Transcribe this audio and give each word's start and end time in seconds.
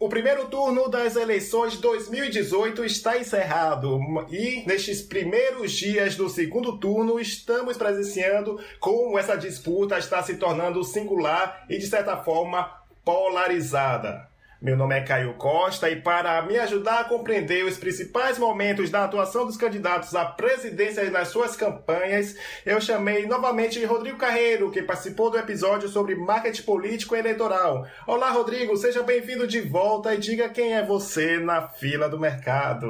O 0.00 0.08
primeiro 0.08 0.46
turno 0.46 0.88
das 0.88 1.16
eleições 1.16 1.76
2018 1.76 2.84
está 2.84 3.18
encerrado 3.18 3.98
e 4.30 4.62
nestes 4.64 5.02
primeiros 5.02 5.72
dias 5.72 6.14
do 6.14 6.28
segundo 6.28 6.78
turno 6.78 7.18
estamos 7.18 7.76
presenciando 7.76 8.60
como 8.78 9.18
essa 9.18 9.36
disputa 9.36 9.98
está 9.98 10.22
se 10.22 10.36
tornando 10.36 10.84
singular 10.84 11.64
e 11.68 11.78
de 11.78 11.88
certa 11.88 12.16
forma 12.16 12.72
polarizada. 13.04 14.27
Meu 14.60 14.76
nome 14.76 14.96
é 14.96 15.00
Caio 15.00 15.34
Costa 15.34 15.88
e 15.88 15.94
para 15.94 16.42
me 16.42 16.58
ajudar 16.58 16.98
a 16.98 17.04
compreender 17.04 17.64
os 17.64 17.78
principais 17.78 18.40
momentos 18.40 18.90
da 18.90 19.04
atuação 19.04 19.46
dos 19.46 19.56
candidatos 19.56 20.16
à 20.16 20.24
presidência 20.24 21.08
nas 21.12 21.28
suas 21.28 21.54
campanhas, 21.54 22.36
eu 22.66 22.80
chamei 22.80 23.24
novamente 23.24 23.84
Rodrigo 23.84 24.18
Carreiro, 24.18 24.72
que 24.72 24.82
participou 24.82 25.30
do 25.30 25.38
episódio 25.38 25.88
sobre 25.88 26.16
marketing 26.16 26.62
político 26.62 27.14
e 27.14 27.20
eleitoral. 27.20 27.86
Olá, 28.04 28.30
Rodrigo, 28.30 28.76
seja 28.76 29.00
bem-vindo 29.04 29.46
de 29.46 29.60
volta 29.60 30.12
e 30.12 30.18
diga 30.18 30.48
quem 30.48 30.74
é 30.74 30.84
você 30.84 31.38
na 31.38 31.68
fila 31.68 32.08
do 32.08 32.18
mercado. 32.18 32.88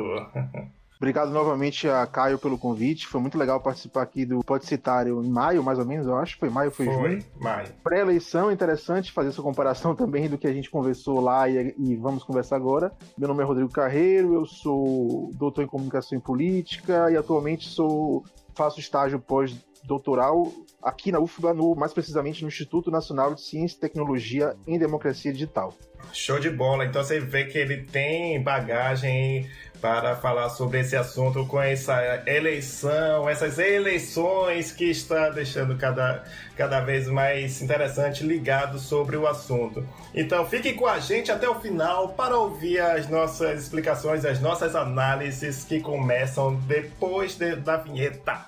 Obrigado 0.98 1.30
novamente 1.30 1.88
a 1.88 2.04
Caio 2.06 2.38
pelo 2.38 2.58
convite. 2.58 3.06
Foi 3.06 3.20
muito 3.20 3.38
legal 3.38 3.60
participar 3.60 4.02
aqui 4.02 4.26
do 4.26 4.40
Podcitário 4.40 5.22
em 5.22 5.28
maio, 5.28 5.62
mais 5.62 5.78
ou 5.78 5.86
menos, 5.86 6.08
eu 6.08 6.16
acho. 6.16 6.36
Foi 6.36 6.50
maio, 6.50 6.72
foi, 6.72 6.86
foi 6.86 6.94
junho. 6.94 7.24
maio. 7.38 7.68
Pré-eleição, 7.84 8.50
interessante 8.50 9.12
fazer 9.12 9.28
essa 9.28 9.40
comparação 9.40 9.94
também 9.96 10.28
do 10.28 10.36
que 10.36 10.48
a 10.48 10.52
gente 10.52 10.68
conversou 10.68 11.20
lá 11.20 11.48
e, 11.48 11.72
e, 11.78 11.94
vamos 11.94 12.24
conversar 12.24 12.56
agora. 12.56 12.92
Meu 13.16 13.28
nome 13.28 13.42
é 13.42 13.46
Rodrigo 13.46 13.70
Carreiro, 13.70 14.34
eu 14.34 14.44
sou 14.44 15.30
doutor 15.34 15.62
em 15.62 15.68
comunicação 15.68 16.18
e 16.18 16.20
política 16.20 17.08
e 17.12 17.16
atualmente 17.16 17.68
sou 17.68 18.24
faço 18.56 18.80
estágio 18.80 19.20
pós-doutoral 19.20 20.52
aqui 20.82 21.12
na 21.12 21.20
UFBA, 21.20 21.54
no, 21.54 21.76
mais 21.76 21.92
precisamente 21.92 22.42
no 22.42 22.48
Instituto 22.48 22.90
Nacional 22.90 23.34
de 23.34 23.42
Ciência 23.42 23.76
e 23.76 23.80
Tecnologia 23.80 24.56
em 24.66 24.76
Democracia 24.76 25.32
Digital. 25.32 25.72
Show 26.12 26.40
de 26.40 26.50
bola. 26.50 26.84
Então 26.84 27.04
você 27.04 27.20
vê 27.20 27.44
que 27.44 27.58
ele 27.58 27.84
tem 27.84 28.42
bagagem 28.42 29.48
para 29.80 30.16
falar 30.16 30.50
sobre 30.50 30.80
esse 30.80 30.96
assunto 30.96 31.46
com 31.46 31.60
essa 31.60 32.22
eleição, 32.26 33.28
essas 33.28 33.58
eleições 33.58 34.72
que 34.72 34.84
está 34.84 35.30
deixando 35.30 35.76
cada, 35.76 36.24
cada 36.56 36.80
vez 36.80 37.06
mais 37.06 37.62
interessante 37.62 38.24
ligado 38.24 38.78
sobre 38.78 39.16
o 39.16 39.26
assunto. 39.26 39.86
Então 40.14 40.46
fique 40.46 40.72
com 40.74 40.86
a 40.86 40.98
gente 40.98 41.30
até 41.30 41.48
o 41.48 41.60
final 41.60 42.10
para 42.10 42.36
ouvir 42.36 42.80
as 42.80 43.08
nossas 43.08 43.62
explicações, 43.62 44.24
as 44.24 44.40
nossas 44.40 44.74
análises 44.74 45.64
que 45.64 45.80
começam 45.80 46.54
depois 46.66 47.36
de, 47.36 47.56
da 47.56 47.76
vinheta. 47.76 48.46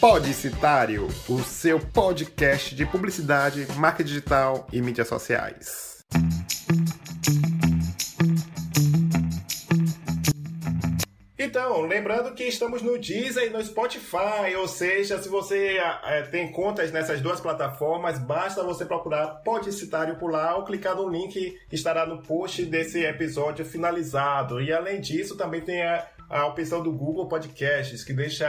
Podicitário, 0.00 1.08
o 1.28 1.40
seu 1.42 1.80
podcast 1.80 2.74
de 2.74 2.86
publicidade, 2.86 3.66
marca 3.76 4.04
digital 4.04 4.66
e 4.72 4.80
mídias 4.80 5.08
sociais. 5.08 6.04
Então, 11.48 11.80
lembrando 11.80 12.34
que 12.34 12.44
estamos 12.44 12.82
no 12.82 12.98
Deezer 12.98 13.44
e 13.44 13.48
no 13.48 13.64
Spotify, 13.64 14.54
ou 14.58 14.68
seja, 14.68 15.16
se 15.16 15.30
você 15.30 15.78
é, 16.04 16.20
tem 16.24 16.52
contas 16.52 16.92
nessas 16.92 17.22
duas 17.22 17.40
plataformas, 17.40 18.18
basta 18.18 18.62
você 18.62 18.84
procurar 18.84 19.40
Podicitário 19.42 20.16
por 20.16 20.30
lá 20.30 20.56
ou 20.56 20.64
clicar 20.64 20.94
no 20.94 21.08
link 21.08 21.58
que 21.66 21.74
estará 21.74 22.04
no 22.04 22.20
post 22.20 22.66
desse 22.66 23.02
episódio 23.02 23.64
finalizado. 23.64 24.60
E 24.60 24.70
além 24.70 25.00
disso, 25.00 25.38
também 25.38 25.62
tem 25.62 25.82
a, 25.82 26.06
a 26.28 26.46
opção 26.46 26.82
do 26.82 26.92
Google 26.92 27.28
Podcasts, 27.28 28.04
que 28.04 28.12
deixa 28.12 28.46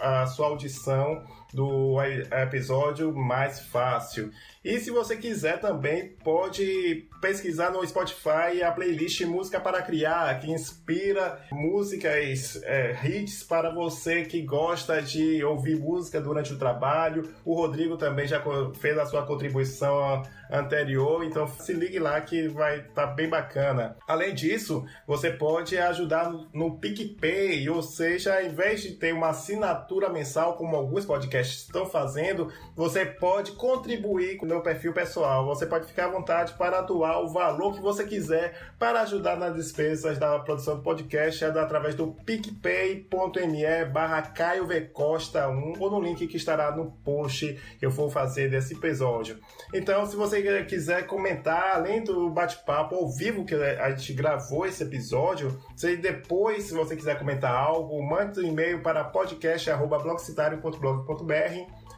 a, 0.00 0.22
a 0.22 0.26
sua 0.26 0.46
audição 0.46 1.22
do 1.52 1.96
episódio 2.02 3.14
mais 3.14 3.60
fácil. 3.60 4.30
E 4.64 4.78
se 4.80 4.90
você 4.90 5.16
quiser 5.16 5.60
também, 5.60 6.08
pode 6.22 7.08
pesquisar 7.22 7.70
no 7.70 7.86
Spotify 7.86 8.62
a 8.62 8.70
playlist 8.70 9.22
Música 9.22 9.58
para 9.58 9.80
Criar, 9.80 10.38
que 10.40 10.50
inspira 10.50 11.40
músicas, 11.50 12.60
é, 12.64 12.94
hits 13.02 13.42
para 13.42 13.70
você 13.70 14.24
que 14.24 14.42
gosta 14.42 15.00
de 15.00 15.42
ouvir 15.42 15.76
música 15.76 16.20
durante 16.20 16.52
o 16.52 16.58
trabalho. 16.58 17.32
O 17.44 17.54
Rodrigo 17.54 17.96
também 17.96 18.26
já 18.26 18.42
fez 18.74 18.98
a 18.98 19.06
sua 19.06 19.24
contribuição 19.24 20.22
anterior, 20.50 21.24
então 21.24 21.46
se 21.46 21.72
ligue 21.72 21.98
lá 21.98 22.20
que 22.20 22.48
vai 22.48 22.80
estar 22.80 23.06
tá 23.06 23.12
bem 23.14 23.28
bacana. 23.28 23.96
Além 24.06 24.34
disso, 24.34 24.84
você 25.06 25.30
pode 25.30 25.78
ajudar 25.78 26.30
no 26.52 26.78
PicPay, 26.78 27.68
ou 27.68 27.82
seja, 27.82 28.34
ao 28.34 28.44
invés 28.44 28.82
de 28.82 28.92
ter 28.92 29.12
uma 29.12 29.28
assinatura 29.28 30.08
mensal, 30.08 30.54
como 30.54 30.76
alguns 30.76 31.04
podcasts 31.04 31.37
estão 31.40 31.86
fazendo, 31.86 32.52
você 32.74 33.04
pode 33.04 33.52
contribuir 33.52 34.36
com 34.36 34.46
o 34.46 34.48
meu 34.48 34.60
perfil 34.60 34.92
pessoal. 34.92 35.46
Você 35.46 35.66
pode 35.66 35.86
ficar 35.86 36.06
à 36.06 36.10
vontade 36.10 36.52
para 36.54 36.80
doar 36.80 37.22
o 37.22 37.28
valor 37.28 37.74
que 37.74 37.80
você 37.80 38.04
quiser 38.04 38.54
para 38.78 39.02
ajudar 39.02 39.36
nas 39.36 39.54
despesas 39.54 40.18
da 40.18 40.38
produção 40.38 40.76
do 40.76 40.82
podcast 40.82 41.44
é 41.44 41.48
através 41.48 41.94
do 41.94 42.08
picpay.me 42.24 43.84
barra 43.92 44.22
Caio 44.22 44.66
V 44.66 44.80
Costa 44.92 45.48
1 45.48 45.74
ou 45.78 45.90
no 45.90 46.00
link 46.00 46.26
que 46.26 46.36
estará 46.36 46.74
no 46.74 46.92
post 47.04 47.58
que 47.78 47.84
eu 47.84 47.90
vou 47.90 48.10
fazer 48.10 48.50
desse 48.50 48.74
episódio. 48.74 49.38
Então, 49.74 50.06
se 50.06 50.16
você 50.16 50.64
quiser 50.64 51.06
comentar, 51.06 51.76
além 51.76 52.02
do 52.02 52.30
bate-papo 52.30 52.94
ao 52.94 53.10
vivo 53.10 53.44
que 53.44 53.54
a 53.54 53.90
gente 53.90 54.12
gravou 54.12 54.66
esse 54.66 54.82
episódio, 54.82 55.58
se 55.76 55.96
depois, 55.96 56.64
se 56.64 56.74
você 56.74 56.96
quiser 56.96 57.18
comentar 57.18 57.52
algo, 57.52 58.02
mande 58.02 58.40
um 58.40 58.44
e-mail 58.44 58.82
para 58.82 59.04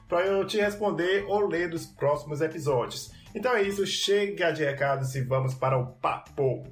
para 0.09 0.27
eu 0.27 0.45
te 0.45 0.61
responder 0.61 1.25
ou 1.29 1.47
ler 1.47 1.71
dos 1.71 1.87
próximos 1.87 2.41
episódios. 2.41 3.13
Então 3.35 3.55
é 3.55 3.63
isso, 3.63 3.87
chega 3.87 4.51
de 4.51 4.65
recados 4.65 5.15
e 5.15 5.23
vamos 5.23 5.55
para 5.55 5.79
o 5.79 5.87
papo! 5.87 6.65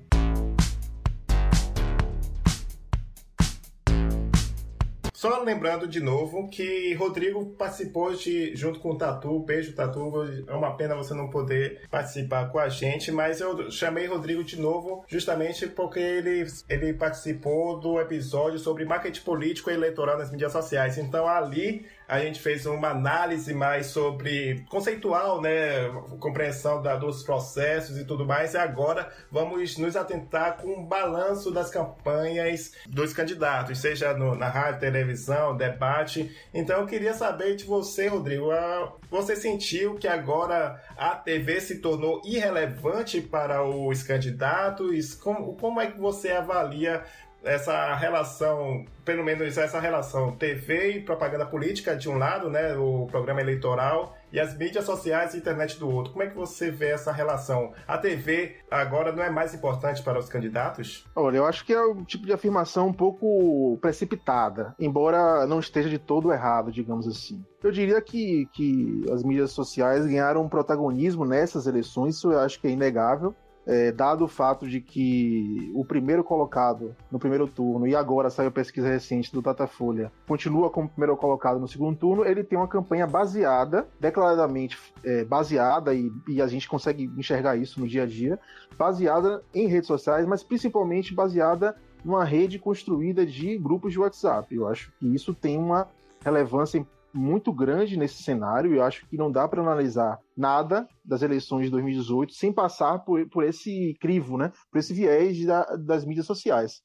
Só 5.18 5.42
lembrando 5.42 5.88
de 5.88 5.98
novo 5.98 6.48
que 6.48 6.94
Rodrigo 6.94 7.44
participou 7.58 8.14
de, 8.14 8.54
junto 8.54 8.78
com 8.78 8.91
o 8.91 8.97
Tatu, 8.97 9.41
beijo 9.41 9.74
Tatu, 9.74 10.12
é 10.47 10.54
uma 10.54 10.76
pena 10.76 10.94
você 10.94 11.12
não 11.12 11.28
poder 11.28 11.82
participar 11.91 12.52
com 12.52 12.58
a 12.60 12.68
gente, 12.68 13.10
mas 13.10 13.41
eu 13.41 13.68
chamei 13.68 14.06
Rodrigo 14.06 14.44
de 14.44 14.60
novo 14.60 15.04
justamente 15.08 15.66
porque 15.66 15.98
ele, 15.98 16.47
ele 16.68 16.92
participou 16.92 17.80
do 17.80 18.00
episódio 18.00 18.60
sobre 18.60 18.84
marketing 18.84 19.22
político 19.22 19.70
e 19.72 19.74
eleitoral 19.74 20.18
nas 20.18 20.30
mídias 20.30 20.52
sociais. 20.52 20.97
Então 20.98 21.26
ali 21.26 21.84
a 22.08 22.20
gente 22.20 22.41
fez 22.41 22.64
uma 22.64 22.88
análise 22.88 23.52
mais 23.52 23.88
sobre 23.88 24.64
conceitual, 24.70 25.42
né, 25.42 25.91
compreensão 26.19 26.80
da, 26.80 26.96
dos 26.96 27.22
processos 27.22 27.98
e 27.98 28.04
tudo 28.04 28.24
mais. 28.24 28.54
E 28.54 28.56
agora 28.56 29.12
vamos 29.30 29.76
nos 29.76 29.94
atentar 29.94 30.56
com 30.56 30.68
um 30.68 30.86
balanço 30.86 31.50
das 31.50 31.70
campanhas 31.70 32.72
dos 32.86 33.12
candidatos, 33.12 33.78
seja 33.78 34.14
no, 34.14 34.34
na 34.34 34.48
rádio, 34.48 34.80
televisão, 34.80 35.54
debate. 35.54 36.34
Então 36.54 36.80
eu 36.80 36.86
queria 36.86 37.12
saber 37.12 37.56
de 37.56 37.64
você, 37.64 38.08
Rodrigo, 38.08 38.50
a, 38.52 38.91
você 39.10 39.36
sentiu 39.36 39.97
que 39.97 40.08
agora 40.08 40.82
a 40.97 41.10
TV 41.10 41.60
se 41.60 41.78
tornou 41.78 42.22
irrelevante 42.24 43.20
para 43.20 43.62
os 43.62 44.02
candidatos? 44.02 45.14
Como, 45.14 45.56
como 45.56 45.78
é 45.78 45.91
que 45.91 45.98
você 45.98 46.30
avalia 46.30 47.04
essa 47.43 47.94
relação, 47.94 48.84
pelo 49.04 49.25
menos 49.25 49.56
essa 49.56 49.81
relação 49.81 50.32
TV 50.32 50.93
e 50.93 51.00
propaganda 51.00 51.47
política 51.47 51.97
de 51.97 52.09
um 52.09 52.19
lado, 52.19 52.50
né, 52.50 52.76
o 52.76 53.06
programa 53.10 53.41
eleitoral, 53.41 54.16
e 54.32 54.38
as 54.38 54.56
mídias 54.56 54.84
sociais 54.84 55.32
e 55.32 55.38
internet 55.38 55.78
do 55.78 55.88
outro. 55.88 56.12
Como 56.12 56.22
é 56.22 56.27
que 56.27 56.37
você 56.37 56.71
vê 56.71 56.88
essa 56.88 57.10
relação? 57.10 57.72
A 57.87 57.97
TV 57.97 58.56
agora 58.71 59.12
não 59.12 59.22
é 59.22 59.31
mais 59.31 59.54
importante 59.54 60.03
para 60.03 60.19
os 60.19 60.28
candidatos? 60.28 61.06
Olha, 61.16 61.38
eu 61.38 61.47
acho 61.47 61.65
que 61.65 61.72
é 61.72 61.81
um 61.81 62.04
tipo 62.04 62.27
de 62.27 62.32
afirmação 62.32 62.88
um 62.88 62.93
pouco 62.93 63.78
precipitada, 63.81 64.75
embora 64.78 65.47
não 65.47 65.60
esteja 65.60 65.88
de 65.88 65.98
todo 65.98 66.32
errado, 66.32 66.71
digamos 66.71 67.06
assim. 67.06 67.43
Eu 67.62 67.72
diria 67.72 68.00
que, 68.03 68.47
que 68.53 69.04
as 69.10 69.22
mídias 69.22 69.53
sociais 69.53 70.06
ganharam 70.06 70.43
um 70.43 70.48
protagonismo 70.48 71.25
nessas 71.25 71.66
eleições, 71.66 72.16
isso 72.16 72.31
eu 72.31 72.41
acho 72.41 72.60
que 72.60 72.66
é 72.66 72.71
inegável 72.71 73.34
é, 73.68 73.92
dado 73.92 74.24
o 74.24 74.28
fato 74.28 74.66
de 74.66 74.80
que 74.80 75.70
o 75.74 75.84
primeiro 75.84 76.24
colocado 76.24 76.97
no 77.12 77.18
primeiro 77.18 77.47
turno, 77.47 77.86
e 77.86 77.94
agora 77.94 78.30
saiu 78.30 78.48
a 78.48 78.50
pesquisa 78.50 78.88
recente 78.88 79.30
do 79.30 79.42
Datafolha, 79.42 80.10
continua 80.26 80.70
como 80.70 80.88
primeiro 80.88 81.15
colocado 81.18 81.60
no 81.60 81.68
segundo 81.68 81.94
turno, 81.94 82.24
ele 82.24 82.42
tem 82.42 82.59
uma 82.59 82.66
campanha 82.66 83.06
baseada, 83.06 83.86
declaradamente 84.00 84.78
é, 85.04 85.22
baseada, 85.22 85.94
e, 85.94 86.10
e, 86.26 86.41
a 86.41 86.47
gente 86.47 86.66
consegue 86.66 87.12
enxergar 87.16 87.56
isso 87.56 87.78
no 87.78 87.86
dia 87.86 88.04
a 88.04 88.06
dia, 88.06 88.38
baseada 88.78 89.44
em 89.54 89.66
redes 89.66 89.86
sociais, 89.86 90.26
mas 90.26 90.42
principalmente 90.42 91.14
baseada 91.14 91.76
numa 92.03 92.24
rede 92.24 92.59
construída 92.59 93.26
de 93.26 93.59
grupos 93.59 93.92
de 93.92 94.00
WhatsApp. 94.00 94.54
Eu 94.54 94.66
acho 94.66 94.91
que 94.98 95.14
isso 95.14 95.34
tem 95.34 95.59
uma 95.59 95.88
relevância 96.24 96.78
muito 97.13 97.53
grande 97.53 97.97
nesse 97.97 98.22
cenário 98.22 98.72
e 98.72 98.77
eu 98.77 98.83
acho 98.83 99.07
que 99.07 99.16
não 99.16 99.31
dá 99.31 99.49
para 99.49 99.63
analisar 99.63 100.19
nada 100.37 100.89
das 101.05 101.22
eleições 101.22 101.65
de 101.66 101.71
2018 101.71 102.33
sem 102.33 102.53
passar 102.53 103.01
por, 103.01 103.28
por 103.28 103.45
esse 103.45 103.97
crivo, 104.01 104.37
né? 104.37 104.53
por 104.71 104.78
esse 104.78 104.93
viés 104.93 105.45
da, 105.45 105.65
das 105.77 106.05
mídias 106.05 106.27
sociais. 106.27 106.83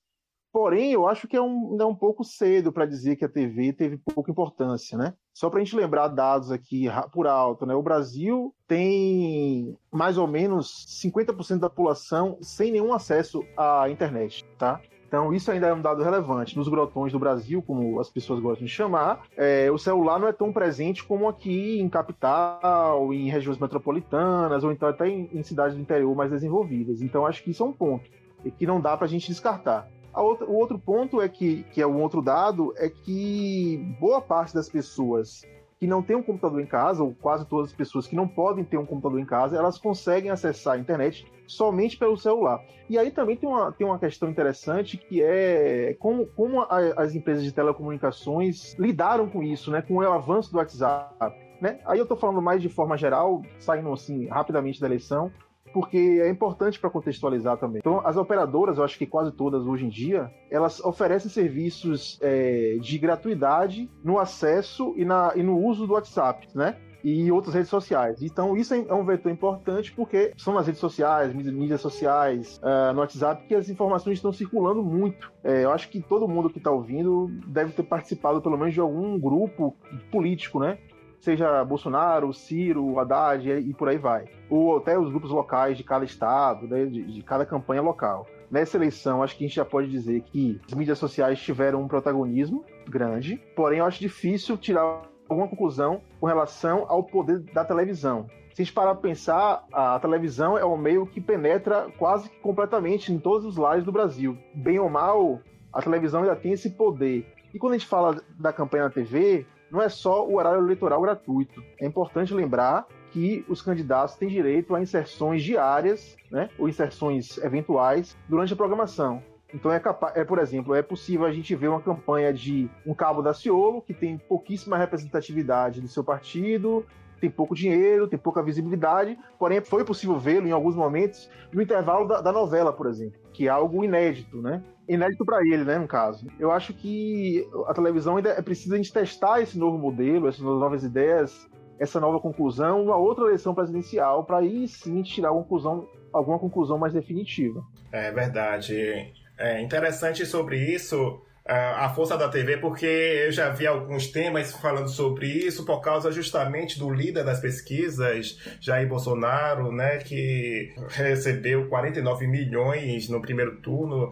Porém, 0.53 0.91
eu 0.91 1.07
acho 1.07 1.27
que 1.27 1.35
é 1.35 1.41
um, 1.41 1.75
é 1.81 1.85
um 1.85 1.95
pouco 1.95 2.23
cedo 2.23 2.71
para 2.71 2.85
dizer 2.85 3.15
que 3.15 3.25
a 3.25 3.29
TV 3.29 3.73
teve 3.73 3.97
pouca 3.97 4.29
importância, 4.29 4.95
né? 4.95 5.15
Só 5.33 5.49
para 5.49 5.59
a 5.59 5.63
gente 5.63 5.75
lembrar 5.75 6.09
dados 6.09 6.51
aqui 6.51 6.85
por 7.11 7.25
alto, 7.25 7.65
né? 7.65 7.73
O 7.73 7.81
Brasil 7.81 8.53
tem 8.67 9.75
mais 9.91 10.15
ou 10.15 10.27
menos 10.27 10.85
50% 11.01 11.57
da 11.57 11.71
população 11.71 12.37
sem 12.39 12.71
nenhum 12.71 12.93
acesso 12.93 13.43
à 13.57 13.89
internet, 13.89 14.45
tá? 14.59 14.79
Então, 15.13 15.31
isso 15.31 15.51
ainda 15.51 15.67
é 15.67 15.73
um 15.75 15.79
dado 15.79 16.01
relevante. 16.01 16.57
Nos 16.57 16.67
grotões 16.67 17.11
do 17.11 17.19
Brasil, 17.19 17.61
como 17.61 17.99
as 17.99 18.09
pessoas 18.09 18.39
gostam 18.39 18.65
de 18.65 18.71
chamar, 18.71 19.21
é, 19.37 19.69
o 19.69 19.77
celular 19.77 20.17
não 20.17 20.27
é 20.27 20.33
tão 20.33 20.51
presente 20.51 21.03
como 21.03 21.27
aqui 21.27 21.79
em 21.79 21.87
capital, 21.87 23.13
em 23.13 23.29
regiões 23.29 23.59
metropolitanas, 23.59 24.63
ou 24.63 24.71
então 24.71 24.89
até 24.89 25.07
em, 25.07 25.29
em 25.31 25.43
cidades 25.43 25.75
do 25.75 25.81
interior 25.83 26.15
mais 26.15 26.31
desenvolvidas. 26.31 26.99
Então, 27.03 27.27
acho 27.27 27.43
que 27.43 27.51
isso 27.51 27.61
é 27.61 27.65
um 27.67 27.71
ponto 27.71 28.09
que 28.57 28.65
não 28.65 28.81
dá 28.81 28.97
para 28.97 29.05
a 29.05 29.07
gente 29.07 29.27
descartar. 29.27 29.87
Outra, 30.15 30.47
o 30.47 30.55
outro 30.55 30.79
ponto 30.79 31.21
é 31.21 31.29
que, 31.29 31.61
que 31.71 31.79
é 31.79 31.85
um 31.85 32.01
outro 32.01 32.19
dado, 32.19 32.73
é 32.75 32.89
que 32.89 33.95
boa 33.99 34.19
parte 34.19 34.51
das 34.51 34.67
pessoas 34.67 35.43
que 35.83 35.87
não 35.87 36.01
tem 36.01 36.15
um 36.15 36.23
computador 36.23 36.61
em 36.61 36.65
casa, 36.65 37.03
ou 37.03 37.13
quase 37.13 37.45
todas 37.45 37.71
as 37.71 37.75
pessoas 37.75 38.07
que 38.07 38.15
não 38.15 38.25
podem 38.25 38.63
ter 38.63 38.77
um 38.77 38.85
computador 38.85 39.19
em 39.19 39.25
casa, 39.25 39.57
elas 39.57 39.77
conseguem 39.77 40.31
acessar 40.31 40.75
a 40.75 40.77
internet 40.77 41.29
somente 41.45 41.97
pelo 41.97 42.15
celular. 42.15 42.63
E 42.89 42.97
aí 42.97 43.11
também 43.11 43.35
tem 43.35 43.49
uma, 43.49 43.69
tem 43.69 43.85
uma 43.85 43.99
questão 43.99 44.29
interessante 44.29 44.95
que 44.95 45.21
é 45.21 45.93
como, 45.99 46.25
como 46.27 46.61
a, 46.61 46.77
as 46.95 47.13
empresas 47.15 47.43
de 47.43 47.51
telecomunicações 47.51 48.77
lidaram 48.79 49.27
com 49.27 49.43
isso, 49.43 49.71
né, 49.71 49.81
com 49.81 49.95
o 49.95 50.09
avanço 50.09 50.53
do 50.53 50.57
WhatsApp. 50.57 51.35
Né? 51.59 51.81
Aí 51.85 51.99
eu 51.99 52.03
estou 52.03 52.15
falando 52.15 52.41
mais 52.41 52.61
de 52.61 52.69
forma 52.69 52.95
geral, 52.95 53.41
saindo 53.59 53.91
assim 53.91 54.27
rapidamente 54.27 54.79
da 54.79 54.87
eleição, 54.87 55.33
porque 55.71 55.97
é 55.97 56.29
importante 56.29 56.79
para 56.79 56.89
contextualizar 56.89 57.57
também. 57.57 57.79
Então, 57.79 58.05
as 58.05 58.17
operadoras, 58.17 58.77
eu 58.77 58.83
acho 58.83 58.97
que 58.97 59.05
quase 59.05 59.31
todas 59.31 59.65
hoje 59.65 59.85
em 59.85 59.89
dia, 59.89 60.31
elas 60.49 60.79
oferecem 60.81 61.29
serviços 61.29 62.19
é, 62.21 62.77
de 62.79 62.97
gratuidade 62.97 63.89
no 64.03 64.19
acesso 64.19 64.93
e, 64.97 65.05
na, 65.05 65.33
e 65.35 65.43
no 65.43 65.57
uso 65.57 65.87
do 65.87 65.93
WhatsApp, 65.93 66.47
né? 66.53 66.75
e 67.03 67.29
outras 67.31 67.53
redes 67.53 67.69
sociais. 67.69 68.21
Então, 68.21 68.55
isso 68.55 68.73
é 68.73 68.93
um 68.93 69.03
vetor 69.03 69.31
importante 69.31 69.91
porque 69.91 70.31
são 70.37 70.53
nas 70.53 70.65
redes 70.65 70.79
sociais, 70.79 71.33
mídias 71.33 71.81
sociais, 71.81 72.59
uh, 72.63 72.93
no 72.93 73.01
WhatsApp, 73.01 73.45
que 73.45 73.53
as 73.53 73.69
informações 73.69 74.17
estão 74.17 74.31
circulando 74.31 74.81
muito. 74.81 75.31
É, 75.43 75.65
eu 75.65 75.71
acho 75.71 75.89
que 75.89 76.01
todo 76.01 76.27
mundo 76.27 76.49
que 76.49 76.59
está 76.59 76.71
ouvindo 76.71 77.27
deve 77.45 77.73
ter 77.73 77.83
participado, 77.83 78.41
pelo 78.41 78.57
menos, 78.57 78.73
de 78.73 78.79
algum 78.79 79.19
grupo 79.19 79.75
político, 80.11 80.59
né? 80.59 80.77
Seja 81.23 81.63
Bolsonaro, 81.63 82.33
Ciro, 82.33 82.99
Haddad 82.99 83.49
e 83.49 83.73
por 83.73 83.87
aí 83.87 83.97
vai. 83.97 84.25
Ou 84.49 84.77
até 84.77 84.99
os 84.99 85.09
grupos 85.09 85.31
locais 85.31 85.77
de 85.77 85.83
cada 85.83 86.03
estado, 86.03 86.67
né, 86.67 86.85
de, 86.85 87.01
de 87.01 87.21
cada 87.23 87.45
campanha 87.45 87.81
local. 87.81 88.27
Nessa 88.51 88.77
eleição, 88.77 89.23
acho 89.23 89.37
que 89.37 89.45
a 89.45 89.47
gente 89.47 89.55
já 89.55 89.65
pode 89.65 89.89
dizer 89.89 90.21
que 90.21 90.59
as 90.67 90.73
mídias 90.73 90.99
sociais 90.99 91.39
tiveram 91.41 91.81
um 91.81 91.87
protagonismo 91.87 92.63
grande, 92.87 93.41
porém 93.55 93.79
eu 93.79 93.85
acho 93.85 93.99
difícil 93.99 94.57
tirar 94.57 95.01
alguma 95.27 95.47
conclusão 95.47 96.01
com 96.19 96.27
relação 96.27 96.85
ao 96.87 97.03
poder 97.03 97.39
da 97.53 97.63
televisão. 97.63 98.27
Se 98.53 98.61
a 98.61 98.65
gente 98.65 98.73
parar 98.73 98.93
para 98.93 99.09
pensar, 99.09 99.65
a 99.71 99.97
televisão 99.99 100.57
é 100.57 100.63
um 100.63 100.77
meio 100.77 101.07
que 101.07 101.19
penetra 101.19 101.87
quase 101.97 102.29
que 102.29 102.39
completamente 102.39 103.11
em 103.11 103.17
todos 103.17 103.45
os 103.45 103.57
lares 103.57 103.83
do 103.83 103.91
Brasil. 103.91 104.37
Bem 104.53 104.77
ou 104.77 104.89
mal, 104.89 105.39
a 105.71 105.81
televisão 105.81 106.21
ainda 106.21 106.35
tem 106.35 106.51
esse 106.51 106.69
poder. 106.69 107.25
E 107.51 107.57
quando 107.57 107.73
a 107.73 107.77
gente 107.77 107.87
fala 107.87 108.21
da 108.37 108.53
campanha 108.53 108.83
na 108.83 108.89
TV, 108.91 109.47
não 109.73 109.81
é 109.81 109.89
só 109.89 110.23
o 110.23 110.35
horário 110.35 110.61
eleitoral 110.61 111.01
gratuito. 111.01 111.63
É 111.81 111.85
importante 111.87 112.31
lembrar 112.31 112.85
que 113.11 113.43
os 113.49 113.59
candidatos 113.59 114.15
têm 114.15 114.29
direito 114.29 114.75
a 114.75 114.81
inserções 114.81 115.43
diárias, 115.43 116.15
né, 116.31 116.47
ou 116.59 116.69
inserções 116.69 117.39
eventuais 117.39 118.15
durante 118.29 118.53
a 118.53 118.55
programação. 118.55 119.23
Então 119.51 119.71
é 119.71 119.79
capaz, 119.79 120.15
é 120.15 120.23
por 120.23 120.37
exemplo, 120.37 120.75
é 120.75 120.83
possível 120.83 121.25
a 121.25 121.31
gente 121.31 121.55
ver 121.55 121.69
uma 121.69 121.81
campanha 121.81 122.31
de 122.31 122.69
um 122.85 122.93
cabo 122.93 123.23
da 123.23 123.33
Ciolo 123.33 123.81
que 123.81 123.93
tem 123.95 124.17
pouquíssima 124.17 124.77
representatividade 124.77 125.81
do 125.81 125.87
seu 125.87 126.03
partido, 126.03 126.85
tem 127.19 127.29
pouco 127.29 127.55
dinheiro, 127.55 128.07
tem 128.07 128.19
pouca 128.19 128.43
visibilidade, 128.43 129.17
porém 129.39 129.61
foi 129.61 129.83
possível 129.83 130.19
vê-lo 130.19 130.47
em 130.47 130.51
alguns 130.51 130.75
momentos 130.75 131.29
no 131.51 131.61
intervalo 131.61 132.07
da, 132.07 132.21
da 132.21 132.31
novela, 132.31 132.73
por 132.73 132.85
exemplo, 132.85 133.19
que 133.31 133.47
é 133.47 133.49
algo 133.49 133.83
inédito, 133.83 134.41
né? 134.41 134.61
Inédito 134.87 135.25
para 135.25 135.41
ele, 135.41 135.63
né, 135.63 135.77
no 135.77 135.87
caso. 135.87 136.27
Eu 136.39 136.51
acho 136.51 136.73
que 136.73 137.47
a 137.67 137.73
televisão 137.73 138.17
ainda 138.17 138.29
é 138.29 138.41
preciso 138.41 138.73
a 138.73 138.77
gente 138.77 138.91
testar 138.91 139.41
esse 139.41 139.57
novo 139.57 139.77
modelo, 139.77 140.27
essas 140.27 140.41
novas 140.41 140.83
ideias, 140.83 141.47
essa 141.79 141.99
nova 141.99 142.19
conclusão, 142.19 142.83
uma 142.83 142.97
outra 142.97 143.25
eleição 143.25 143.53
presidencial, 143.53 144.23
para 144.25 144.37
aí 144.37 144.67
sim 144.67 145.01
tirar 145.01 145.31
uma 145.31 145.41
conclusão, 145.43 145.87
alguma 146.11 146.39
conclusão 146.39 146.77
mais 146.77 146.93
definitiva. 146.93 147.63
É 147.91 148.11
verdade. 148.11 149.13
É 149.37 149.61
interessante 149.61 150.25
sobre 150.25 150.57
isso 150.57 151.21
a 151.45 151.89
força 151.89 152.17
da 152.17 152.29
TV, 152.29 152.57
porque 152.57 152.85
eu 152.85 153.31
já 153.31 153.49
vi 153.49 153.67
alguns 153.67 154.07
temas 154.07 154.53
falando 154.53 154.87
sobre 154.87 155.27
isso 155.27 155.65
por 155.65 155.81
causa 155.81 156.11
justamente 156.11 156.79
do 156.79 156.89
líder 156.89 157.25
das 157.25 157.39
pesquisas, 157.41 158.37
Jair 158.61 158.87
Bolsonaro, 158.87 159.71
né, 159.71 159.97
que 159.97 160.73
recebeu 160.89 161.67
49 161.67 162.27
milhões 162.27 163.09
no 163.09 163.21
primeiro 163.21 163.57
turno 163.57 164.09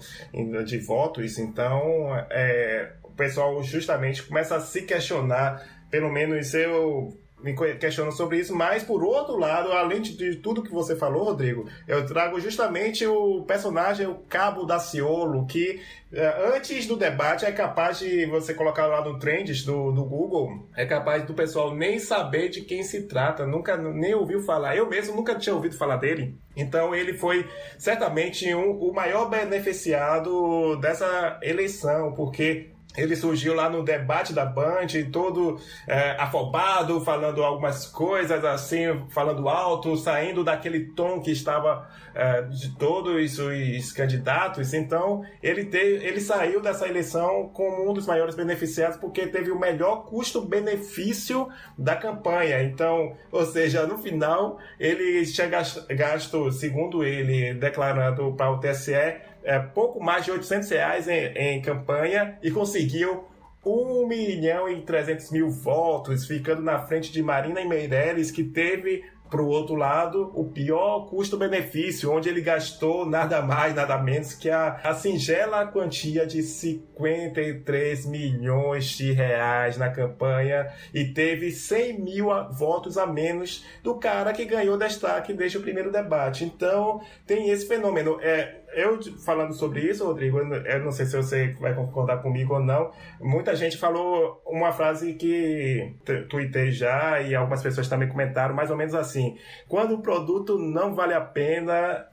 de 0.66 0.78
votos. 0.80 1.38
Então, 1.38 2.14
é, 2.30 2.92
o 3.04 3.12
pessoal 3.12 3.64
justamente 3.64 4.24
começa 4.24 4.58
a 4.58 4.60
se 4.60 4.82
questionar, 4.82 5.66
pelo 5.90 6.12
menos 6.12 6.54
eu 6.54 7.18
me 7.44 7.54
questiono 7.78 8.12
sobre 8.12 8.40
isso, 8.40 8.56
mas 8.56 8.84
por 8.84 9.04
outro 9.04 9.38
lado, 9.38 9.72
além 9.72 10.02
de 10.02 10.36
tudo 10.36 10.64
que 10.64 10.72
você 10.72 10.96
falou, 10.96 11.24
Rodrigo, 11.24 11.68
eu 11.88 12.06
trago 12.06 12.40
justamente 12.40 13.06
o 13.06 13.44
personagem, 13.44 14.08
o 14.08 14.16
Cabo 14.30 14.66
da 14.66 14.80
Ciolo, 14.80 15.46
que 15.46 15.82
eh, 16.14 16.54
antes 16.56 16.86
do 16.86 16.98
debate 16.98 17.46
é 17.46 17.52
capaz 17.52 18.00
de 18.00 18.26
você 18.26 18.54
colocar 18.54 18.86
lá 18.86 19.04
no 19.04 19.18
Trends 19.18 19.64
do, 19.64 19.92
do 19.92 20.04
Google, 20.04 20.68
é 20.76 20.86
capaz 20.86 21.24
do 21.24 21.34
pessoal 21.34 21.74
nem 21.74 22.00
saber 22.00 22.50
de 22.50 22.62
quem 22.62 22.84
se 22.84 23.08
trata, 23.08 23.46
nunca 23.46 23.78
nem 23.78 24.14
ouviu 24.14 24.42
falar. 24.42 24.76
Eu 24.76 24.90
mesmo 24.90 25.16
nunca 25.16 25.36
tinha 25.36 25.56
ouvido 25.56 25.78
falar 25.78 25.98
dele. 25.98 26.36
Então 26.56 26.94
ele 26.94 27.14
foi 27.14 27.48
certamente 27.78 28.54
um, 28.54 28.72
o 28.72 28.94
maior 28.94 29.30
beneficiado 29.30 30.76
dessa 30.78 31.40
eleição, 31.42 32.14
porque 32.14 32.72
ele 32.98 33.16
surgiu 33.16 33.54
lá 33.54 33.70
no 33.70 33.84
debate 33.84 34.34
da 34.34 34.46
Band, 34.46 34.88
todo 35.12 35.60
é, 35.88 36.12
afobado, 36.20 37.00
falando 37.02 37.44
algumas 37.44 37.86
coisas 37.86 38.44
assim, 38.44 39.06
falando 39.10 39.48
alto, 39.48 39.96
saindo 39.96 40.44
daquele 40.44 40.88
tom 40.88 41.22
que 41.22 41.32
estava 41.32 41.90
é, 42.14 42.42
de 42.44 42.76
todos 42.76 43.40
os 43.40 43.92
candidatos. 43.94 44.74
Então, 44.74 45.24
ele, 45.42 45.66
te, 45.66 45.78
ele 45.78 46.20
saiu 46.20 46.62
dessa 46.62 46.88
eleição 46.88 47.50
como 47.54 47.90
um 47.90 47.94
dos 47.94 48.06
maiores 48.06 48.36
beneficiados, 48.36 48.98
porque 48.98 49.28
teve 49.28 49.52
o 49.52 49.60
melhor 49.60 50.06
custo-benefício 50.06 51.48
da 51.78 51.96
campanha. 51.96 52.62
Então, 52.64 53.16
ou 53.32 53.46
seja, 53.46 53.88
no 53.88 53.98
final, 53.98 54.60
ele 54.80 55.26
tinha 55.26 55.48
gasto, 55.48 56.52
segundo 56.52 57.04
ele, 57.04 57.54
declarando 57.54 58.34
para 58.34 58.52
o 58.52 58.60
TSE, 58.60 59.31
é, 59.44 59.60
pouco 59.60 60.04
mais 60.04 60.26
de 60.26 60.32
800 60.32 60.70
reais 60.70 61.08
em, 61.08 61.26
em 61.38 61.62
campanha 61.62 62.38
e 62.42 62.52
conseguiu 62.52 63.26
1 63.66 64.08
milhão 64.08 64.68
e 64.68 64.82
300 64.82 65.32
mil 65.32 65.50
votos, 65.50 66.26
ficando 66.26 66.62
na 66.62 66.80
frente 66.80 67.12
de 67.12 67.22
Marina 67.22 67.62
e 67.62 67.68
Meirelles, 67.68 68.32
que 68.32 68.44
teve 68.44 69.04
para 69.32 69.42
o 69.42 69.48
outro 69.48 69.76
lado, 69.76 70.30
o 70.36 70.44
pior 70.44 71.08
custo-benefício, 71.10 72.12
onde 72.12 72.28
ele 72.28 72.42
gastou 72.42 73.06
nada 73.06 73.42
mais, 73.42 73.74
nada 73.74 73.98
menos 73.98 74.34
que 74.34 74.50
a, 74.50 74.82
a 74.84 74.94
singela 74.94 75.66
quantia 75.68 76.28
de 76.28 76.44
53 76.44 78.06
milhões 78.08 78.86
de 78.90 79.14
reais 79.14 79.78
na 79.78 79.90
campanha 79.90 80.70
e 80.94 81.06
teve 81.06 81.50
100 81.50 82.02
mil 82.02 82.28
votos 82.52 82.98
a 82.98 83.08
menos 83.08 83.66
do 83.82 83.96
cara 83.96 84.34
que 84.34 84.44
ganhou 84.44 84.78
destaque 84.78 85.34
desde 85.34 85.58
o 85.58 85.62
primeiro 85.62 85.94
debate. 85.94 86.44
Então, 86.44 87.02
tem 87.26 87.50
esse 87.50 87.66
fenômeno. 87.66 88.20
É, 88.22 88.61
eu 88.74 89.00
falando 89.20 89.54
sobre 89.54 89.82
isso, 89.82 90.06
Rodrigo, 90.06 90.40
eu 90.40 90.80
não 90.84 90.92
sei 90.92 91.06
se 91.06 91.16
você 91.16 91.54
vai 91.60 91.74
concordar 91.74 92.22
comigo 92.22 92.54
ou 92.54 92.60
não. 92.60 92.92
Muita 93.20 93.56
gente 93.56 93.78
falou 93.78 94.42
uma 94.46 94.72
frase 94.72 95.14
que 95.14 95.96
tuitei 96.30 96.72
já 96.72 97.22
e 97.22 97.36
algumas 97.36 97.62
pessoas 97.62 97.88
também 97.88 98.10
comentaram, 98.10 98.56
mais 98.56 98.72
ou 98.72 98.78
menos 98.78 98.96
assim: 98.96 99.38
quando 99.68 99.96
o 99.96 100.02
produto 100.02 100.58
não 100.58 100.94
vale 100.94 101.14
a 101.14 101.22
pena, 101.22 102.06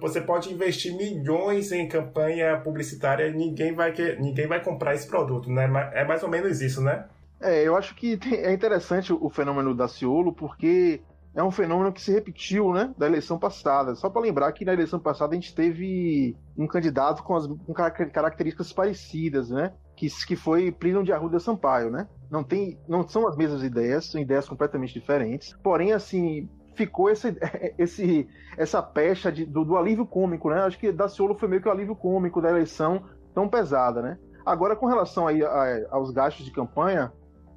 você 0.00 0.20
pode 0.20 0.52
investir 0.52 0.96
milhões 0.96 1.72
em 1.72 1.88
campanha 1.88 2.60
publicitária 2.60 3.30
ninguém 3.30 3.72
vai, 3.72 3.92
ninguém 4.18 4.46
vai 4.46 4.62
comprar 4.62 4.94
esse 4.94 5.06
produto, 5.06 5.50
né? 5.50 5.68
É 5.94 6.04
mais 6.04 6.22
ou 6.22 6.28
menos 6.28 6.60
isso, 6.60 6.80
né? 6.80 7.06
É, 7.40 7.62
eu 7.62 7.76
acho 7.76 7.94
que 7.94 8.18
é 8.32 8.52
interessante 8.52 9.12
o 9.12 9.28
fenômeno 9.28 9.74
da 9.74 9.88
Ciolo, 9.88 10.32
porque 10.32 11.02
é 11.34 11.42
um 11.42 11.50
fenômeno 11.50 11.92
que 11.92 12.00
se 12.00 12.12
repetiu, 12.12 12.72
né, 12.72 12.94
da 12.96 13.06
eleição 13.06 13.38
passada. 13.38 13.94
Só 13.94 14.08
para 14.08 14.22
lembrar 14.22 14.52
que 14.52 14.64
na 14.64 14.72
eleição 14.72 15.00
passada 15.00 15.32
a 15.32 15.34
gente 15.34 15.54
teve 15.54 16.36
um 16.56 16.66
candidato 16.66 17.22
com, 17.22 17.34
as, 17.34 17.46
com 17.46 17.72
características 17.72 18.72
parecidas, 18.72 19.50
né, 19.50 19.72
que, 19.96 20.08
que 20.26 20.36
foi 20.36 20.70
Plínio 20.70 21.02
de 21.02 21.12
Arruda 21.12 21.40
Sampaio, 21.40 21.90
né? 21.90 22.08
Não 22.30 22.44
tem, 22.44 22.78
não 22.88 23.06
são 23.06 23.26
as 23.26 23.36
mesmas 23.36 23.62
ideias, 23.62 24.06
são 24.06 24.20
ideias 24.20 24.48
completamente 24.48 24.94
diferentes. 24.94 25.56
Porém, 25.62 25.92
assim, 25.92 26.48
ficou 26.74 27.10
esse, 27.10 27.36
esse, 27.78 28.28
essa 28.56 28.82
pecha 28.82 29.30
de, 29.32 29.44
do, 29.44 29.64
do, 29.64 29.76
alívio 29.76 30.06
cômico, 30.06 30.50
né? 30.50 30.60
Acho 30.62 30.78
que 30.78 30.92
Daciolo 30.92 31.34
foi 31.34 31.48
meio 31.48 31.62
que 31.62 31.68
o 31.68 31.72
alívio 31.72 31.96
cômico 31.96 32.40
da 32.40 32.50
eleição 32.50 33.04
tão 33.34 33.48
pesada, 33.48 34.02
né? 34.02 34.18
Agora, 34.44 34.76
com 34.76 34.86
relação 34.86 35.26
aí 35.26 35.42
aos 35.90 36.10
gastos 36.10 36.44
de 36.44 36.50
campanha, 36.50 37.12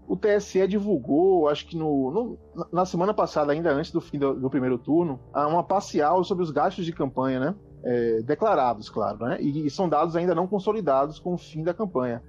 o 0.07 0.15
TSE 0.15 0.65
divulgou, 0.67 1.49
acho 1.49 1.67
que 1.67 1.75
no, 1.75 2.11
no, 2.11 2.37
na 2.71 2.85
semana 2.85 3.13
passada, 3.13 3.51
ainda 3.51 3.71
antes 3.71 3.91
do 3.91 3.99
fim 3.99 4.17
do, 4.17 4.33
do, 4.33 4.49
primeiro 4.49 4.77
turno, 4.77 5.19
uma 5.33 5.63
parcial 5.63 6.23
sobre 6.23 6.43
os 6.43 6.49
gastos 6.49 6.85
de 6.85 6.93
campanha, 6.93 7.39
né? 7.39 7.55
É, 7.83 8.21
declarados, 8.21 8.89
claro, 8.89 9.25
né? 9.25 9.37
E, 9.39 9.67
e, 9.67 9.69
são 9.69 9.87
dados 9.87 10.15
ainda 10.15 10.33
não 10.33 10.47
consolidados 10.47 11.19
com 11.19 11.33
o 11.33 11.37
fim 11.37 11.61
da 11.61 11.73
campanha. 11.73 12.23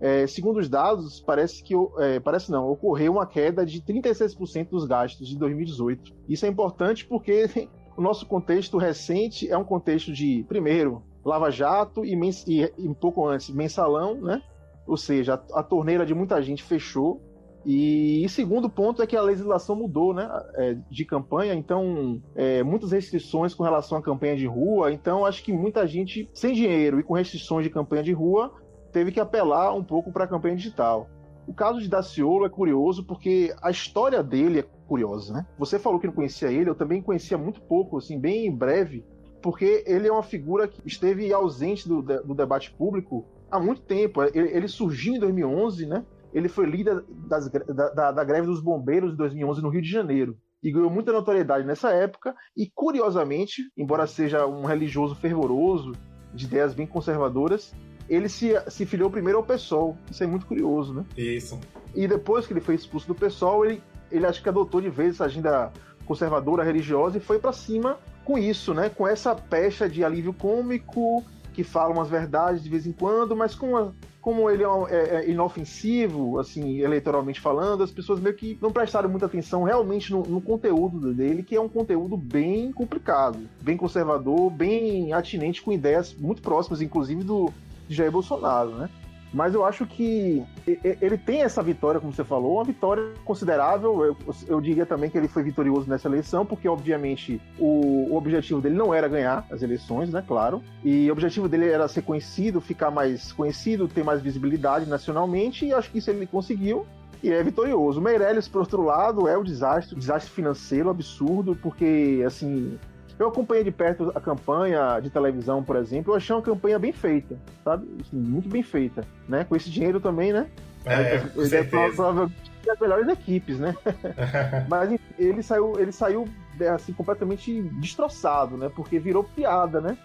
É, 0.00 0.26
segundo 0.26 0.58
os 0.58 0.68
dados, 0.68 1.20
parece 1.20 1.62
que 1.62 1.74
é, 1.98 2.18
parece 2.18 2.50
não, 2.50 2.70
ocorreu 2.70 3.12
uma 3.12 3.26
queda 3.26 3.66
de 3.66 3.82
36% 3.82 4.70
dos 4.70 4.86
gastos 4.86 5.28
de 5.28 5.36
2018. 5.36 6.14
Isso 6.28 6.46
é 6.46 6.48
importante 6.48 7.06
porque 7.06 7.68
o 7.96 8.00
nosso 8.00 8.24
contexto 8.26 8.78
recente 8.78 9.50
é 9.50 9.58
um 9.58 9.64
contexto 9.64 10.12
de, 10.12 10.44
primeiro, 10.48 11.02
Lava 11.24 11.50
Jato 11.50 12.04
e, 12.04 12.14
e, 12.46 12.72
e 12.78 12.88
um 12.88 12.94
pouco 12.94 13.26
antes, 13.26 13.50
mensalão, 13.50 14.14
né? 14.14 14.42
Ou 14.88 14.96
seja, 14.96 15.34
a, 15.34 15.60
a 15.60 15.62
torneira 15.62 16.04
de 16.04 16.14
muita 16.14 16.42
gente 16.42 16.62
fechou. 16.62 17.22
E, 17.64 18.24
e, 18.24 18.28
segundo 18.28 18.70
ponto 18.70 19.02
é 19.02 19.06
que 19.06 19.16
a 19.16 19.20
legislação 19.20 19.76
mudou, 19.76 20.14
né? 20.14 20.26
É, 20.54 20.76
de 20.90 21.04
campanha, 21.04 21.54
então 21.54 22.22
é, 22.34 22.62
muitas 22.62 22.92
restrições 22.92 23.52
com 23.52 23.62
relação 23.62 23.98
à 23.98 24.02
campanha 24.02 24.36
de 24.36 24.46
rua. 24.46 24.90
Então 24.90 25.26
acho 25.26 25.44
que 25.44 25.52
muita 25.52 25.86
gente 25.86 26.30
sem 26.32 26.54
dinheiro 26.54 26.98
e 26.98 27.02
com 27.02 27.14
restrições 27.14 27.64
de 27.64 27.70
campanha 27.70 28.02
de 28.02 28.12
rua 28.12 28.54
teve 28.90 29.12
que 29.12 29.20
apelar 29.20 29.74
um 29.74 29.84
pouco 29.84 30.10
para 30.10 30.24
a 30.24 30.28
campanha 30.28 30.56
digital. 30.56 31.08
O 31.46 31.52
caso 31.52 31.80
de 31.80 31.88
Daciolo 31.88 32.46
é 32.46 32.48
curioso 32.48 33.04
porque 33.04 33.54
a 33.62 33.70
história 33.70 34.22
dele 34.22 34.60
é 34.60 34.66
curiosa, 34.86 35.32
né? 35.34 35.46
Você 35.58 35.78
falou 35.78 35.98
que 35.98 36.06
não 36.06 36.14
conhecia 36.14 36.50
ele, 36.50 36.70
eu 36.70 36.74
também 36.74 37.02
conhecia 37.02 37.36
muito 37.36 37.60
pouco, 37.60 37.98
assim, 37.98 38.18
bem 38.18 38.54
breve, 38.54 39.04
porque 39.42 39.84
ele 39.86 40.08
é 40.08 40.12
uma 40.12 40.22
figura 40.22 40.68
que 40.68 40.80
esteve 40.86 41.32
ausente 41.32 41.88
do, 41.88 42.02
do 42.02 42.34
debate 42.34 42.70
público 42.70 43.26
há 43.50 43.58
muito 43.58 43.82
tempo. 43.82 44.22
Ele, 44.22 44.48
ele, 44.48 44.68
surgiu 44.68 45.14
em 45.14 45.18
2011, 45.18 45.86
né? 45.86 46.04
Ele 46.32 46.48
foi 46.48 46.66
líder 46.66 47.02
das, 47.08 47.48
da, 47.50 47.88
da, 47.90 48.12
da, 48.12 48.24
greve 48.24 48.46
dos 48.46 48.60
bombeiros 48.60 49.12
de 49.12 49.16
2011 49.16 49.62
no 49.62 49.68
Rio 49.68 49.82
de 49.82 49.90
Janeiro. 49.90 50.36
E 50.62 50.72
ganhou 50.72 50.90
muita 50.90 51.12
notoriedade 51.12 51.66
nessa 51.66 51.90
época. 51.90 52.34
E, 52.56 52.70
curiosamente, 52.74 53.62
embora 53.76 54.06
seja 54.06 54.46
um 54.46 54.64
religioso 54.64 55.14
fervoroso, 55.14 55.92
de 56.34 56.44
ideias 56.44 56.74
bem 56.74 56.86
conservadoras, 56.86 57.74
ele 58.08 58.28
se, 58.28 58.52
se 58.68 58.86
filiou 58.86 59.10
primeiro 59.10 59.38
ao 59.38 59.44
PSOL. 59.44 59.96
Isso 60.10 60.22
é 60.22 60.26
muito 60.26 60.46
curioso, 60.46 60.94
né? 60.94 61.04
Isso. 61.16 61.58
E 61.94 62.06
depois 62.06 62.46
que 62.46 62.52
ele 62.52 62.60
foi 62.60 62.74
expulso 62.74 63.06
do 63.06 63.14
PSOL, 63.14 63.64
ele, 63.64 63.82
ele 64.10 64.26
acho 64.26 64.42
que 64.42 64.48
adotou 64.48 64.80
de 64.80 64.90
vez 64.90 65.14
essa 65.14 65.24
agenda 65.24 65.72
conservadora, 66.06 66.64
religiosa, 66.64 67.18
e 67.18 67.20
foi 67.20 67.38
para 67.38 67.52
cima 67.52 67.98
com 68.24 68.38
isso, 68.38 68.72
né? 68.72 68.88
Com 68.88 69.06
essa 69.06 69.34
pecha 69.34 69.88
de 69.88 70.02
alívio 70.02 70.32
cômico, 70.32 71.22
que 71.58 71.64
fala 71.64 71.92
umas 71.92 72.08
verdades 72.08 72.62
de 72.62 72.70
vez 72.70 72.86
em 72.86 72.92
quando, 72.92 73.34
mas 73.34 73.52
com 73.52 73.70
uma, 73.70 73.92
como 74.20 74.48
ele 74.48 74.62
é, 74.62 74.68
é, 74.90 75.16
é, 75.16 75.28
inofensivo, 75.28 76.38
assim, 76.38 76.78
eleitoralmente 76.78 77.40
falando, 77.40 77.82
as 77.82 77.90
pessoas 77.90 78.20
meio 78.20 78.36
que 78.36 78.56
não 78.62 78.70
prestaram 78.70 79.10
muita 79.10 79.26
atenção 79.26 79.64
realmente 79.64 80.12
no, 80.12 80.22
no, 80.22 80.40
conteúdo 80.40 81.12
dele, 81.12 81.42
que 81.42 81.56
é 81.56 81.60
um 81.60 81.68
conteúdo 81.68 82.16
bem 82.16 82.70
complicado, 82.70 83.40
bem 83.60 83.76
conservador, 83.76 84.48
bem 84.52 85.12
atinente 85.12 85.60
com 85.60 85.72
ideias 85.72 86.14
muito 86.14 86.40
próximas, 86.40 86.80
inclusive 86.80 87.24
do 87.24 87.52
de 87.88 87.96
Jair 87.96 88.12
Bolsonaro, 88.12 88.70
né? 88.76 88.88
Mas 89.32 89.54
eu 89.54 89.64
acho 89.64 89.86
que 89.86 90.42
ele 90.66 91.18
tem 91.18 91.42
essa 91.42 91.62
vitória, 91.62 92.00
como 92.00 92.12
você 92.12 92.24
falou, 92.24 92.54
uma 92.54 92.64
vitória 92.64 93.12
considerável. 93.24 94.04
Eu, 94.04 94.16
eu 94.46 94.60
diria 94.60 94.86
também 94.86 95.10
que 95.10 95.18
ele 95.18 95.28
foi 95.28 95.42
vitorioso 95.42 95.88
nessa 95.88 96.08
eleição, 96.08 96.46
porque, 96.46 96.68
obviamente, 96.68 97.40
o, 97.58 98.08
o, 98.10 98.16
objetivo 98.16 98.60
dele 98.60 98.76
não 98.76 98.92
era 98.92 99.06
ganhar 99.08 99.46
as 99.50 99.62
eleições, 99.62 100.10
né? 100.10 100.24
Claro. 100.26 100.62
E 100.82 101.08
o 101.10 101.12
objetivo 101.12 101.48
dele 101.48 101.68
era 101.68 101.86
ser 101.88 102.02
conhecido, 102.02 102.60
ficar 102.60 102.90
mais 102.90 103.32
conhecido, 103.32 103.86
ter 103.86 104.02
mais 104.02 104.22
visibilidade 104.22 104.88
nacionalmente, 104.88 105.66
e 105.66 105.72
acho 105.72 105.90
que 105.90 105.98
isso 105.98 106.10
ele 106.10 106.26
conseguiu 106.26 106.86
e 107.22 107.32
é 107.32 107.42
vitorioso. 107.42 108.00
O 108.00 108.02
Meirelles, 108.02 108.48
por 108.48 108.60
outro 108.60 108.82
lado, 108.82 109.26
é 109.26 109.36
o 109.36 109.42
desastre, 109.42 109.94
o 109.94 109.98
desastre 109.98 110.30
financeiro 110.30 110.88
absurdo, 110.88 111.56
porque, 111.56 112.22
assim, 112.26 112.78
eu 113.18 113.28
acompanhei 113.28 113.64
de 113.64 113.70
perto 113.70 114.12
a 114.14 114.20
campanha 114.20 115.00
de 115.00 115.10
televisão, 115.10 115.62
por 115.62 115.76
exemplo, 115.76 116.12
eu 116.12 116.16
achei 116.16 116.34
uma 116.34 116.42
campanha 116.42 116.78
bem 116.78 116.92
feita, 116.92 117.36
sabe? 117.64 117.86
Assim, 118.00 118.16
muito 118.16 118.48
bem 118.48 118.62
feita, 118.62 119.04
né? 119.28 119.44
Com 119.44 119.56
esse 119.56 119.70
dinheiro 119.70 120.00
também, 120.00 120.32
né? 120.32 120.46
É, 120.84 121.18
com 121.18 121.42
é 121.42 121.64
provavelmente 121.64 122.50
as 122.70 122.78
melhores 122.78 123.08
equipes, 123.08 123.58
né? 123.58 123.74
Mas 124.68 124.98
ele 125.18 125.42
saiu, 125.42 125.78
ele 125.78 125.92
saiu 125.92 126.28
assim 126.74 126.92
completamente 126.92 127.62
destroçado, 127.80 128.56
né? 128.56 128.70
Porque 128.74 128.98
virou 128.98 129.24
piada, 129.24 129.80
né? 129.80 129.96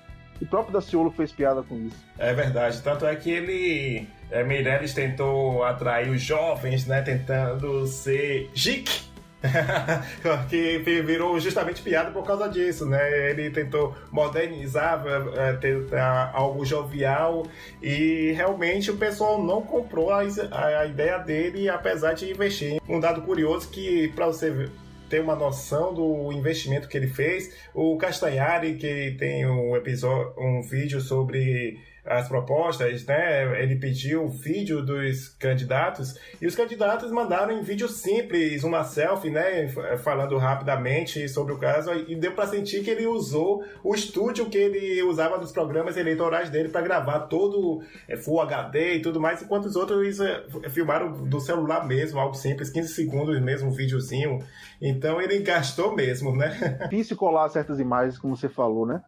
O 0.42 0.46
próprio 0.46 0.74
Daciolo 0.74 1.12
fez 1.12 1.32
piada 1.32 1.62
com 1.64 1.76
isso. 1.78 1.96
É 2.18 2.34
verdade. 2.34 2.82
Tanto 2.82 3.06
é 3.06 3.16
que 3.16 3.30
ele. 3.30 4.08
É, 4.32 4.44
Meirelles 4.44 4.94
tentou 4.94 5.64
atrair 5.64 6.10
os 6.10 6.22
jovens, 6.22 6.88
né? 6.88 7.02
Tentando 7.02 7.86
ser 7.86 8.50
chique 8.56 9.13
que 10.50 10.80
virou 10.80 11.40
justamente 11.40 11.82
piada 11.82 12.12
por 12.12 12.26
causa 12.26 12.48
disso, 12.48 12.86
né? 12.86 13.30
Ele 13.30 13.50
tentou 13.50 13.96
modernizar, 14.12 15.04
é, 15.06 15.50
é, 15.50 15.54
tentar 15.54 16.32
algo 16.34 16.66
jovial 16.66 17.46
e 17.82 18.32
realmente 18.32 18.90
o 18.90 18.98
pessoal 18.98 19.42
não 19.44 19.62
comprou 19.62 20.12
a, 20.12 20.22
a 20.22 20.86
ideia 20.86 21.18
dele, 21.18 21.70
apesar 21.70 22.14
de 22.14 22.32
investir. 22.32 22.82
Um 22.88 23.00
dado 23.00 23.22
curioso 23.22 23.70
que, 23.70 24.08
para 24.10 24.28
você 24.28 24.70
ter 25.10 25.20
uma 25.20 25.36
noção 25.36 25.94
do 25.94 26.32
investimento 26.32 26.88
que 26.88 26.98
ele 26.98 27.08
fez, 27.08 27.54
o 27.74 27.98
Castanhari, 27.98 28.76
que 28.76 29.16
tem 29.20 29.46
um 29.46 29.76
episódio, 29.76 30.34
um 30.38 30.62
vídeo 30.62 31.00
sobre 31.02 31.80
as 32.06 32.28
propostas, 32.28 33.06
né? 33.06 33.62
Ele 33.62 33.78
pediu 33.78 34.26
o 34.26 34.30
vídeo 34.30 34.86
dos 34.86 35.30
candidatos 35.30 36.16
e 36.42 36.46
os 36.46 36.56
candidatos 36.56 37.12
mandaram 37.12 37.54
em 37.54 37.64
vídeo 37.64 37.88
simples 37.88 38.64
uma 38.64 38.84
selfie, 38.84 39.30
né? 39.30 39.68
Falando 40.04 40.38
rapidamente 40.38 41.28
sobre 41.30 41.54
o 41.54 41.60
caso 41.60 41.94
e 41.94 42.16
deu 42.16 42.34
para 42.34 42.48
sentir 42.48 42.84
que 42.84 42.90
ele 42.90 43.08
usou 43.08 43.64
o 43.84 43.96
estúdio 43.96 44.50
que 44.50 44.58
ele 44.58 45.02
usava 45.04 45.38
nos 45.38 45.52
programas 45.52 45.96
eleitorais 45.96 46.50
dele 46.50 46.70
para 46.70 46.82
gravar 46.82 47.22
todo 47.22 47.82
é, 48.08 48.18
Full 48.18 48.42
HD 48.42 48.96
e 48.96 49.02
tudo 49.02 49.20
mais, 49.20 49.42
enquanto 49.42 49.66
os 49.66 49.76
outros 49.76 50.20
é, 50.20 50.44
filmaram 50.70 51.24
do 51.26 51.40
celular 51.40 51.88
mesmo, 51.88 52.20
algo 52.20 52.36
simples, 52.36 52.70
15 52.70 52.90
segundos 52.90 53.40
mesmo, 53.42 53.70
um 53.70 53.74
videozinho. 53.74 54.40
Então 54.82 55.22
ele 55.22 55.40
gastou 55.40 55.96
mesmo, 55.96 56.36
né? 56.36 56.80
Difícil 56.90 57.16
colar 57.16 57.48
certas 57.50 57.80
imagens, 57.80 58.18
como 58.18 58.36
você 58.36 58.50
falou, 58.50 58.86
né? 58.86 59.02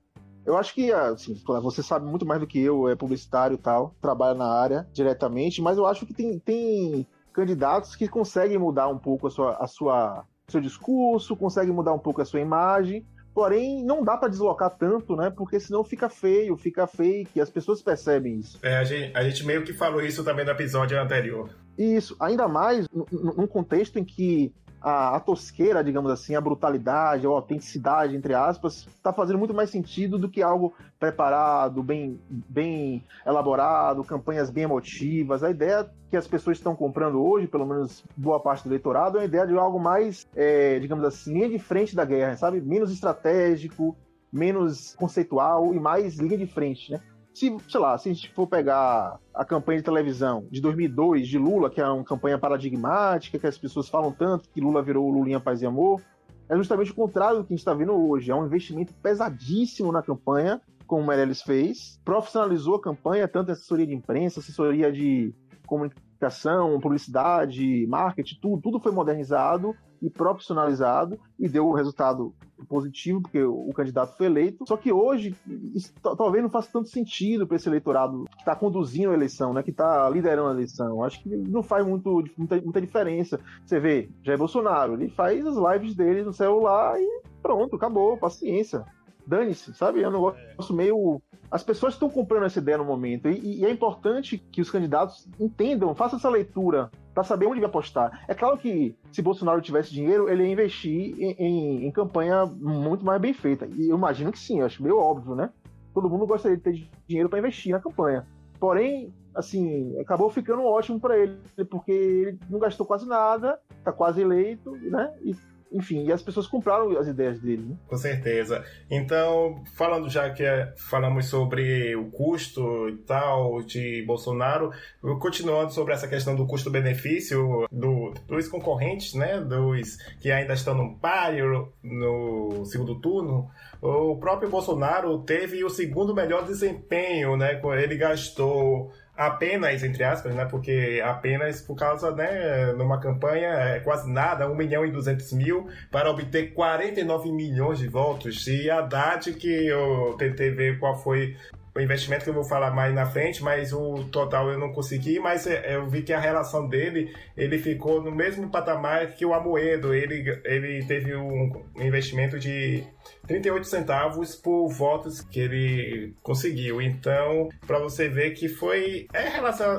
Eu 0.45 0.57
acho 0.57 0.73
que, 0.73 0.91
assim, 0.91 1.35
você 1.61 1.81
sabe 1.81 2.05
muito 2.05 2.25
mais 2.25 2.39
do 2.39 2.47
que 2.47 2.59
eu, 2.59 2.87
é 2.87 2.95
publicitário 2.95 3.55
e 3.55 3.57
tal, 3.57 3.95
trabalha 4.01 4.37
na 4.37 4.47
área 4.47 4.87
diretamente, 4.93 5.61
mas 5.61 5.77
eu 5.77 5.85
acho 5.85 6.05
que 6.05 6.13
tem, 6.13 6.37
tem 6.39 7.07
candidatos 7.33 7.95
que 7.95 8.07
conseguem 8.07 8.57
mudar 8.57 8.87
um 8.87 8.97
pouco 8.97 9.27
a 9.27 9.31
sua, 9.31 9.55
a 9.55 9.67
sua 9.67 10.25
seu 10.47 10.61
discurso, 10.61 11.35
conseguem 11.35 11.73
mudar 11.73 11.93
um 11.93 11.99
pouco 11.99 12.21
a 12.21 12.25
sua 12.25 12.39
imagem, 12.39 13.05
porém 13.33 13.83
não 13.83 14.03
dá 14.03 14.15
para 14.15 14.29
deslocar 14.29 14.69
tanto, 14.69 15.15
né? 15.15 15.29
Porque 15.29 15.59
senão 15.59 15.83
fica 15.83 16.07
feio, 16.07 16.55
fica 16.55 16.87
fake, 16.87 17.41
as 17.41 17.49
pessoas 17.49 17.81
percebem 17.81 18.39
isso. 18.39 18.59
É, 18.61 18.77
a 18.77 18.83
gente, 18.83 19.17
a 19.17 19.23
gente 19.23 19.45
meio 19.45 19.63
que 19.63 19.73
falou 19.73 20.01
isso 20.01 20.23
também 20.23 20.45
no 20.45 20.51
episódio 20.51 21.01
anterior. 21.01 21.49
Isso, 21.77 22.15
ainda 22.19 22.47
mais 22.47 22.87
num 23.11 23.47
contexto 23.47 23.99
em 23.99 24.05
que 24.05 24.53
a, 24.85 25.15
a, 25.15 25.19
tosqueira, 25.19 25.83
digamos 25.83 26.11
assim, 26.11 26.35
a 26.35 26.41
brutalidade, 26.41 27.25
a 27.25 27.29
autenticidade, 27.29 28.15
entre 28.15 28.35
aspas, 28.35 28.85
está 28.85 29.11
fazendo 29.11 29.39
muito 29.39 29.53
mais 29.53 29.71
sentido 29.71 30.19
do 30.19 30.29
que 30.29 30.43
algo 30.43 30.75
preparado, 30.99 31.81
bem, 31.81 32.21
bem 32.29 33.03
elaborado, 33.25 34.03
campanhas 34.03 34.51
bem 34.51 34.65
emotivas. 34.65 35.43
A 35.43 35.49
ideia 35.49 35.89
que 36.07 36.15
as 36.15 36.27
pessoas 36.27 36.57
estão 36.57 36.75
comprando 36.75 37.19
hoje, 37.19 37.47
pelo 37.47 37.65
menos 37.65 38.05
boa 38.15 38.39
parte 38.39 38.63
do 38.63 38.69
eleitorado, 38.69 39.17
é 39.17 39.21
uma 39.21 39.25
ideia 39.25 39.47
de 39.47 39.57
algo 39.57 39.79
mais, 39.79 40.27
é, 40.35 40.77
digamos 40.77 41.03
assim, 41.03 41.33
linha 41.33 41.49
de 41.49 41.57
frente 41.57 41.95
da 41.95 42.05
guerra, 42.05 42.37
sabe? 42.37 42.61
Menos 42.61 42.91
estratégico, 42.91 43.97
menos 44.31 44.93
conceitual 44.93 45.73
e 45.73 45.79
mais 45.79 46.19
linha 46.19 46.37
de 46.37 46.45
frente, 46.45 46.91
né? 46.91 47.01
Se, 47.35 47.53
sei 47.67 47.79
lá, 47.81 47.97
se 47.97 48.09
a 48.09 48.13
gente 48.13 48.31
for 48.31 48.47
pegar 48.47 49.19
a 49.33 49.43
campanha 49.43 49.79
de 49.79 49.83
televisão 49.83 50.47
de 50.49 50.61
2002 50.61 51.27
de 51.27 51.37
Lula, 51.37 51.69
que 51.69 51.81
é 51.81 51.85
uma 51.85 52.01
campanha 52.01 52.37
paradigmática, 52.37 53.37
que 53.37 53.45
as 53.45 53.57
pessoas 53.57 53.89
falam 53.89 54.09
tanto 54.09 54.47
que 54.49 54.61
Lula 54.61 54.81
virou 54.81 55.09
Lulinha 55.09 55.37
Paz 55.37 55.61
e 55.61 55.65
Amor, 55.65 56.01
é 56.47 56.55
justamente 56.55 56.93
o 56.93 56.95
contrário 56.95 57.39
do 57.39 57.43
que 57.43 57.53
a 57.53 57.55
gente 57.57 57.59
está 57.59 57.73
vendo 57.73 57.91
hoje. 57.91 58.31
É 58.31 58.35
um 58.35 58.45
investimento 58.45 58.93
pesadíssimo 58.93 59.91
na 59.91 60.01
campanha, 60.01 60.61
como 60.87 61.03
o 61.03 61.05
Meirelles 61.05 61.41
fez, 61.41 61.99
profissionalizou 62.05 62.75
a 62.75 62.81
campanha, 62.81 63.27
tanto 63.27 63.51
assessoria 63.51 63.85
de 63.85 63.93
imprensa, 63.93 64.39
assessoria 64.39 64.89
de 64.89 65.35
comunicação, 65.67 66.79
publicidade, 66.79 67.85
marketing, 67.87 68.39
tudo, 68.41 68.61
tudo 68.61 68.79
foi 68.79 68.93
modernizado 68.93 69.75
e 70.05 70.09
profissionalizado 70.09 71.19
e 71.39 71.49
deu 71.49 71.67
o 71.67 71.73
resultado 71.73 72.33
positivo, 72.69 73.21
porque 73.21 73.43
o 73.43 73.71
candidato 73.73 74.15
foi 74.15 74.27
eleito. 74.27 74.63
Só 74.67 74.77
que 74.77 74.93
hoje, 74.93 75.35
isso 75.73 75.91
talvez 76.01 76.43
não 76.43 76.49
faça 76.49 76.69
tanto 76.71 76.89
sentido 76.89 77.47
para 77.47 77.57
esse 77.57 77.67
eleitorado 77.67 78.25
que 78.31 78.37
está 78.39 78.55
conduzindo 78.55 79.11
a 79.11 79.15
eleição, 79.15 79.51
né, 79.51 79.63
que 79.63 79.71
está 79.71 80.07
liderando 80.09 80.49
a 80.49 80.53
eleição. 80.53 81.03
Acho 81.03 81.21
que 81.21 81.29
não 81.29 81.63
faz 81.63 81.85
muito, 81.85 82.23
muita, 82.37 82.61
muita 82.61 82.81
diferença. 82.81 83.39
Você 83.65 83.79
vê, 83.79 84.09
Jair 84.23 84.37
Bolsonaro, 84.37 84.93
ele 84.93 85.09
faz 85.09 85.45
as 85.45 85.55
lives 85.55 85.95
dele 85.95 86.23
no 86.23 86.33
celular 86.33 86.99
e 86.99 87.21
pronto, 87.41 87.75
acabou, 87.75 88.17
paciência. 88.17 88.85
Dane-se, 89.27 89.73
sabe? 89.73 90.01
É 90.01 90.07
um 90.07 90.11
negócio 90.11 90.75
meio. 90.75 91.21
As 91.49 91.63
pessoas 91.63 91.93
estão 91.93 92.09
comprando 92.09 92.45
essa 92.45 92.59
ideia 92.59 92.77
no 92.77 92.85
momento. 92.85 93.29
E, 93.29 93.61
e, 93.61 93.65
é 93.65 93.71
importante 93.71 94.37
que 94.37 94.61
os 94.61 94.69
candidatos 94.69 95.27
entendam, 95.39 95.95
façam 95.95 96.17
essa 96.17 96.29
leitura 96.29 96.91
para 97.13 97.23
saber 97.23 97.45
onde 97.45 97.59
vai 97.59 97.69
apostar. 97.69 98.23
É 98.27 98.33
claro 98.33 98.57
que 98.57 98.95
se 99.11 99.21
Bolsonaro 99.21 99.61
tivesse 99.61 99.91
dinheiro, 99.91 100.29
ele 100.29 100.43
ia 100.43 100.51
investir 100.51 101.15
em, 101.17 101.31
em, 101.39 101.87
em 101.87 101.91
campanha 101.91 102.45
muito 102.45 103.05
mais 103.05 103.21
bem 103.21 103.33
feita. 103.33 103.67
E 103.75 103.89
eu 103.89 103.97
imagino 103.97 104.31
que 104.31 104.39
sim, 104.39 104.59
eu 104.59 104.65
acho 104.65 104.83
meio 104.83 104.97
óbvio, 104.97 105.35
né? 105.35 105.49
Todo 105.93 106.09
mundo 106.09 106.27
gostaria 106.27 106.57
de 106.57 106.63
ter 106.63 106.89
dinheiro 107.07 107.29
para 107.29 107.39
investir 107.39 107.71
na 107.71 107.79
campanha. 107.79 108.27
Porém, 108.59 109.13
assim, 109.33 109.97
acabou 109.99 110.29
ficando 110.29 110.63
ótimo 110.63 110.99
para 110.99 111.17
ele, 111.17 111.37
porque 111.69 111.91
ele 111.91 112.39
não 112.49 112.59
gastou 112.59 112.85
quase 112.85 113.07
nada, 113.07 113.59
tá 113.83 113.91
quase 113.91 114.21
eleito, 114.21 114.71
né? 114.71 115.13
E 115.21 115.35
enfim, 115.71 116.05
e 116.05 116.11
as 116.11 116.21
pessoas 116.21 116.47
compraram 116.47 116.97
as 116.97 117.07
ideias 117.07 117.39
dele. 117.39 117.63
Né? 117.63 117.75
Com 117.87 117.97
certeza. 117.97 118.63
Então, 118.89 119.63
falando 119.75 120.09
já 120.09 120.29
que 120.29 120.43
é, 120.43 120.73
falamos 120.77 121.25
sobre 121.27 121.95
o 121.95 122.09
custo 122.11 122.89
e 122.89 122.97
tal 122.97 123.61
de 123.61 124.03
Bolsonaro, 124.05 124.71
continuando 125.19 125.73
sobre 125.73 125.93
essa 125.93 126.07
questão 126.07 126.35
do 126.35 126.45
custo-benefício 126.45 127.67
do, 127.71 128.13
dos 128.27 128.47
concorrentes, 128.47 129.13
né, 129.13 129.41
dos 129.41 129.97
que 130.19 130.31
ainda 130.31 130.53
estão 130.53 130.75
no 130.75 130.95
páreo 130.97 131.73
no 131.83 132.65
segundo 132.65 132.99
turno, 132.99 133.49
o 133.81 134.17
próprio 134.17 134.49
Bolsonaro 134.49 135.19
teve 135.19 135.63
o 135.63 135.69
segundo 135.69 136.13
melhor 136.13 136.45
desempenho, 136.45 137.35
né, 137.35 137.59
ele 137.81 137.97
gastou 137.97 138.91
apenas, 139.17 139.83
entre 139.83 140.03
aspas, 140.03 140.33
né? 140.33 140.45
Porque 140.45 141.01
apenas 141.03 141.61
por 141.61 141.75
causa, 141.75 142.11
né, 142.11 142.73
numa 142.73 142.99
campanha 142.99 143.49
é 143.49 143.79
quase 143.79 144.11
nada, 144.11 144.49
1 144.49 144.55
milhão 144.55 144.85
e 144.85 144.91
200 144.91 145.33
mil, 145.33 145.67
para 145.91 146.09
obter 146.09 146.53
49 146.53 147.31
milhões 147.31 147.79
de 147.79 147.87
votos. 147.87 148.47
E 148.47 148.69
a 148.69 148.79
Haddad, 148.79 149.33
que 149.33 149.67
eu 149.67 150.15
tentei 150.17 150.51
ver 150.51 150.79
qual 150.79 150.97
foi 150.97 151.35
o 151.75 151.81
investimento 151.81 152.23
que 152.23 152.29
eu 152.29 152.33
vou 152.33 152.45
falar 152.45 152.71
mais 152.71 152.95
na 152.95 153.05
frente, 153.05 153.43
mas 153.43 153.73
o 153.73 154.05
total 154.05 154.49
eu 154.49 154.57
não 154.57 154.71
consegui, 154.71 155.19
mas 155.19 155.45
é, 155.45 155.75
eu 155.75 155.85
vi 155.89 156.03
que 156.03 156.13
a 156.13 156.19
relação 156.19 156.69
dele, 156.69 157.13
ele 157.35 157.57
ficou 157.57 158.01
no 158.01 158.11
mesmo 158.11 158.49
patamar 158.49 159.07
que 159.07 159.25
o 159.25 159.33
Amoedo, 159.33 159.93
ele, 159.93 160.41
ele 160.45 160.85
teve 160.85 161.13
um 161.13 161.51
investimento 161.75 162.39
de 162.39 162.81
38 163.27 163.67
centavos 163.67 164.35
por 164.35 164.67
votos 164.69 165.21
que 165.21 165.39
ele 165.39 166.13
conseguiu. 166.21 166.81
Então, 166.81 167.49
para 167.65 167.79
você 167.79 168.07
ver 168.07 168.31
que 168.31 168.47
foi 168.47 169.07
é 169.13 169.29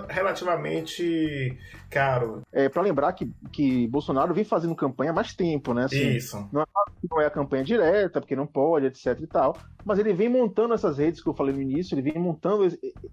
relativamente 0.08 1.56
caro. 1.90 2.42
É, 2.52 2.68
para 2.68 2.82
lembrar 2.82 3.12
que, 3.12 3.30
que 3.52 3.86
Bolsonaro 3.88 4.34
vem 4.34 4.44
fazendo 4.44 4.74
campanha 4.74 5.10
há 5.10 5.14
mais 5.14 5.34
tempo, 5.34 5.72
né? 5.72 5.84
Assim, 5.84 6.16
Isso. 6.16 6.48
Não 6.52 6.62
é, 6.62 6.66
não 7.10 7.20
é 7.20 7.26
a 7.26 7.30
campanha 7.30 7.64
direta, 7.64 8.20
porque 8.20 8.36
não 8.36 8.46
pode, 8.46 8.86
etc 8.86 9.18
e 9.20 9.26
tal, 9.26 9.56
mas 9.84 9.98
ele 9.98 10.12
vem 10.12 10.28
montando 10.28 10.74
essas 10.74 10.98
redes 10.98 11.22
que 11.22 11.28
eu 11.28 11.34
falei 11.34 11.54
no 11.54 11.62
início, 11.62 11.94
ele 11.94 12.10
vem 12.10 12.20
montando 12.20 12.66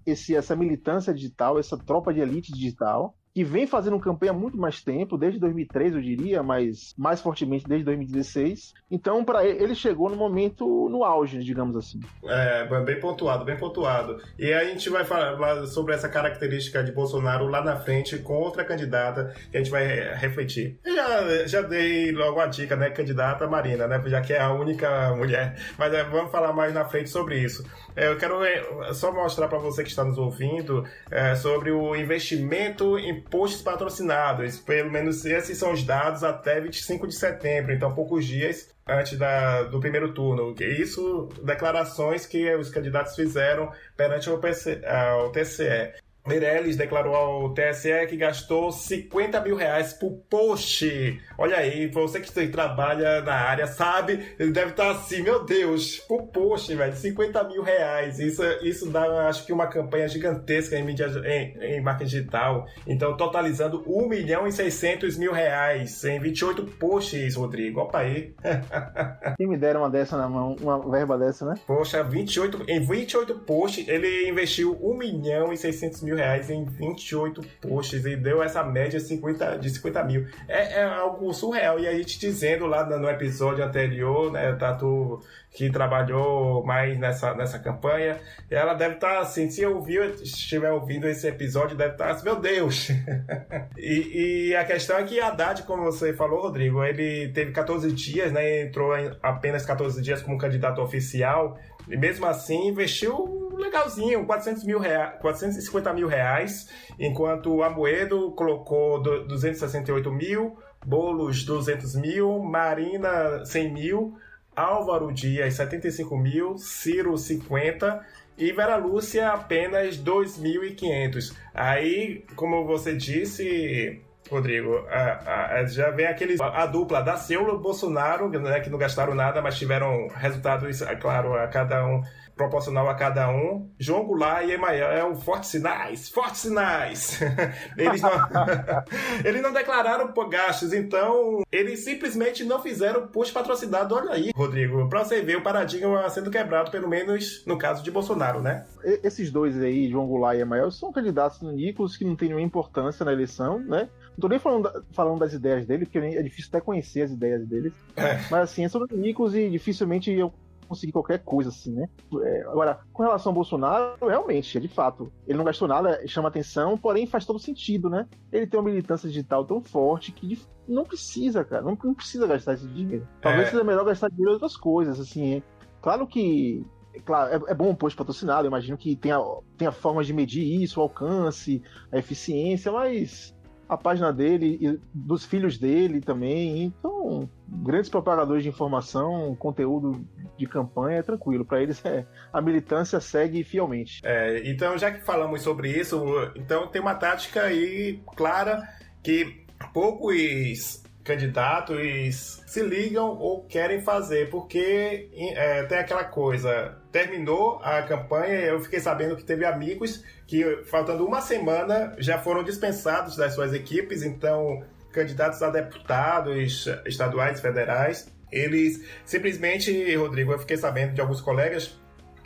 esse, 0.04 0.34
essa 0.34 0.56
militância 0.56 1.14
digital, 1.14 1.58
essa 1.58 1.78
tropa 1.78 2.12
de 2.12 2.20
elite 2.20 2.52
digital, 2.52 3.14
que 3.34 3.42
vem 3.42 3.66
fazendo 3.66 3.98
campanha 3.98 4.30
há 4.30 4.34
muito 4.34 4.56
mais 4.56 4.80
tempo, 4.80 5.18
desde 5.18 5.40
2003, 5.40 5.94
eu 5.94 6.00
diria, 6.00 6.40
mas 6.40 6.94
mais 6.96 7.20
fortemente 7.20 7.66
desde 7.66 7.84
2016. 7.84 8.72
Então, 8.88 9.24
para 9.24 9.44
ele, 9.44 9.64
ele 9.64 9.74
chegou 9.74 10.08
no 10.08 10.14
momento 10.14 10.88
no 10.88 11.02
auge, 11.02 11.42
digamos 11.42 11.76
assim. 11.76 11.98
É, 12.24 12.64
bem 12.84 13.00
pontuado, 13.00 13.44
bem 13.44 13.56
pontuado. 13.56 14.22
E 14.38 14.52
a 14.52 14.64
gente 14.64 14.88
vai 14.88 15.04
falar 15.04 15.66
sobre 15.66 15.94
essa 15.94 16.08
característica 16.08 16.84
de 16.84 16.92
Bolsonaro 16.92 17.48
lá 17.48 17.60
na 17.60 17.74
frente 17.74 18.18
com 18.18 18.34
outra 18.34 18.64
candidata 18.64 19.34
que 19.50 19.56
a 19.56 19.60
gente 19.60 19.70
vai 19.70 20.14
refletir. 20.14 20.78
Já, 20.84 21.46
já 21.46 21.62
dei 21.62 22.12
logo 22.12 22.38
a 22.38 22.46
dica, 22.46 22.76
né, 22.76 22.90
candidata 22.90 23.48
Marina, 23.48 23.88
né, 23.88 24.00
já 24.06 24.20
que 24.20 24.32
é 24.32 24.40
a 24.40 24.52
única 24.52 25.12
mulher. 25.16 25.56
Mas 25.76 25.92
é, 25.92 26.04
vamos 26.04 26.30
falar 26.30 26.52
mais 26.52 26.72
na 26.72 26.84
frente 26.84 27.10
sobre 27.10 27.40
isso. 27.40 27.64
É, 27.96 28.06
eu 28.06 28.16
quero 28.16 28.44
é, 28.44 28.92
só 28.92 29.12
mostrar 29.12 29.48
para 29.48 29.58
você 29.58 29.82
que 29.82 29.90
está 29.90 30.04
nos 30.04 30.18
ouvindo 30.18 30.84
é, 31.10 31.34
sobre 31.34 31.72
o 31.72 31.96
investimento 31.96 32.96
em 32.96 33.23
posts 33.30 33.62
patrocinados. 33.62 34.58
Pelo 34.60 34.90
menos 34.90 35.24
esses 35.24 35.56
são 35.58 35.72
os 35.72 35.82
dados 35.82 36.22
até 36.22 36.60
25 36.60 37.06
de 37.06 37.14
setembro, 37.14 37.72
então 37.72 37.94
poucos 37.94 38.24
dias 38.24 38.74
antes 38.86 39.18
da, 39.18 39.62
do 39.64 39.80
primeiro 39.80 40.12
turno. 40.12 40.54
Isso, 40.60 41.28
declarações 41.42 42.26
que 42.26 42.54
os 42.54 42.70
candidatos 42.70 43.14
fizeram 43.14 43.72
perante 43.96 44.28
o, 44.30 44.38
PC, 44.38 44.82
o 45.24 45.30
TCE. 45.30 45.94
Meirelles 46.26 46.76
declarou 46.76 47.14
ao 47.14 47.52
TSE 47.52 48.06
que 48.08 48.16
gastou 48.16 48.72
50 48.72 49.40
mil 49.42 49.56
reais 49.56 49.92
por 49.92 50.12
post. 50.30 51.20
Olha 51.36 51.58
aí, 51.58 51.86
você 51.88 52.18
que 52.18 52.48
trabalha 52.48 53.20
na 53.20 53.34
área 53.34 53.66
sabe, 53.66 54.34
ele 54.38 54.50
deve 54.50 54.70
estar 54.70 54.90
assim, 54.90 55.22
meu 55.22 55.44
Deus, 55.44 55.98
por 56.08 56.28
post, 56.28 56.74
velho, 56.74 56.96
50 56.96 57.44
mil 57.44 57.62
reais. 57.62 58.18
Isso, 58.18 58.42
isso 58.62 58.90
dá, 58.90 59.28
acho 59.28 59.44
que, 59.44 59.52
uma 59.52 59.66
campanha 59.66 60.08
gigantesca 60.08 60.76
em 60.78 60.82
mídia 60.82 61.06
em, 61.26 61.76
em 61.76 61.80
marketing 61.82 62.10
digital. 62.10 62.66
Então, 62.86 63.16
totalizando 63.16 63.84
1 63.86 64.08
milhão 64.08 64.46
e 64.46 64.52
600 64.52 65.18
mil 65.18 65.32
reais 65.32 66.02
em 66.04 66.18
28 66.18 66.64
posts, 66.78 67.34
Rodrigo. 67.34 67.80
Opa 67.80 67.98
aí. 67.98 68.34
Quem 69.36 69.46
me 69.46 69.58
deram 69.58 69.82
uma 69.82 69.90
dessa 69.90 70.16
na 70.16 70.28
mão, 70.28 70.56
uma 70.58 70.78
verba 70.90 71.18
dessa, 71.18 71.44
né? 71.44 71.54
Poxa, 71.66 72.02
28, 72.02 72.64
em 72.66 72.80
28 72.80 73.34
posts, 73.40 73.86
ele 73.86 74.28
investiu 74.28 74.78
1 74.80 74.96
milhão 74.96 75.52
e 75.52 75.56
600 75.56 76.02
mil 76.02 76.13
mil 76.14 76.16
reais 76.16 76.48
em 76.48 76.64
28 76.64 77.42
posts 77.60 78.04
e 78.04 78.16
deu 78.16 78.42
essa 78.42 78.62
média 78.62 78.98
50, 78.98 79.58
de 79.58 79.70
50 79.70 80.04
mil. 80.04 80.26
É, 80.48 80.80
é 80.80 80.84
algo 80.84 81.32
surreal. 81.34 81.78
E 81.78 81.86
a 81.86 81.92
gente 81.92 82.18
dizendo 82.18 82.66
lá 82.66 82.84
no 82.84 83.08
episódio 83.08 83.64
anterior, 83.64 84.30
né, 84.32 84.52
Tatu 84.54 85.20
que 85.54 85.70
trabalhou 85.70 86.64
mais 86.64 86.98
nessa, 86.98 87.32
nessa 87.32 87.60
campanha, 87.60 88.18
ela 88.50 88.74
deve 88.74 88.96
estar 88.96 89.14
tá, 89.14 89.20
assim, 89.20 89.48
se 89.48 89.64
ouvir, 89.64 90.16
estiver 90.20 90.72
ouvindo 90.72 91.06
esse 91.06 91.28
episódio, 91.28 91.76
deve 91.76 91.92
estar 91.92 92.06
tá 92.06 92.10
assim, 92.10 92.24
meu 92.24 92.40
Deus! 92.40 92.88
e, 93.78 94.48
e, 94.48 94.56
a 94.56 94.64
questão 94.64 94.98
é 94.98 95.04
que 95.04 95.20
a 95.20 95.28
Haddad, 95.28 95.62
como 95.62 95.84
você 95.84 96.12
falou, 96.12 96.42
Rodrigo, 96.42 96.82
ele 96.82 97.28
teve 97.28 97.52
14 97.52 97.92
dias, 97.92 98.32
né, 98.32 98.62
entrou 98.62 98.90
apenas 99.22 99.64
14 99.64 100.02
dias 100.02 100.20
como 100.20 100.36
candidato 100.36 100.82
oficial, 100.82 101.56
e 101.88 101.96
mesmo 101.96 102.26
assim 102.26 102.68
investiu 102.68 103.48
legalzinho, 103.56 104.24
400 104.26 104.64
mil 104.64 104.78
reais, 104.78 105.20
450 105.20 105.92
mil 105.92 106.08
reais, 106.08 106.68
enquanto 106.98 107.54
o 107.54 107.62
Amoedo 107.62 108.32
colocou 108.32 109.02
268 109.02 110.10
mil, 110.10 110.56
Bolos 110.84 111.44
200 111.44 111.94
mil, 111.96 112.38
Marina 112.40 113.44
100 113.44 113.72
mil, 113.72 114.18
Álvaro 114.54 115.12
Dias 115.12 115.54
75 115.54 116.16
mil, 116.16 116.58
Ciro 116.58 117.16
50 117.16 118.04
e 118.36 118.52
Vera 118.52 118.76
Lúcia 118.76 119.30
apenas 119.30 119.96
2.500. 119.96 121.34
Aí, 121.52 122.24
como 122.36 122.64
você 122.66 122.94
disse, 122.94 124.02
Rodrigo, 124.30 124.84
a, 124.88 125.58
a, 125.60 125.66
já 125.66 125.90
vem 125.90 126.06
aqueles 126.06 126.40
a 126.40 126.66
dupla 126.66 127.02
da 127.02 127.16
Seula 127.16 127.58
Bolsonaro, 127.58 128.28
né, 128.28 128.60
que 128.60 128.70
não 128.70 128.78
gastaram 128.78 129.14
nada, 129.14 129.42
mas 129.42 129.58
tiveram 129.58 130.08
resultados, 130.08 130.82
é 130.82 130.96
claro, 130.96 131.34
a 131.34 131.46
cada 131.46 131.84
um 131.86 132.02
proporcional 132.36 132.88
a 132.88 132.94
cada 132.94 133.30
um. 133.30 133.70
João 133.78 134.04
Goulart 134.04 134.46
e 134.46 134.52
Emael, 134.52 135.14
fortes 135.16 135.50
sinais, 135.50 136.08
fortes 136.08 136.40
sinais. 136.40 137.20
eles, 137.78 138.02
não, 138.02 138.10
eles 139.24 139.42
não 139.42 139.52
declararam 139.52 140.12
gastos, 140.28 140.72
então 140.72 141.42
eles 141.52 141.84
simplesmente 141.84 142.44
não 142.44 142.60
fizeram 142.60 143.06
post 143.06 143.32
patrocinado. 143.32 143.94
Olha 143.94 144.12
aí, 144.12 144.30
Rodrigo, 144.34 144.88
pra 144.88 145.04
você 145.04 145.20
ver 145.20 145.36
o 145.36 145.42
paradigma 145.42 146.08
sendo 146.08 146.30
quebrado, 146.30 146.70
pelo 146.70 146.88
menos 146.88 147.44
no 147.46 147.58
caso 147.58 147.82
de 147.82 147.90
Bolsonaro, 147.90 148.40
né? 148.40 148.66
Esses 149.02 149.30
dois 149.30 149.60
aí, 149.60 149.88
João 149.88 150.06
Goulart 150.06 150.36
e 150.36 150.40
Emael, 150.40 150.70
são 150.70 150.92
candidatos 150.92 151.40
no 151.40 151.52
Nicolas 151.52 151.96
que 151.96 152.04
não 152.04 152.16
tem 152.16 152.28
nenhuma 152.28 152.44
importância 152.44 153.04
na 153.04 153.12
eleição, 153.12 153.58
né? 153.58 153.88
Não 154.16 154.20
tô 154.20 154.28
nem 154.28 154.38
falando, 154.38 154.84
falando 154.92 155.18
das 155.18 155.32
ideias 155.32 155.66
dele, 155.66 155.84
porque 155.84 155.98
é 155.98 156.22
difícil 156.22 156.48
até 156.50 156.60
conhecer 156.60 157.02
as 157.02 157.10
ideias 157.10 157.46
deles. 157.46 157.72
É. 157.96 158.14
Mas 158.30 158.34
assim, 158.34 158.64
é 158.64 158.68
sobre 158.68 158.94
o 158.94 158.98
Nicolas 158.98 159.34
e 159.34 159.50
dificilmente 159.50 160.10
eu 160.12 160.32
conseguir 160.64 160.92
qualquer 160.92 161.18
coisa, 161.18 161.50
assim, 161.50 161.72
né? 161.72 161.88
É, 162.22 162.42
agora, 162.42 162.80
com 162.92 163.02
relação 163.02 163.30
ao 163.30 163.34
Bolsonaro, 163.34 164.06
realmente, 164.06 164.58
de 164.58 164.68
fato, 164.68 165.12
ele 165.26 165.38
não 165.38 165.44
gastou 165.44 165.68
nada, 165.68 166.00
chama 166.06 166.28
atenção, 166.28 166.76
porém 166.76 167.06
faz 167.06 167.24
todo 167.24 167.38
sentido, 167.38 167.90
né? 167.90 168.06
Ele 168.32 168.46
tem 168.46 168.58
uma 168.58 168.68
militância 168.68 169.08
digital 169.08 169.44
tão 169.44 169.60
forte 169.60 170.12
que 170.12 170.40
não 170.66 170.84
precisa, 170.84 171.44
cara, 171.44 171.62
não, 171.62 171.78
não 171.84 171.94
precisa 171.94 172.26
gastar 172.26 172.54
esse 172.54 172.66
dinheiro. 172.66 173.06
Talvez 173.20 173.48
é. 173.48 173.50
seja 173.50 173.64
melhor 173.64 173.84
gastar 173.84 174.08
dinheiro 174.08 174.30
em 174.30 174.34
outras 174.34 174.56
coisas, 174.56 174.98
assim. 174.98 175.42
Claro 175.80 176.06
que 176.06 176.64
claro, 177.04 177.46
é, 177.46 177.50
é 177.52 177.54
bom 177.54 177.70
um 177.70 177.74
post 177.74 177.96
patrocinado, 177.96 178.46
imagino 178.46 178.78
que 178.78 178.96
tenha, 178.96 179.18
tenha 179.56 179.72
formas 179.72 180.06
de 180.06 180.12
medir 180.12 180.62
isso, 180.62 180.80
o 180.80 180.82
alcance, 180.82 181.62
a 181.90 181.98
eficiência, 181.98 182.70
mas 182.70 183.33
a 183.68 183.76
página 183.76 184.12
dele 184.12 184.58
e 184.60 184.80
dos 184.92 185.24
filhos 185.24 185.58
dele 185.58 186.00
também. 186.00 186.64
Então, 186.64 187.28
grandes 187.48 187.90
propagadores 187.90 188.42
de 188.42 188.48
informação, 188.48 189.34
conteúdo 189.36 190.04
de 190.36 190.46
campanha, 190.46 190.98
é 190.98 191.02
tranquilo. 191.02 191.44
Para 191.44 191.62
eles, 191.62 191.82
é, 191.86 192.06
a 192.32 192.40
militância 192.40 193.00
segue 193.00 193.42
fielmente. 193.42 194.00
É, 194.04 194.48
então, 194.48 194.76
já 194.76 194.90
que 194.90 195.04
falamos 195.04 195.42
sobre 195.42 195.70
isso, 195.70 196.02
então 196.36 196.66
tem 196.68 196.80
uma 196.80 196.94
tática 196.94 197.42
aí 197.42 198.00
clara 198.16 198.62
que 199.02 199.44
poucos 199.72 200.83
candidatos 201.04 202.42
se 202.46 202.62
ligam 202.62 203.18
ou 203.18 203.44
querem 203.44 203.82
fazer, 203.82 204.30
porque 204.30 205.10
é, 205.36 205.62
tem 205.64 205.78
aquela 205.78 206.04
coisa. 206.04 206.78
Terminou 206.90 207.60
a 207.62 207.82
campanha, 207.82 208.40
eu 208.40 208.60
fiquei 208.60 208.80
sabendo 208.80 209.16
que 209.16 209.22
teve 209.22 209.44
amigos 209.44 210.02
que, 210.26 210.64
faltando 210.64 211.06
uma 211.06 211.20
semana, 211.20 211.94
já 211.98 212.18
foram 212.18 212.42
dispensados 212.42 213.16
das 213.16 213.34
suas 213.34 213.52
equipes, 213.52 214.02
então, 214.02 214.64
candidatos 214.92 215.42
a 215.42 215.50
deputados 215.50 216.66
estaduais, 216.86 217.40
federais, 217.40 218.08
eles 218.32 218.84
simplesmente, 219.04 219.94
Rodrigo, 219.94 220.32
eu 220.32 220.38
fiquei 220.38 220.56
sabendo 220.56 220.94
de 220.94 221.00
alguns 221.00 221.20
colegas 221.20 221.78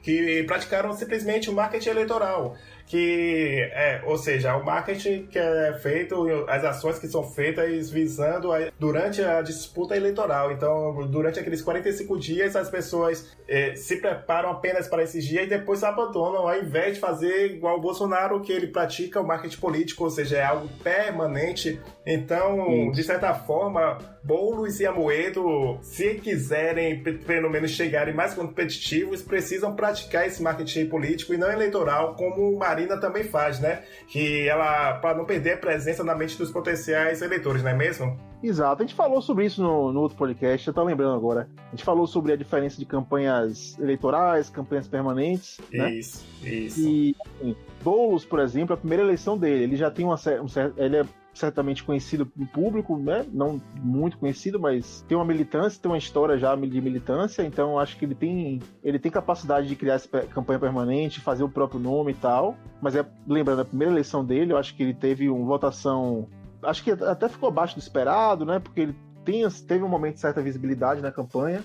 que 0.03 0.45
praticaram 0.45 0.93
simplesmente 0.93 1.51
o 1.51 1.53
marketing 1.53 1.91
eleitoral 1.91 2.57
que 2.89 3.69
é, 3.73 4.01
ou 4.07 4.17
seja, 4.17 4.57
o 4.57 4.65
marketing 4.65 5.27
que 5.27 5.39
é 5.39 5.75
feito, 5.75 6.27
as 6.49 6.65
ações 6.65 6.99
que 6.99 7.07
são 7.07 7.23
feitas 7.23 7.91
visando 7.91 8.51
a, 8.51 8.71
durante 8.79 9.23
a 9.23 9.43
disputa 9.43 9.95
eleitoral. 9.95 10.51
Então, 10.53 11.07
durante 11.07 11.39
aqueles 11.39 11.61
45 11.61 12.19
dias, 12.19 12.57
as 12.57 12.71
pessoas 12.71 13.37
é, 13.47 13.75
se 13.77 13.97
preparam 13.97 14.51
apenas 14.51 14.89
para 14.89 15.03
esses 15.03 15.25
dias 15.25 15.45
e 15.45 15.49
depois 15.49 15.85
abandonam, 15.85 16.49
ao 16.49 16.59
invés 16.59 16.95
de 16.95 17.01
fazer 17.01 17.53
igual 17.53 17.77
o 17.77 17.81
Bolsonaro, 17.81 18.41
que 18.41 18.53
ele 18.53 18.69
pratica 18.69 19.21
o 19.21 19.27
marketing 19.27 19.61
político, 19.61 20.05
ou 20.05 20.11
seja, 20.11 20.39
é 20.39 20.45
algo 20.45 20.69
permanente. 20.83 21.79
Então, 22.07 22.91
de 22.91 23.03
certa 23.03 23.35
forma, 23.35 23.99
Boulos 24.25 24.81
e 24.81 24.87
Amoedo, 24.87 25.79
se 25.83 26.15
quiserem 26.15 27.03
pelo 27.03 27.51
menos 27.51 27.71
chegarem 27.71 28.15
mais 28.15 28.35
competitivos, 28.35 29.23
precisam 29.23 29.75
praticar 29.75 30.27
esse 30.27 30.43
marketing 30.43 30.87
político 30.87 31.35
e 31.35 31.37
não 31.37 31.51
eleitoral, 31.51 32.15
como 32.15 32.55
o 32.55 32.59
Marina 32.79 32.97
também 32.97 33.25
faz, 33.25 33.59
né? 33.59 33.83
Que 34.07 34.49
ela, 34.49 34.95
para 34.95 35.17
não 35.17 35.25
perder 35.25 35.55
a 35.55 35.57
presença 35.57 36.05
na 36.05 36.15
mente 36.15 36.39
dos 36.39 36.51
potenciais 36.53 37.21
eleitores, 37.21 37.63
não 37.63 37.71
é 37.71 37.75
mesmo? 37.75 38.17
Exato, 38.41 38.83
a 38.83 38.87
gente 38.87 38.95
falou 38.95 39.21
sobre 39.21 39.47
isso 39.47 39.61
no, 39.61 39.93
no 39.93 40.01
outro 40.01 40.17
podcast, 40.17 40.69
eu 40.69 40.73
tô 40.73 40.85
lembrando 40.85 41.17
agora. 41.17 41.49
A 41.67 41.71
gente 41.71 41.83
falou 41.83 42.07
sobre 42.07 42.33
a 42.33 42.37
diferença 42.37 42.79
de 42.79 42.87
campanhas 42.87 43.77
eleitorais, 43.81 44.49
campanhas 44.49 44.87
permanentes. 44.87 45.59
Né? 45.73 45.95
Isso, 45.95 46.25
isso. 46.45 46.81
E 46.81 47.17
assim, 47.21 47.57
Boulos, 47.83 48.25
por 48.25 48.39
exemplo, 48.39 48.75
a 48.75 48.77
primeira 48.77 49.03
eleição 49.03 49.37
dele, 49.37 49.65
ele 49.65 49.77
já 49.77 49.91
tem 49.91 50.05
uma 50.05 50.15
um 50.15 50.49
certo. 50.49 50.81
Ele 50.81 50.99
é 50.99 51.05
certamente 51.35 51.85
conhecido 51.85 52.31
no 52.37 52.47
público, 52.47 52.99
né? 52.99 53.25
Não 53.33 53.61
muito 53.77 54.19
conhecido, 54.19 54.59
mas 54.59 55.05
tem 55.09 55.17
uma 55.17 55.25
militância, 55.25 55.81
tem 55.81 55.91
uma 55.91 55.99
história 55.99 56.37
já 56.37 56.55
de 56.55 56.81
militância, 56.81 57.43
então 57.43 57.79
acho 57.79 57.97
que 57.97 58.05
ele 58.05 58.15
tem, 58.15 58.61
ele 58.83 58.99
tem 58.99 59.11
capacidade 59.11 59.69
de 59.69 59.77
criar 59.77 59.95
essa 59.95 60.09
campanha 60.27 60.59
permanente, 60.59 61.21
fazer 61.21 61.45
o 61.45 61.49
próprio 61.49 61.81
nome 61.81 62.13
e 62.13 62.15
tal. 62.17 62.57
Mas 62.81 62.97
é, 62.97 63.07
lembrando, 63.27 63.63
a 63.63 63.65
primeira 63.65 63.93
eleição 63.93 64.25
dele, 64.25 64.53
eu 64.53 64.59
acho 64.59 64.75
que 64.75 64.83
ele 64.83 64.95
teve 64.95 65.29
uma 65.29 65.47
votação. 65.47 66.29
Acho 66.63 66.83
que 66.83 66.91
até 66.91 67.29
ficou 67.29 67.49
abaixo 67.49 67.77
do 67.77 67.81
esperado, 67.81 68.45
né? 68.45 68.59
Porque 68.59 68.81
ele 68.81 68.97
tem, 69.25 69.49
teve 69.67 69.85
um 69.85 69.89
momento 69.89 70.15
de 70.15 70.21
certa 70.21 70.43
visibilidade 70.43 71.01
na 71.01 71.13
campanha. 71.13 71.63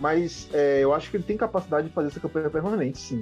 Mas 0.00 0.48
é, 0.52 0.80
eu 0.80 0.92
acho 0.92 1.10
que 1.10 1.16
ele 1.16 1.24
tem 1.24 1.36
capacidade 1.36 1.86
de 1.86 1.92
fazer 1.92 2.08
essa 2.08 2.18
campanha 2.18 2.50
permanente, 2.50 2.98
sim. 2.98 3.20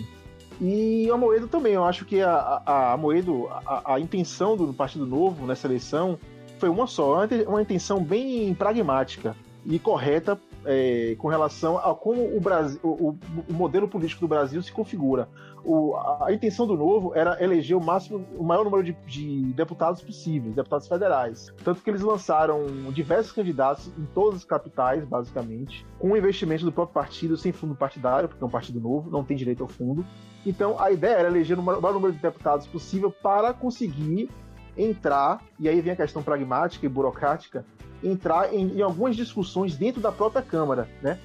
E 0.61 1.11
a 1.11 1.17
Moedo 1.17 1.49
também, 1.49 1.75
eu 1.75 1.85
acho 1.85 2.05
que 2.05 2.21
a, 2.21 2.63
a, 2.65 2.93
a 2.93 2.97
Moedo, 2.97 3.49
a, 3.49 3.95
a, 3.95 4.01
intenção 4.01 4.57
do 4.57 4.73
Partido 4.73 5.07
Novo 5.07 5.47
nessa 5.47 5.67
eleição 5.67 6.19
foi 6.59 6.69
uma 6.69 6.87
só, 6.87 7.27
uma 7.47 7.63
intenção 7.63 8.03
bem 8.03 8.55
pragmática 8.55 9.35
e 9.65 9.79
correta 9.79 10.39
é, 10.65 11.15
com 11.19 11.29
relação 11.29 11.79
a 11.79 11.95
como 11.95 12.37
o, 12.37 12.41
Brasil, 12.41 12.79
o, 12.83 13.17
o, 13.49 13.53
modelo 13.53 13.89
político 13.89 14.21
do 14.21 14.29
Brasil 14.29 14.63
se 14.63 14.73
configura. 14.73 15.29
O, 15.65 15.95
a, 15.97 16.33
intenção 16.33 16.67
do 16.67 16.77
Novo 16.77 17.13
era 17.15 17.43
eleger 17.43 17.77
o 17.77 17.85
máximo, 17.85 18.27
o 18.37 18.45
maior 18.45 18.65
número 18.65 18.83
de, 18.83 18.93
de, 19.07 19.53
deputados 19.53 20.03
possíveis, 20.03 20.55
deputados 20.55 20.89
federais. 20.89 21.53
Tanto 21.65 21.83
que 21.83 21.91
eles 21.91 22.01
lançaram 22.01 22.65
diversos 22.93 23.33
candidatos 23.33 23.89
em 23.99 24.07
todas 24.15 24.41
as 24.41 24.45
capitais, 24.45 25.05
basicamente, 25.05 25.87
com 25.99 26.17
investimento 26.17 26.65
do 26.65 26.73
próprio 26.73 26.95
partido, 26.95 27.37
sem 27.37 27.53
fundo 27.53 27.75
partidário, 27.75 28.29
porque 28.29 28.43
é 28.43 28.47
um 28.47 28.51
partido 28.51 28.81
novo, 28.81 29.11
não 29.11 29.25
tem 29.25 29.37
direito 29.37 29.63
ao 29.63 29.69
fundo. 29.69 30.05
Então 30.45 30.81
a 30.81 30.91
ideia 30.91 31.17
era 31.17 31.29
eleger 31.29 31.59
o 31.59 31.63
maior 31.63 31.93
número 31.93 32.13
de 32.13 32.19
deputados 32.19 32.67
possível 32.67 33.11
para 33.11 33.53
conseguir 33.53 34.31
entrar, 34.77 35.43
e 35.59 35.69
aí 35.69 35.81
vem 35.81 35.93
a 35.93 35.97
questão 35.97 36.23
pragmática 36.23 36.87
e 36.87 36.89
burocrática, 36.89 37.65
entrar 38.03 38.55
em, 38.55 38.79
em 38.79 38.83
algumas 38.83 39.15
discussões 39.15 39.77
dentro 39.77 40.01
da 40.01 40.11
própria 40.11 40.43
Câmara, 40.43 40.89
né? 41.03 41.19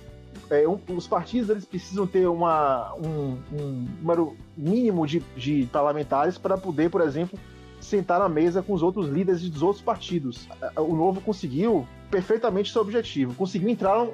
É, 0.49 0.67
um, 0.67 0.79
os 0.89 1.07
partidos 1.07 1.49
eles 1.49 1.65
precisam 1.65 2.05
ter 2.05 2.27
uma, 2.27 2.93
um, 2.95 3.37
um 3.51 3.87
número 3.99 4.35
mínimo 4.55 5.05
de, 5.07 5.19
de 5.35 5.67
parlamentares 5.71 6.37
para 6.37 6.57
poder, 6.57 6.89
por 6.89 7.01
exemplo, 7.01 7.37
sentar 7.79 8.19
na 8.19 8.29
mesa 8.29 8.61
com 8.61 8.73
os 8.73 8.83
outros 8.83 9.07
líderes 9.07 9.49
dos 9.49 9.61
outros 9.61 9.83
partidos. 9.83 10.47
O 10.77 10.95
Novo 10.95 11.21
conseguiu 11.21 11.87
perfeitamente 12.09 12.71
seu 12.71 12.81
objetivo, 12.81 13.33
conseguiu 13.33 13.69
entrar, 13.69 14.07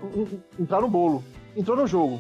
entrar 0.60 0.82
no 0.82 0.88
bolo, 0.88 1.24
entrou 1.56 1.78
no 1.78 1.86
jogo. 1.86 2.20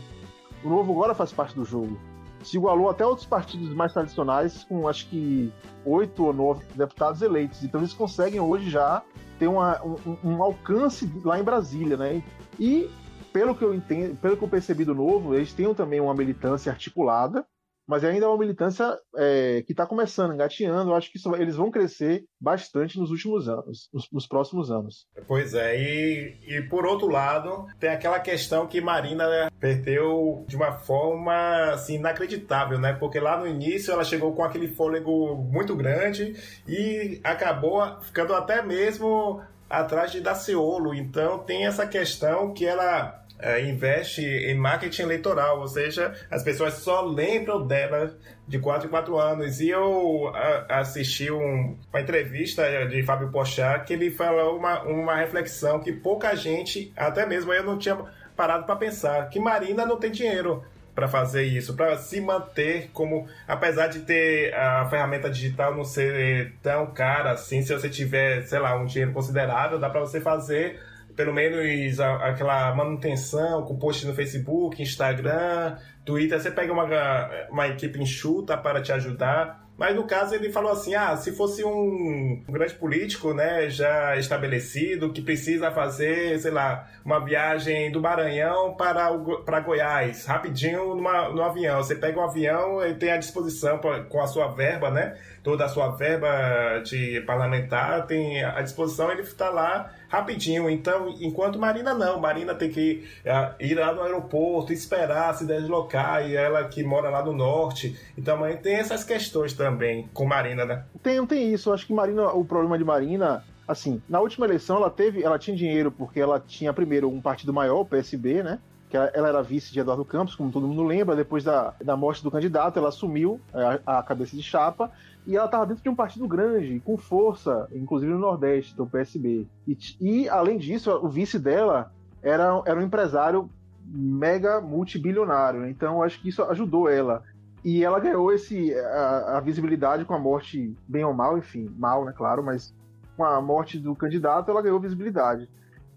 O 0.63 0.69
Novo 0.69 0.91
agora 0.91 1.15
faz 1.15 1.31
parte 1.31 1.55
do 1.55 1.65
jogo 1.65 1.97
se 2.43 2.57
igualou 2.57 2.89
até 2.89 3.05
outros 3.05 3.27
partidos 3.27 3.73
mais 3.73 3.93
tradicionais, 3.93 4.63
com 4.63 4.87
acho 4.87 5.07
que 5.07 5.51
oito 5.85 6.25
ou 6.25 6.33
nove 6.33 6.63
deputados 6.75 7.21
eleitos. 7.21 7.63
Então 7.63 7.81
eles 7.81 7.93
conseguem 7.93 8.39
hoje 8.39 8.69
já 8.69 9.01
ter 9.37 9.47
uma, 9.47 9.81
um, 9.83 10.17
um, 10.23 10.43
alcance 10.43 11.11
lá 11.23 11.39
em 11.39 11.43
Brasília, 11.43 11.97
né? 11.97 12.23
E 12.59 12.89
pelo 13.31 13.55
que 13.55 13.63
eu 13.63 13.73
entendo, 13.73 14.15
pelo 14.17 14.37
que 14.37 14.43
eu 14.43 14.49
percebi 14.49 14.85
do 14.85 14.95
novo, 14.95 15.35
eles 15.35 15.53
têm 15.53 15.73
também 15.73 15.99
uma 15.99 16.13
militância 16.13 16.71
articulada 16.71 17.45
mas 17.91 18.05
ainda 18.05 18.25
é 18.25 18.29
uma 18.29 18.37
militância 18.37 18.97
é, 19.17 19.63
que 19.65 19.73
está 19.73 19.85
começando, 19.85 20.33
engateando. 20.33 20.91
Eu 20.91 20.95
acho 20.95 21.11
que 21.11 21.17
isso, 21.17 21.35
eles 21.35 21.57
vão 21.57 21.69
crescer 21.69 22.23
bastante 22.39 22.97
nos 22.97 23.11
últimos 23.11 23.49
anos, 23.49 23.89
nos, 23.93 24.07
nos, 24.09 24.25
próximos 24.25 24.71
anos. 24.71 25.05
Pois 25.27 25.53
é, 25.53 25.77
e, 25.77 26.37
e 26.47 26.61
por 26.69 26.85
outro 26.85 27.09
lado, 27.09 27.65
tem 27.81 27.89
aquela 27.89 28.19
questão 28.21 28.65
que 28.65 28.79
Marina 28.79 29.51
perdeu 29.59 30.45
de 30.47 30.55
uma 30.55 30.71
forma 30.71 31.71
assim, 31.73 31.95
inacreditável, 31.95 32.79
né? 32.79 32.93
Porque 32.93 33.19
lá 33.19 33.37
no 33.37 33.45
início 33.45 33.91
ela 33.91 34.05
chegou 34.05 34.33
com 34.33 34.43
aquele 34.43 34.69
fôlego 34.69 35.35
muito 35.35 35.75
grande 35.75 36.33
e 36.65 37.19
acabou 37.25 37.99
ficando 38.01 38.33
até 38.33 38.61
mesmo 38.61 39.41
atrás 39.69 40.11
de 40.11 40.21
Daciolo. 40.21 40.93
Então 40.93 41.39
tem 41.39 41.65
essa 41.65 41.87
questão 41.87 42.53
que 42.53 42.65
ela 42.65 43.20
investe 43.63 44.21
em 44.21 44.55
marketing 44.55 45.03
eleitoral, 45.03 45.59
ou 45.59 45.67
seja, 45.67 46.13
as 46.29 46.43
pessoas 46.43 46.75
só 46.75 47.01
lembram 47.01 47.65
dela 47.65 48.15
de 48.47 48.59
4 48.59 48.87
em 48.87 48.91
4 48.91 49.17
anos. 49.17 49.59
E 49.59 49.69
eu 49.69 50.31
assisti 50.69 51.31
um, 51.31 51.77
uma 51.91 52.01
entrevista 52.01 52.63
de 52.87 53.03
Fábio 53.03 53.31
Pochá 53.31 53.79
que 53.79 53.93
ele 53.93 54.11
falou 54.11 54.57
uma, 54.57 54.83
uma 54.83 55.15
reflexão 55.15 55.79
que 55.79 55.91
pouca 55.91 56.35
gente, 56.35 56.91
até 56.95 57.25
mesmo 57.25 57.53
eu 57.53 57.63
não 57.63 57.77
tinha 57.77 57.97
parado 58.35 58.65
para 58.65 58.75
pensar, 58.75 59.29
que 59.29 59.39
Marina 59.39 59.85
não 59.85 59.97
tem 59.97 60.11
dinheiro 60.11 60.63
para 60.93 61.07
fazer 61.07 61.43
isso, 61.43 61.73
para 61.75 61.97
se 61.97 62.19
manter 62.19 62.89
como, 62.93 63.27
apesar 63.47 63.87
de 63.87 63.99
ter 63.99 64.53
a 64.53 64.87
ferramenta 64.89 65.29
digital 65.29 65.75
não 65.75 65.85
ser 65.85 66.53
tão 66.61 66.87
cara 66.87 67.31
assim, 67.31 67.61
se 67.61 67.73
você 67.73 67.89
tiver, 67.89 68.43
sei 68.43 68.59
lá, 68.59 68.75
um 68.75 68.85
dinheiro 68.85 69.13
considerável, 69.13 69.79
dá 69.79 69.89
para 69.89 70.01
você 70.01 70.19
fazer 70.19 70.79
pelo 71.15 71.33
menos 71.33 71.99
a, 71.99 72.27
aquela 72.27 72.73
manutenção 72.75 73.63
com 73.63 73.77
post 73.77 74.05
no 74.05 74.13
Facebook, 74.13 74.81
Instagram, 74.81 75.77
Twitter, 76.05 76.39
você 76.39 76.51
pega 76.51 76.73
uma, 76.73 77.29
uma 77.49 77.67
equipe 77.67 78.01
enxuta 78.01 78.57
para 78.57 78.81
te 78.81 78.91
ajudar. 78.91 79.61
Mas 79.77 79.95
no 79.95 80.03
caso 80.03 80.35
ele 80.35 80.51
falou 80.51 80.71
assim: 80.71 80.93
ah, 80.93 81.17
se 81.17 81.31
fosse 81.31 81.63
um, 81.63 82.43
um 82.47 82.51
grande 82.51 82.75
político, 82.75 83.33
né, 83.33 83.67
já 83.67 84.15
estabelecido, 84.15 85.11
que 85.11 85.23
precisa 85.23 85.71
fazer, 85.71 86.37
sei 86.39 86.51
lá, 86.51 86.87
uma 87.03 87.19
viagem 87.23 87.91
do 87.91 87.99
Maranhão 87.99 88.75
para, 88.75 89.11
o, 89.11 89.43
para 89.43 89.59
Goiás, 89.59 90.25
rapidinho 90.25 90.93
numa, 90.93 91.29
no 91.29 91.41
avião. 91.41 91.81
Você 91.81 91.95
pega 91.95 92.19
um 92.19 92.23
avião 92.23 92.85
e 92.85 92.93
tem 92.93 93.11
à 93.11 93.17
disposição 93.17 93.79
pra, 93.79 94.03
com 94.03 94.21
a 94.21 94.27
sua 94.27 94.49
verba, 94.49 94.91
né? 94.91 95.17
Toda 95.43 95.65
a 95.65 95.69
sua 95.69 95.89
verba 95.89 96.81
de 96.83 97.21
parlamentar 97.21 98.05
tem 98.05 98.43
à 98.43 98.61
disposição, 98.61 99.11
ele 99.11 99.21
está 99.21 99.49
lá 99.49 99.91
rapidinho. 100.07 100.69
Então, 100.69 101.15
enquanto 101.19 101.57
Marina 101.57 101.93
não, 101.93 102.19
Marina 102.19 102.53
tem 102.53 102.69
que 102.69 103.03
uh, 103.25 103.55
ir 103.59 103.75
lá 103.75 103.93
no 103.93 104.03
aeroporto, 104.03 104.71
esperar 104.71 105.33
se 105.33 105.45
deslocar, 105.45 106.29
e 106.29 106.35
ela 106.35 106.65
que 106.65 106.83
mora 106.83 107.09
lá 107.09 107.23
no 107.23 107.33
norte. 107.33 107.97
Então, 108.17 108.39
tem 108.61 108.75
essas 108.75 109.03
questões 109.03 109.53
também 109.53 110.09
com 110.13 110.25
Marina, 110.25 110.65
né? 110.65 110.83
Tem, 111.01 111.25
tem 111.25 111.53
isso. 111.53 111.71
Acho 111.71 111.87
que 111.87 111.93
Marina, 111.93 112.29
o 112.29 112.45
problema 112.45 112.77
de 112.77 112.83
Marina 112.83 113.43
assim, 113.71 114.01
na 114.09 114.19
última 114.19 114.45
eleição 114.45 114.77
ela 114.77 114.89
teve, 114.89 115.23
ela 115.23 115.39
tinha 115.39 115.55
dinheiro 115.55 115.91
porque 115.91 116.19
ela 116.19 116.39
tinha 116.39 116.73
primeiro 116.73 117.09
um 117.09 117.21
partido 117.21 117.53
maior, 117.53 117.79
o 117.79 117.85
PSB, 117.85 118.43
né? 118.43 118.59
Que 118.89 118.97
ela 118.97 119.29
era 119.29 119.41
vice 119.41 119.71
de 119.71 119.79
Eduardo 119.79 120.03
Campos, 120.03 120.35
como 120.35 120.51
todo 120.51 120.67
mundo 120.67 120.83
lembra. 120.83 121.15
Depois 121.15 121.45
da, 121.45 121.73
da 121.81 121.95
morte 121.95 122.21
do 122.21 122.29
candidato, 122.29 122.77
ela 122.77 122.89
assumiu 122.89 123.39
a, 123.53 123.99
a 123.99 124.03
cabeça 124.03 124.35
de 124.35 124.43
chapa 124.43 124.91
e 125.25 125.35
ela 125.35 125.45
estava 125.45 125.65
dentro 125.65 125.83
de 125.83 125.89
um 125.89 125.95
partido 125.95 126.27
grande, 126.27 126.79
com 126.79 126.97
força, 126.97 127.67
inclusive 127.71 128.11
no 128.11 128.19
Nordeste, 128.19 128.75
do 128.75 128.87
PSB. 128.87 129.47
E, 129.67 129.77
e 129.99 130.29
além 130.29 130.57
disso, 130.57 130.91
o 130.91 131.07
vice 131.07 131.37
dela 131.37 131.91
era, 132.21 132.61
era 132.65 132.79
um 132.79 132.83
empresário 132.83 133.49
mega 133.85 134.59
multibilionário. 134.59 135.67
Então, 135.67 136.01
acho 136.01 136.19
que 136.21 136.29
isso 136.29 136.43
ajudou 136.43 136.89
ela. 136.89 137.23
E 137.63 137.83
ela 137.83 137.99
ganhou 137.99 138.31
esse, 138.31 138.73
a, 138.73 139.37
a, 139.37 139.39
visibilidade 139.39 140.05
com 140.05 140.15
a 140.15 140.19
morte, 140.19 140.75
bem 140.87 141.03
ou 141.03 141.13
mal, 141.13 141.37
enfim, 141.37 141.69
mal, 141.77 142.03
né, 142.03 142.11
claro, 142.15 142.43
mas 142.43 142.73
com 143.15 143.23
a 143.23 143.39
morte 143.39 143.77
do 143.77 143.95
candidato, 143.95 144.49
ela 144.49 144.61
ganhou 144.61 144.79
visibilidade. 144.79 145.47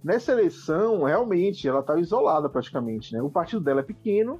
nessa 0.02 0.32
eleição, 0.32 1.04
realmente, 1.04 1.66
ela 1.66 1.80
estava 1.80 2.00
isolada 2.00 2.50
praticamente. 2.50 3.14
Né? 3.14 3.22
O 3.22 3.30
partido 3.30 3.62
dela 3.62 3.80
é 3.80 3.84
pequeno, 3.84 4.38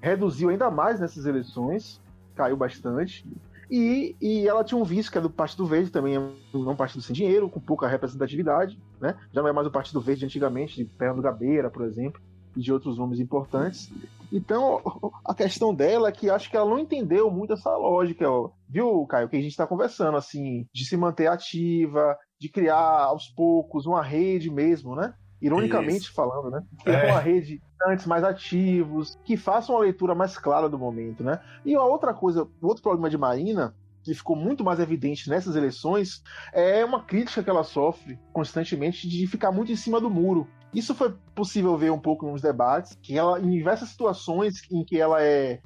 reduziu 0.00 0.48
ainda 0.48 0.68
mais 0.68 0.98
nessas 0.98 1.24
eleições, 1.26 2.02
caiu 2.34 2.56
bastante. 2.56 3.24
E, 3.70 4.16
e 4.20 4.46
ela 4.46 4.62
tinha 4.62 4.80
um 4.80 4.84
vice, 4.84 5.10
que 5.10 5.18
é 5.18 5.20
do 5.20 5.30
Partido 5.30 5.66
Verde, 5.66 5.90
também 5.90 6.14
é 6.14 6.20
um 6.54 6.76
partido 6.76 7.02
sem 7.02 7.14
dinheiro, 7.14 7.48
com 7.48 7.60
pouca 7.60 7.88
representatividade, 7.88 8.80
né? 9.00 9.16
Já 9.32 9.42
não 9.42 9.48
é 9.48 9.52
mais 9.52 9.66
o 9.66 9.72
Partido 9.72 10.00
Verde 10.00 10.20
de 10.20 10.26
antigamente, 10.26 10.76
de 10.76 10.90
Fernando 10.96 11.22
Gabeira, 11.22 11.68
por 11.68 11.84
exemplo, 11.84 12.20
e 12.56 12.60
de 12.60 12.72
outros 12.72 12.96
nomes 12.96 13.18
importantes. 13.18 13.92
Então, 14.32 14.80
a 15.24 15.34
questão 15.34 15.74
dela 15.74 16.08
é 16.08 16.12
que 16.12 16.30
acho 16.30 16.48
que 16.48 16.56
ela 16.56 16.68
não 16.68 16.78
entendeu 16.78 17.30
muito 17.30 17.54
essa 17.54 17.76
lógica, 17.76 18.26
viu, 18.68 19.04
Caio, 19.06 19.28
que 19.28 19.36
a 19.36 19.40
gente 19.40 19.50
está 19.50 19.66
conversando, 19.66 20.16
assim, 20.16 20.66
de 20.72 20.84
se 20.84 20.96
manter 20.96 21.26
ativa, 21.26 22.16
de 22.38 22.48
criar 22.48 23.04
aos 23.04 23.26
poucos 23.28 23.84
uma 23.84 24.02
rede 24.02 24.50
mesmo, 24.50 24.94
né? 24.94 25.12
Ironicamente 25.40 26.04
Isso. 26.04 26.14
falando, 26.14 26.50
né? 26.50 26.62
Criar 26.82 27.04
é. 27.04 27.10
uma 27.12 27.20
rede 27.20 27.60
antes 27.86 28.06
mais 28.06 28.24
ativos, 28.24 29.18
que 29.24 29.36
façam 29.36 29.74
uma 29.74 29.82
leitura 29.82 30.14
mais 30.14 30.38
clara 30.38 30.68
do 30.68 30.78
momento, 30.78 31.22
né? 31.22 31.40
E 31.64 31.74
a 31.74 31.82
outra 31.82 32.14
coisa, 32.14 32.48
outro 32.60 32.82
problema 32.82 33.10
de 33.10 33.18
Marina, 33.18 33.74
que 34.02 34.14
ficou 34.14 34.36
muito 34.36 34.64
mais 34.64 34.80
evidente 34.80 35.28
nessas 35.28 35.56
eleições, 35.56 36.22
é 36.52 36.84
uma 36.84 37.02
crítica 37.02 37.42
que 37.42 37.50
ela 37.50 37.64
sofre 37.64 38.18
constantemente 38.32 39.08
de 39.08 39.26
ficar 39.26 39.52
muito 39.52 39.72
em 39.72 39.76
cima 39.76 40.00
do 40.00 40.08
muro. 40.08 40.46
Isso 40.72 40.94
foi 40.94 41.14
possível 41.34 41.76
ver 41.76 41.90
um 41.90 41.98
pouco 41.98 42.30
nos 42.30 42.40
debates, 42.40 42.96
que 43.02 43.18
ela, 43.18 43.40
em 43.40 43.50
diversas 43.50 43.88
situações 43.88 44.62
em 44.70 44.84
que 44.84 45.00
ela 45.00 45.22
é 45.22 45.60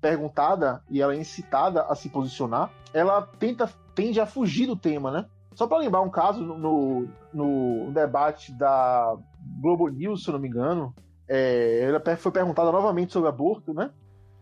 perguntada 0.00 0.82
e 0.90 1.00
ela 1.00 1.14
é 1.14 1.18
incitada 1.18 1.82
a 1.82 1.94
se 1.94 2.08
posicionar, 2.08 2.70
ela 2.92 3.22
tenta 3.38 3.66
tende 3.94 4.20
a 4.20 4.26
fugir 4.26 4.66
do 4.66 4.76
tema, 4.76 5.10
né? 5.10 5.26
Só 5.54 5.66
para 5.66 5.78
lembrar 5.78 6.00
um 6.00 6.10
caso 6.10 6.44
no, 6.44 7.08
no, 7.32 7.92
debate 7.92 8.52
da 8.52 9.16
Globo 9.60 9.88
News, 9.88 10.22
se 10.22 10.28
eu 10.28 10.32
não 10.32 10.40
me 10.40 10.48
engano, 10.48 10.94
é, 11.28 11.80
ela 11.80 12.16
foi 12.16 12.32
perguntada 12.32 12.72
novamente 12.72 13.12
sobre 13.12 13.28
aborto, 13.28 13.72
né? 13.72 13.90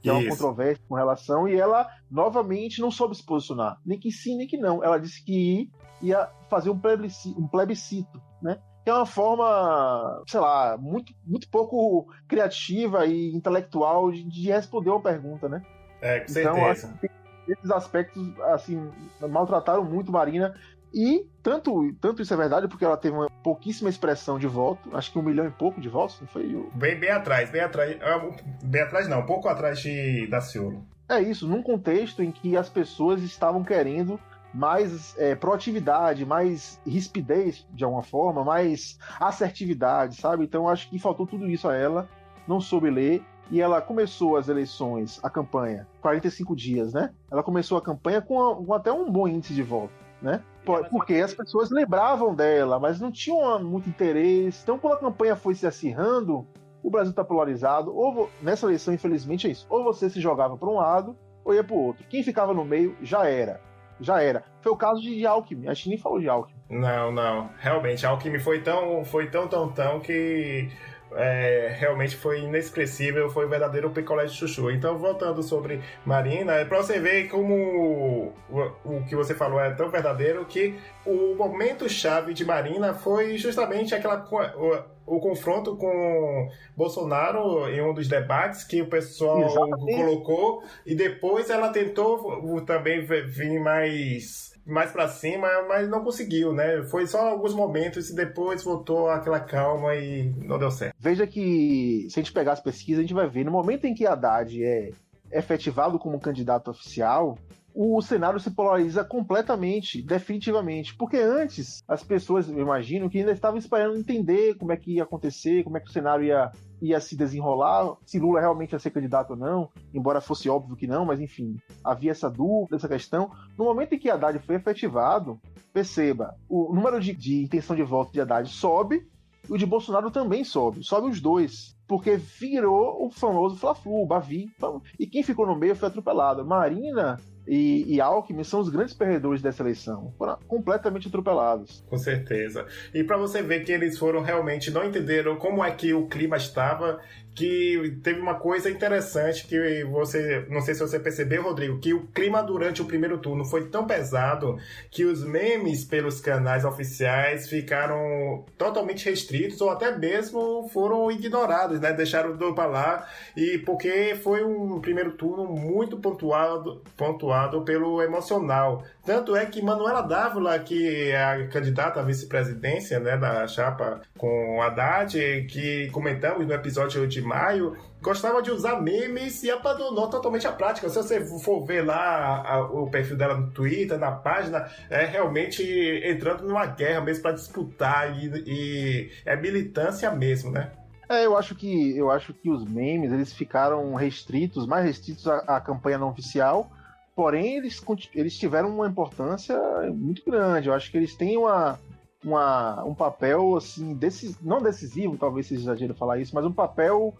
Que 0.00 0.08
Isso. 0.08 0.18
é 0.18 0.20
uma 0.20 0.30
controvérsia 0.30 0.84
com 0.88 0.94
relação, 0.94 1.46
e 1.46 1.54
ela 1.54 1.88
novamente 2.10 2.80
não 2.80 2.90
soube 2.90 3.14
se 3.14 3.24
posicionar. 3.24 3.78
Nem 3.84 3.98
que 3.98 4.10
sim, 4.10 4.36
nem 4.36 4.46
que 4.46 4.56
não. 4.56 4.82
Ela 4.82 4.98
disse 4.98 5.24
que 5.24 5.70
ia 6.00 6.28
fazer 6.48 6.70
um 6.70 6.78
plebiscito, 6.78 7.40
um 7.40 7.46
plebiscito 7.46 8.20
né? 8.42 8.58
Que 8.84 8.90
é 8.90 8.94
uma 8.94 9.06
forma, 9.06 10.22
sei 10.26 10.40
lá, 10.40 10.76
muito, 10.76 11.14
muito 11.24 11.48
pouco 11.48 12.12
criativa 12.26 13.06
e 13.06 13.32
intelectual 13.32 14.10
de, 14.10 14.24
de 14.24 14.50
responder 14.50 14.90
uma 14.90 15.00
pergunta, 15.00 15.48
né? 15.48 15.62
É, 16.00 16.18
com 16.18 16.32
então, 16.32 16.54
certeza. 16.56 16.88
Assim, 16.88 17.08
esses 17.46 17.70
aspectos, 17.70 18.40
assim, 18.40 18.90
maltrataram 19.20 19.84
muito 19.84 20.10
Marina. 20.10 20.54
E 20.94 21.26
tanto, 21.42 21.92
tanto 22.00 22.22
isso 22.22 22.34
é 22.34 22.36
verdade, 22.36 22.68
porque 22.68 22.84
ela 22.84 22.96
teve 22.96 23.16
uma 23.16 23.30
pouquíssima 23.42 23.88
expressão 23.88 24.38
de 24.38 24.46
voto, 24.46 24.94
acho 24.94 25.10
que 25.10 25.18
um 25.18 25.22
milhão 25.22 25.46
e 25.46 25.50
pouco 25.50 25.80
de 25.80 25.88
votos, 25.88 26.20
não 26.20 26.28
foi? 26.28 26.46
Bem, 26.74 26.98
bem 26.98 27.10
atrás, 27.10 27.50
bem 27.50 27.62
atrás. 27.62 27.96
É, 28.00 28.30
bem 28.64 28.82
atrás 28.82 29.08
não, 29.08 29.20
um 29.20 29.26
pouco 29.26 29.48
atrás 29.48 29.80
de 29.80 30.26
Daciolo. 30.26 30.84
É 31.08 31.20
isso, 31.20 31.48
num 31.48 31.62
contexto 31.62 32.22
em 32.22 32.30
que 32.30 32.56
as 32.56 32.68
pessoas 32.68 33.22
estavam 33.22 33.64
querendo 33.64 34.20
mais 34.52 35.16
é, 35.18 35.34
proatividade, 35.34 36.26
mais 36.26 36.78
rispidez 36.86 37.66
de 37.70 37.84
alguma 37.84 38.02
forma, 38.02 38.44
mais 38.44 38.98
assertividade, 39.18 40.16
sabe? 40.16 40.44
Então 40.44 40.68
acho 40.68 40.90
que 40.90 40.98
faltou 40.98 41.26
tudo 41.26 41.48
isso 41.48 41.68
a 41.68 41.74
ela, 41.74 42.08
não 42.46 42.60
soube 42.60 42.90
ler. 42.90 43.22
E 43.50 43.60
ela 43.60 43.82
começou 43.82 44.36
as 44.36 44.48
eleições, 44.48 45.20
a 45.22 45.28
campanha, 45.28 45.86
45 46.00 46.56
dias, 46.56 46.94
né? 46.94 47.10
Ela 47.30 47.42
começou 47.42 47.76
a 47.76 47.82
campanha 47.82 48.22
com, 48.22 48.64
com 48.64 48.72
até 48.72 48.90
um 48.90 49.10
bom 49.10 49.28
índice 49.28 49.52
de 49.52 49.62
voto 49.62 49.92
né? 50.22 50.40
Porque 50.64 51.14
as 51.14 51.34
pessoas 51.34 51.70
lembravam 51.70 52.34
dela, 52.34 52.78
mas 52.78 53.00
não 53.00 53.10
tinham 53.10 53.62
muito 53.64 53.88
interesse. 53.88 54.60
Então, 54.62 54.78
quando 54.78 54.94
a 54.94 55.00
campanha 55.00 55.36
foi 55.36 55.54
se 55.54 55.66
acirrando, 55.66 56.46
o 56.82 56.90
Brasil 56.90 57.10
está 57.10 57.24
polarizado. 57.24 57.94
Ou 57.94 58.30
nessa 58.40 58.66
eleição, 58.66 58.94
infelizmente, 58.94 59.46
é 59.46 59.50
isso. 59.50 59.66
Ou 59.68 59.84
você 59.84 60.08
se 60.08 60.20
jogava 60.20 60.56
para 60.56 60.68
um 60.68 60.76
lado, 60.76 61.16
ou 61.44 61.54
ia 61.54 61.64
para 61.64 61.74
o 61.74 61.82
outro. 61.82 62.04
Quem 62.08 62.22
ficava 62.22 62.54
no 62.54 62.64
meio 62.64 62.96
já 63.02 63.26
era. 63.26 63.60
Já 64.00 64.22
era. 64.22 64.44
Foi 64.60 64.72
o 64.72 64.76
caso 64.76 65.00
de 65.00 65.26
Alckmin. 65.26 65.68
A 65.68 65.74
gente 65.74 65.90
nem 65.90 65.98
falou 65.98 66.18
de 66.18 66.28
Alckmin. 66.28 66.56
Não, 66.70 67.12
não. 67.12 67.50
Realmente, 67.58 68.06
Alckmin 68.06 68.38
foi 68.38 68.60
tão, 68.62 69.04
foi 69.04 69.28
tão, 69.28 69.46
tão, 69.46 69.70
tão 69.70 70.00
que 70.00 70.70
é, 71.16 71.74
realmente 71.78 72.16
foi 72.16 72.40
inesquecível, 72.40 73.30
foi 73.30 73.46
o 73.46 73.48
verdadeiro 73.48 73.90
picolé 73.90 74.26
de 74.26 74.34
chuchu. 74.34 74.70
Então, 74.70 74.98
voltando 74.98 75.42
sobre 75.42 75.80
Marina, 76.04 76.54
é 76.54 76.64
para 76.64 76.78
você 76.78 76.98
ver 76.98 77.28
como 77.28 78.32
o, 78.48 78.72
o, 78.84 79.04
que 79.04 79.14
você 79.14 79.34
falou 79.34 79.60
é 79.60 79.70
tão 79.70 79.90
verdadeiro 79.90 80.44
que 80.44 80.78
o 81.04 81.34
momento 81.34 81.88
chave 81.88 82.32
de 82.32 82.44
Marina 82.44 82.94
foi 82.94 83.36
justamente 83.36 83.94
aquela 83.94 84.24
o, 84.56 85.16
o 85.16 85.20
confronto 85.20 85.76
com 85.76 86.48
Bolsonaro 86.76 87.68
em 87.68 87.82
um 87.82 87.92
dos 87.92 88.08
debates 88.08 88.64
que 88.64 88.80
o 88.82 88.88
pessoal 88.88 89.42
Exatamente. 89.42 89.96
colocou 89.96 90.62
e 90.86 90.94
depois 90.94 91.50
ela 91.50 91.70
tentou 91.70 92.60
também 92.62 93.04
vir 93.04 93.60
mais 93.60 94.52
mais 94.64 94.92
para 94.92 95.08
cima, 95.08 95.48
mas 95.68 95.88
não 95.88 96.04
conseguiu, 96.04 96.52
né? 96.52 96.84
Foi 96.84 97.04
só 97.06 97.30
alguns 97.30 97.52
momentos 97.52 98.10
e 98.10 98.14
depois 98.14 98.62
voltou 98.62 99.10
aquela 99.10 99.40
calma 99.40 99.94
e 99.96 100.32
não 100.36 100.56
deu 100.56 100.70
certo. 100.70 100.94
Veja 100.98 101.26
que 101.26 102.06
se 102.08 102.20
a 102.20 102.22
gente 102.22 102.32
pegar 102.32 102.52
as 102.52 102.60
pesquisas, 102.60 103.00
a 103.00 103.02
gente 103.02 103.12
vai 103.12 103.26
ver 103.26 103.44
no 103.44 103.50
momento 103.50 103.86
em 103.86 103.94
que 103.94 104.06
Haddad 104.06 104.64
é 104.64 104.90
efetivado 105.32 105.98
como 105.98 106.20
candidato 106.20 106.70
oficial, 106.70 107.36
o 107.74 108.00
cenário 108.02 108.38
se 108.38 108.50
polariza 108.50 109.04
completamente, 109.04 110.02
definitivamente. 110.02 110.94
Porque 110.96 111.16
antes, 111.16 111.82
as 111.88 112.02
pessoas, 112.02 112.48
eu 112.48 112.58
imagino, 112.58 113.08
que 113.08 113.18
ainda 113.18 113.32
estavam 113.32 113.58
esperando 113.58 113.96
entender 113.96 114.54
como 114.56 114.72
é 114.72 114.76
que 114.76 114.94
ia 114.94 115.02
acontecer, 115.02 115.64
como 115.64 115.76
é 115.76 115.80
que 115.80 115.88
o 115.88 115.92
cenário 115.92 116.24
ia, 116.24 116.50
ia 116.80 117.00
se 117.00 117.16
desenrolar, 117.16 117.96
se 118.04 118.18
Lula 118.18 118.40
realmente 118.40 118.72
ia 118.72 118.78
ser 118.78 118.90
candidato 118.90 119.30
ou 119.30 119.36
não, 119.36 119.68
embora 119.92 120.20
fosse 120.20 120.48
óbvio 120.48 120.76
que 120.76 120.86
não, 120.86 121.04
mas 121.04 121.20
enfim, 121.20 121.56
havia 121.82 122.10
essa 122.10 122.30
dúvida, 122.30 122.76
essa 122.76 122.88
questão. 122.88 123.30
No 123.56 123.64
momento 123.64 123.94
em 123.94 123.98
que 123.98 124.10
Haddad 124.10 124.38
foi 124.40 124.56
efetivado, 124.56 125.40
perceba, 125.72 126.34
o 126.48 126.72
número 126.74 127.00
de, 127.00 127.14
de 127.14 127.42
intenção 127.44 127.74
de 127.74 127.82
voto 127.82 128.12
de 128.12 128.20
Haddad 128.20 128.48
sobe, 128.48 129.06
o 129.48 129.58
de 129.58 129.66
Bolsonaro 129.66 130.10
também 130.10 130.44
sobe, 130.44 130.84
sobe 130.84 131.08
os 131.08 131.20
dois 131.20 131.72
porque 131.92 132.16
virou 132.16 133.04
o 133.04 133.10
famoso 133.10 133.56
Fla-Flu, 133.56 134.02
o 134.02 134.06
Bavi. 134.06 134.50
E 134.98 135.06
quem 135.06 135.22
ficou 135.22 135.46
no 135.46 135.54
meio 135.54 135.76
foi 135.76 135.88
atropelado. 135.88 136.42
Marina 136.42 137.20
e, 137.46 137.94
e 137.94 138.00
Alckmin 138.00 138.44
são 138.44 138.60
os 138.60 138.68
grandes 138.68 138.94
perdedores 138.94 139.42
dessa 139.42 139.62
eleição. 139.62 140.12
Foram 140.16 140.38
completamente 140.46 141.08
atropelados. 141.08 141.84
Com 141.88 141.98
certeza. 141.98 142.66
E 142.94 143.02
para 143.02 143.16
você 143.16 143.42
ver 143.42 143.64
que 143.64 143.72
eles 143.72 143.98
foram 143.98 144.22
realmente, 144.22 144.70
não 144.70 144.84
entenderam 144.84 145.36
como 145.36 145.64
é 145.64 145.70
que 145.70 145.92
o 145.92 146.06
clima 146.06 146.36
estava 146.36 147.00
que 147.34 147.98
teve 148.02 148.20
uma 148.20 148.34
coisa 148.34 148.70
interessante 148.70 149.46
que 149.46 149.84
você, 149.84 150.46
não 150.50 150.60
sei 150.60 150.74
se 150.74 150.80
você 150.80 150.98
percebeu, 150.98 151.42
Rodrigo, 151.42 151.78
que 151.78 151.94
o 151.94 152.06
clima 152.08 152.42
durante 152.42 152.82
o 152.82 152.84
primeiro 152.84 153.18
turno 153.18 153.44
foi 153.44 153.68
tão 153.68 153.86
pesado 153.86 154.58
que 154.90 155.04
os 155.04 155.24
memes 155.24 155.84
pelos 155.84 156.20
canais 156.20 156.64
oficiais 156.64 157.48
ficaram 157.48 158.44
totalmente 158.58 159.08
restritos 159.08 159.60
ou 159.60 159.70
até 159.70 159.96
mesmo 159.96 160.68
foram 160.68 161.10
ignorados, 161.10 161.80
né? 161.80 161.92
Deixaram 161.92 162.36
do 162.36 162.52
lá 162.54 163.08
e 163.36 163.58
porque 163.58 164.14
foi 164.22 164.44
um 164.44 164.80
primeiro 164.80 165.12
turno 165.12 165.44
muito 165.44 165.96
pontuado, 165.96 166.82
pontuado 166.96 167.62
pelo 167.64 168.02
emocional. 168.02 168.84
Tanto 169.04 169.34
é 169.34 169.44
que 169.46 169.60
Manuela 169.60 170.00
Dávila, 170.00 170.58
que 170.60 171.10
é 171.10 171.24
a 171.24 171.48
candidata 171.48 171.98
à 171.98 172.02
vice-presidência, 172.04 173.00
né, 173.00 173.16
da 173.16 173.48
chapa 173.48 174.00
com 174.16 174.62
Haddad, 174.62 175.16
que 175.50 175.90
comentamos 175.90 176.46
no 176.46 176.52
episódio 176.52 177.06
de 177.08 177.20
maio, 177.20 177.76
gostava 178.00 178.40
de 178.40 178.52
usar 178.52 178.80
memes 178.80 179.42
e 179.42 179.50
abandonou 179.50 180.08
totalmente 180.08 180.46
a 180.46 180.52
prática. 180.52 180.88
Se 180.88 180.96
você 180.96 181.20
for 181.40 181.64
ver 181.64 181.84
lá 181.84 182.42
a, 182.46 182.60
o 182.62 182.88
perfil 182.90 183.16
dela 183.16 183.36
no 183.36 183.50
Twitter, 183.50 183.98
na 183.98 184.12
página, 184.12 184.68
é 184.88 185.04
realmente 185.04 185.62
entrando 186.04 186.44
numa 186.44 186.66
guerra 186.66 187.00
mesmo 187.00 187.22
para 187.22 187.32
disputar 187.32 188.16
e, 188.16 188.30
e 188.46 189.10
é 189.24 189.34
militância 189.34 190.10
mesmo, 190.12 190.52
né? 190.52 190.70
É, 191.08 191.26
eu 191.26 191.36
acho 191.36 191.56
que 191.56 191.96
eu 191.96 192.10
acho 192.10 192.32
que 192.32 192.48
os 192.48 192.64
memes 192.64 193.12
eles 193.12 193.32
ficaram 193.32 193.94
restritos, 193.94 194.64
mais 194.64 194.84
restritos 194.84 195.26
à, 195.26 195.38
à 195.56 195.60
campanha 195.60 195.98
não 195.98 196.08
oficial. 196.08 196.70
Porém, 197.14 197.56
eles, 197.56 197.82
eles 198.14 198.38
tiveram 198.38 198.70
uma 198.70 198.88
importância 198.88 199.58
muito 199.92 200.24
grande. 200.24 200.68
Eu 200.68 200.74
acho 200.74 200.90
que 200.90 200.96
eles 200.96 201.14
têm 201.14 201.36
uma, 201.36 201.78
uma, 202.24 202.84
um 202.84 202.94
papel 202.94 203.56
assim, 203.56 203.94
decis, 203.94 204.40
não 204.40 204.62
decisivo, 204.62 205.18
talvez 205.18 205.46
seja 205.46 205.62
exagero 205.62 205.94
falar 205.94 206.18
isso, 206.18 206.34
mas 206.34 206.44
um 206.44 206.52
papel, 206.52 207.14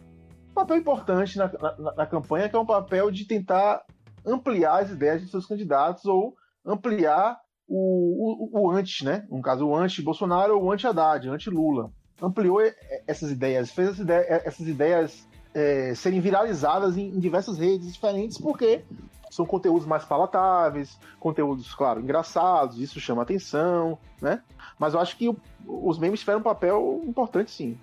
um 0.50 0.54
papel 0.54 0.78
importante 0.78 1.36
na, 1.36 1.50
na, 1.78 1.94
na, 1.94 2.06
campanha, 2.06 2.48
que 2.48 2.56
é 2.56 2.58
um 2.58 2.66
papel 2.66 3.10
de 3.10 3.26
tentar 3.26 3.84
ampliar 4.24 4.82
as 4.82 4.90
ideias 4.90 5.20
de 5.20 5.28
seus 5.28 5.46
candidatos 5.46 6.04
ou 6.06 6.34
ampliar 6.64 7.38
o, 7.68 8.60
o, 8.60 8.62
o 8.62 8.70
antes, 8.70 9.02
né? 9.02 9.26
No 9.30 9.42
caso, 9.42 9.66
o 9.66 9.76
anti-Bolsonaro 9.76 10.56
ou 10.56 10.64
o 10.64 10.72
anti-Haddad, 10.72 11.28
anti-Lula. 11.28 11.90
Ampliou 12.20 12.60
essas 13.06 13.30
ideias, 13.30 13.72
fez 13.72 13.88
essas 13.88 14.00
ideias, 14.00 14.46
essas 14.46 14.68
ideias 14.68 15.28
é, 15.54 15.94
serem 15.94 16.20
viralizadas 16.20 16.96
em, 16.96 17.08
em 17.08 17.18
diversas 17.18 17.58
redes 17.58 17.92
diferentes, 17.92 18.38
porque 18.38 18.82
São 19.30 19.46
conteúdos 19.46 19.86
mais 19.86 20.04
palatáveis, 20.04 20.98
conteúdos, 21.18 21.74
claro, 21.74 22.00
engraçados, 22.00 22.78
isso 22.78 23.00
chama 23.00 23.22
atenção, 23.22 23.98
né? 24.20 24.42
Mas 24.78 24.92
eu 24.92 25.00
acho 25.00 25.16
que 25.16 25.34
os 25.66 25.98
memes 25.98 26.20
tiveram 26.20 26.40
um 26.40 26.42
papel 26.42 27.00
importante, 27.04 27.50
sim. 27.50 27.78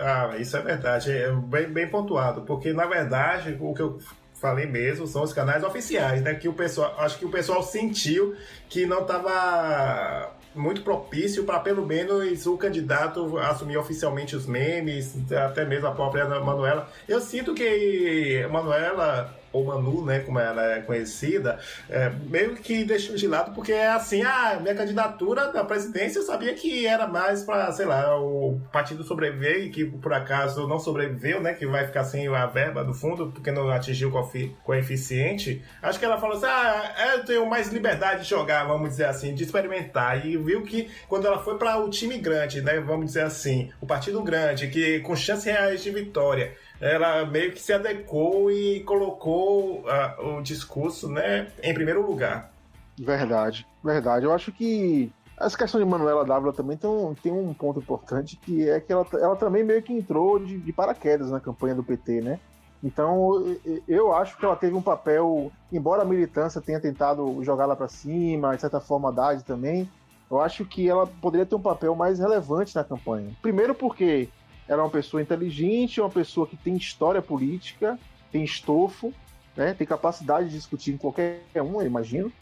Ah, 0.00 0.34
isso 0.38 0.56
é 0.56 0.62
verdade, 0.62 1.12
é 1.12 1.30
bem, 1.30 1.66
bem 1.68 1.90
pontuado, 1.90 2.42
porque 2.42 2.72
na 2.72 2.86
verdade 2.86 3.54
o 3.60 3.74
que 3.74 3.82
eu 3.82 3.98
falei 4.32 4.66
mesmo 4.66 5.06
são 5.06 5.22
os 5.22 5.32
canais 5.32 5.62
oficiais, 5.62 6.22
né? 6.22 6.34
Que 6.34 6.48
o 6.48 6.54
pessoal, 6.54 6.94
acho 6.98 7.18
que 7.18 7.26
o 7.26 7.30
pessoal 7.30 7.62
sentiu 7.62 8.34
que 8.70 8.86
não 8.86 9.02
estava 9.02 10.32
muito 10.54 10.82
propício 10.82 11.44
para 11.44 11.58
pelo 11.60 11.84
menos 11.86 12.46
o 12.46 12.56
candidato 12.56 13.38
assumir 13.38 13.76
oficialmente 13.76 14.36
os 14.36 14.46
memes, 14.46 15.14
até 15.32 15.64
mesmo 15.64 15.88
a 15.88 15.92
própria 15.92 16.26
Manuela. 16.40 16.88
Eu 17.08 17.20
sinto 17.20 17.54
que 17.54 18.46
Manuela 18.50 19.34
ou 19.54 19.64
Manu, 19.64 20.04
né, 20.04 20.18
como 20.18 20.38
ela 20.38 20.74
é 20.74 20.80
conhecida, 20.80 21.60
é, 21.88 22.10
meio 22.28 22.56
que 22.56 22.84
deixou 22.84 23.14
de 23.14 23.28
lado 23.28 23.54
porque 23.54 23.72
é 23.72 23.88
assim, 23.88 24.22
ah, 24.22 24.58
minha 24.60 24.74
candidatura 24.74 25.52
da 25.52 25.64
presidência 25.64 26.18
eu 26.18 26.24
sabia 26.24 26.52
que 26.54 26.86
era 26.86 27.06
mais 27.06 27.44
para, 27.44 27.70
sei 27.70 27.86
lá, 27.86 28.20
o 28.20 28.60
partido 28.72 29.04
sobreviver 29.04 29.64
e 29.64 29.70
que 29.70 29.84
por 29.84 30.12
acaso 30.12 30.66
não 30.66 30.80
sobreviveu, 30.80 31.40
né, 31.40 31.54
que 31.54 31.66
vai 31.66 31.86
ficar 31.86 32.02
sem 32.02 32.26
a 32.26 32.46
verba 32.46 32.82
do 32.82 32.92
fundo 32.92 33.30
porque 33.30 33.52
não 33.52 33.70
atingiu 33.70 34.10
o 34.10 34.54
coeficiente. 34.64 35.62
Acho 35.80 36.00
que 36.00 36.04
ela 36.04 36.18
falou 36.18 36.36
assim, 36.36 36.46
ah, 36.46 37.12
eu 37.14 37.24
tenho 37.24 37.46
mais 37.46 37.68
liberdade 37.68 38.22
de 38.22 38.28
jogar, 38.28 38.64
vamos 38.64 38.88
dizer 38.90 39.04
assim, 39.04 39.34
de 39.34 39.44
experimentar. 39.44 40.26
E 40.26 40.36
viu 40.36 40.62
que 40.62 40.90
quando 41.08 41.26
ela 41.26 41.38
foi 41.38 41.56
para 41.56 41.78
o 41.78 41.88
time 41.88 42.18
grande, 42.18 42.60
né, 42.60 42.80
vamos 42.80 43.06
dizer 43.06 43.22
assim, 43.22 43.70
o 43.80 43.86
partido 43.86 44.20
grande, 44.22 44.66
que 44.66 44.98
com 45.00 45.14
chances 45.14 45.44
reais 45.44 45.82
de 45.82 45.90
vitória, 45.90 46.52
ela 46.80 47.24
meio 47.24 47.52
que 47.52 47.60
se 47.60 47.72
adequou 47.72 48.50
e 48.50 48.80
colocou 48.80 49.80
uh, 49.80 50.38
o 50.38 50.42
discurso 50.42 51.08
né, 51.08 51.48
em 51.62 51.72
primeiro 51.72 52.04
lugar. 52.06 52.52
Verdade, 52.98 53.66
verdade. 53.82 54.26
Eu 54.26 54.32
acho 54.32 54.52
que 54.52 55.12
essa 55.38 55.56
questão 55.56 55.80
de 55.80 55.86
Manuela 55.86 56.24
Dávila 56.24 56.52
também 56.52 56.76
tem 56.76 56.88
um, 56.88 57.14
tem 57.14 57.32
um 57.32 57.52
ponto 57.52 57.80
importante, 57.80 58.36
que 58.36 58.68
é 58.68 58.80
que 58.80 58.92
ela, 58.92 59.06
ela 59.14 59.36
também 59.36 59.64
meio 59.64 59.82
que 59.82 59.92
entrou 59.92 60.38
de, 60.38 60.58
de 60.58 60.72
paraquedas 60.72 61.30
na 61.30 61.40
campanha 61.40 61.74
do 61.74 61.82
PT, 61.82 62.20
né? 62.20 62.38
Então, 62.82 63.56
eu 63.88 64.14
acho 64.14 64.36
que 64.36 64.44
ela 64.44 64.54
teve 64.54 64.74
um 64.74 64.82
papel, 64.82 65.50
embora 65.72 66.02
a 66.02 66.04
militância 66.04 66.60
tenha 66.60 66.78
tentado 66.78 67.42
jogar 67.42 67.64
lá 67.64 67.74
para 67.74 67.88
cima, 67.88 68.54
de 68.54 68.60
certa 68.60 68.78
forma, 68.78 69.08
a 69.08 69.36
também, 69.36 69.88
eu 70.30 70.38
acho 70.38 70.66
que 70.66 70.86
ela 70.86 71.06
poderia 71.06 71.46
ter 71.46 71.54
um 71.54 71.62
papel 71.62 71.94
mais 71.94 72.18
relevante 72.18 72.76
na 72.76 72.84
campanha. 72.84 73.30
Primeiro 73.40 73.74
porque 73.74 74.28
ela 74.68 74.82
é 74.82 74.84
uma 74.84 74.90
pessoa 74.90 75.22
inteligente, 75.22 76.00
uma 76.00 76.10
pessoa 76.10 76.46
que 76.46 76.56
tem 76.56 76.76
história 76.76 77.20
política, 77.20 77.98
tem 78.30 78.44
estofo, 78.44 79.12
né, 79.56 79.74
tem 79.74 79.86
capacidade 79.86 80.48
de 80.48 80.56
discutir 80.56 80.92
com 80.92 80.98
qualquer 80.98 81.42
um, 81.56 81.80
eu 81.80 81.86
imagino. 81.86 82.32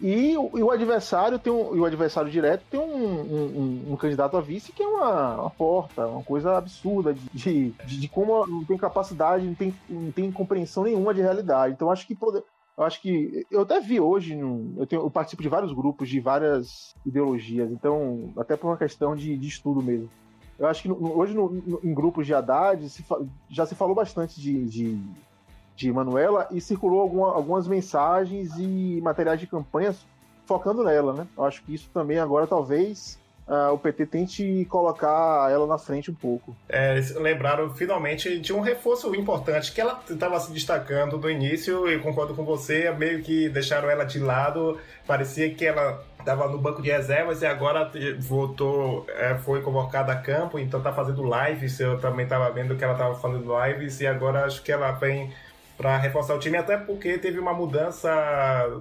E 0.00 0.34
o, 0.36 0.58
e 0.58 0.62
o 0.62 0.70
adversário 0.70 1.38
tem 1.38 1.52
um, 1.52 1.78
o 1.78 1.84
adversário 1.84 2.30
direto 2.30 2.64
tem 2.70 2.80
um, 2.80 2.84
um, 2.84 3.92
um, 3.92 3.96
candidato 3.96 4.34
a 4.34 4.40
vice 4.40 4.72
que 4.72 4.82
é 4.82 4.86
uma, 4.86 5.42
uma 5.42 5.50
porta, 5.50 6.06
uma 6.06 6.22
coisa 6.22 6.56
absurda 6.56 7.12
de, 7.12 7.28
de, 7.34 7.70
de, 7.98 8.08
como 8.08 8.46
não 8.46 8.64
tem 8.64 8.78
capacidade, 8.78 9.44
não 9.44 9.54
tem, 9.54 9.74
não 9.88 10.10
tem 10.10 10.32
compreensão 10.32 10.84
nenhuma 10.84 11.12
de 11.12 11.20
realidade. 11.20 11.74
Então 11.74 11.90
acho 11.90 12.06
que 12.06 12.16
eu 12.22 12.84
acho 12.84 13.02
que 13.02 13.46
eu 13.50 13.60
até 13.60 13.78
vi 13.78 14.00
hoje, 14.00 14.38
eu, 14.38 14.86
tenho, 14.86 15.02
eu 15.02 15.10
participo 15.10 15.42
de 15.42 15.50
vários 15.50 15.70
grupos 15.70 16.08
de 16.08 16.18
várias 16.18 16.94
ideologias, 17.04 17.70
então 17.70 18.32
até 18.38 18.56
por 18.56 18.68
uma 18.68 18.78
questão 18.78 19.14
de, 19.14 19.36
de 19.36 19.48
estudo 19.48 19.82
mesmo. 19.82 20.08
Eu 20.60 20.68
acho 20.68 20.82
que 20.82 20.88
no, 20.88 21.18
hoje 21.18 21.32
no, 21.32 21.48
no, 21.48 21.80
em 21.82 21.94
grupos 21.94 22.26
de 22.26 22.34
Haddad 22.34 22.86
se, 22.90 23.02
já 23.48 23.64
se 23.64 23.74
falou 23.74 23.94
bastante 23.94 24.38
de, 24.38 24.66
de, 24.66 25.02
de 25.74 25.90
Manuela 25.90 26.46
e 26.50 26.60
circulou 26.60 27.00
alguma, 27.00 27.32
algumas 27.32 27.66
mensagens 27.66 28.52
e 28.58 29.00
materiais 29.00 29.40
de 29.40 29.46
campanha 29.46 29.96
focando 30.44 30.84
nela, 30.84 31.14
né? 31.14 31.26
Eu 31.34 31.44
acho 31.44 31.62
que 31.62 31.72
isso 31.72 31.88
também 31.94 32.18
agora 32.18 32.46
talvez 32.46 33.18
uh, 33.50 33.72
o 33.74 33.78
PT 33.78 34.06
tente 34.06 34.64
colocar 34.70 35.50
ela 35.50 35.66
na 35.66 35.76
frente 35.76 36.10
um 36.10 36.14
pouco. 36.14 36.56
É, 36.68 37.00
lembraram 37.16 37.74
finalmente 37.74 38.38
de 38.38 38.52
um 38.52 38.60
reforço 38.60 39.14
importante 39.14 39.72
que 39.72 39.80
ela 39.80 40.00
estava 40.08 40.38
se 40.38 40.52
destacando 40.52 41.18
do 41.18 41.28
início 41.28 41.90
e 41.90 41.98
concordo 41.98 42.34
com 42.34 42.44
você, 42.44 42.90
meio 42.92 43.22
que 43.22 43.48
deixaram 43.48 43.90
ela 43.90 44.04
de 44.04 44.20
lado, 44.20 44.78
parecia 45.06 45.52
que 45.52 45.66
ela 45.66 46.02
estava 46.20 46.48
no 46.48 46.58
banco 46.58 46.80
de 46.80 46.90
reservas 46.90 47.42
e 47.42 47.46
agora 47.46 47.90
voltou, 48.18 49.06
é, 49.08 49.34
foi 49.36 49.62
convocada 49.62 50.12
a 50.12 50.16
campo, 50.16 50.58
então 50.58 50.78
está 50.78 50.92
fazendo 50.92 51.22
lives. 51.22 51.80
Eu 51.80 51.98
também 51.98 52.24
estava 52.24 52.50
vendo 52.50 52.76
que 52.76 52.84
ela 52.84 52.92
estava 52.92 53.14
fazendo 53.14 53.52
lives 53.64 54.00
e 54.00 54.06
agora 54.06 54.44
acho 54.44 54.62
que 54.62 54.70
ela 54.70 54.92
vem 54.92 55.32
para 55.78 55.96
reforçar 55.96 56.34
o 56.34 56.38
time, 56.38 56.58
até 56.58 56.76
porque 56.76 57.16
teve 57.16 57.38
uma 57.38 57.54
mudança 57.54 58.10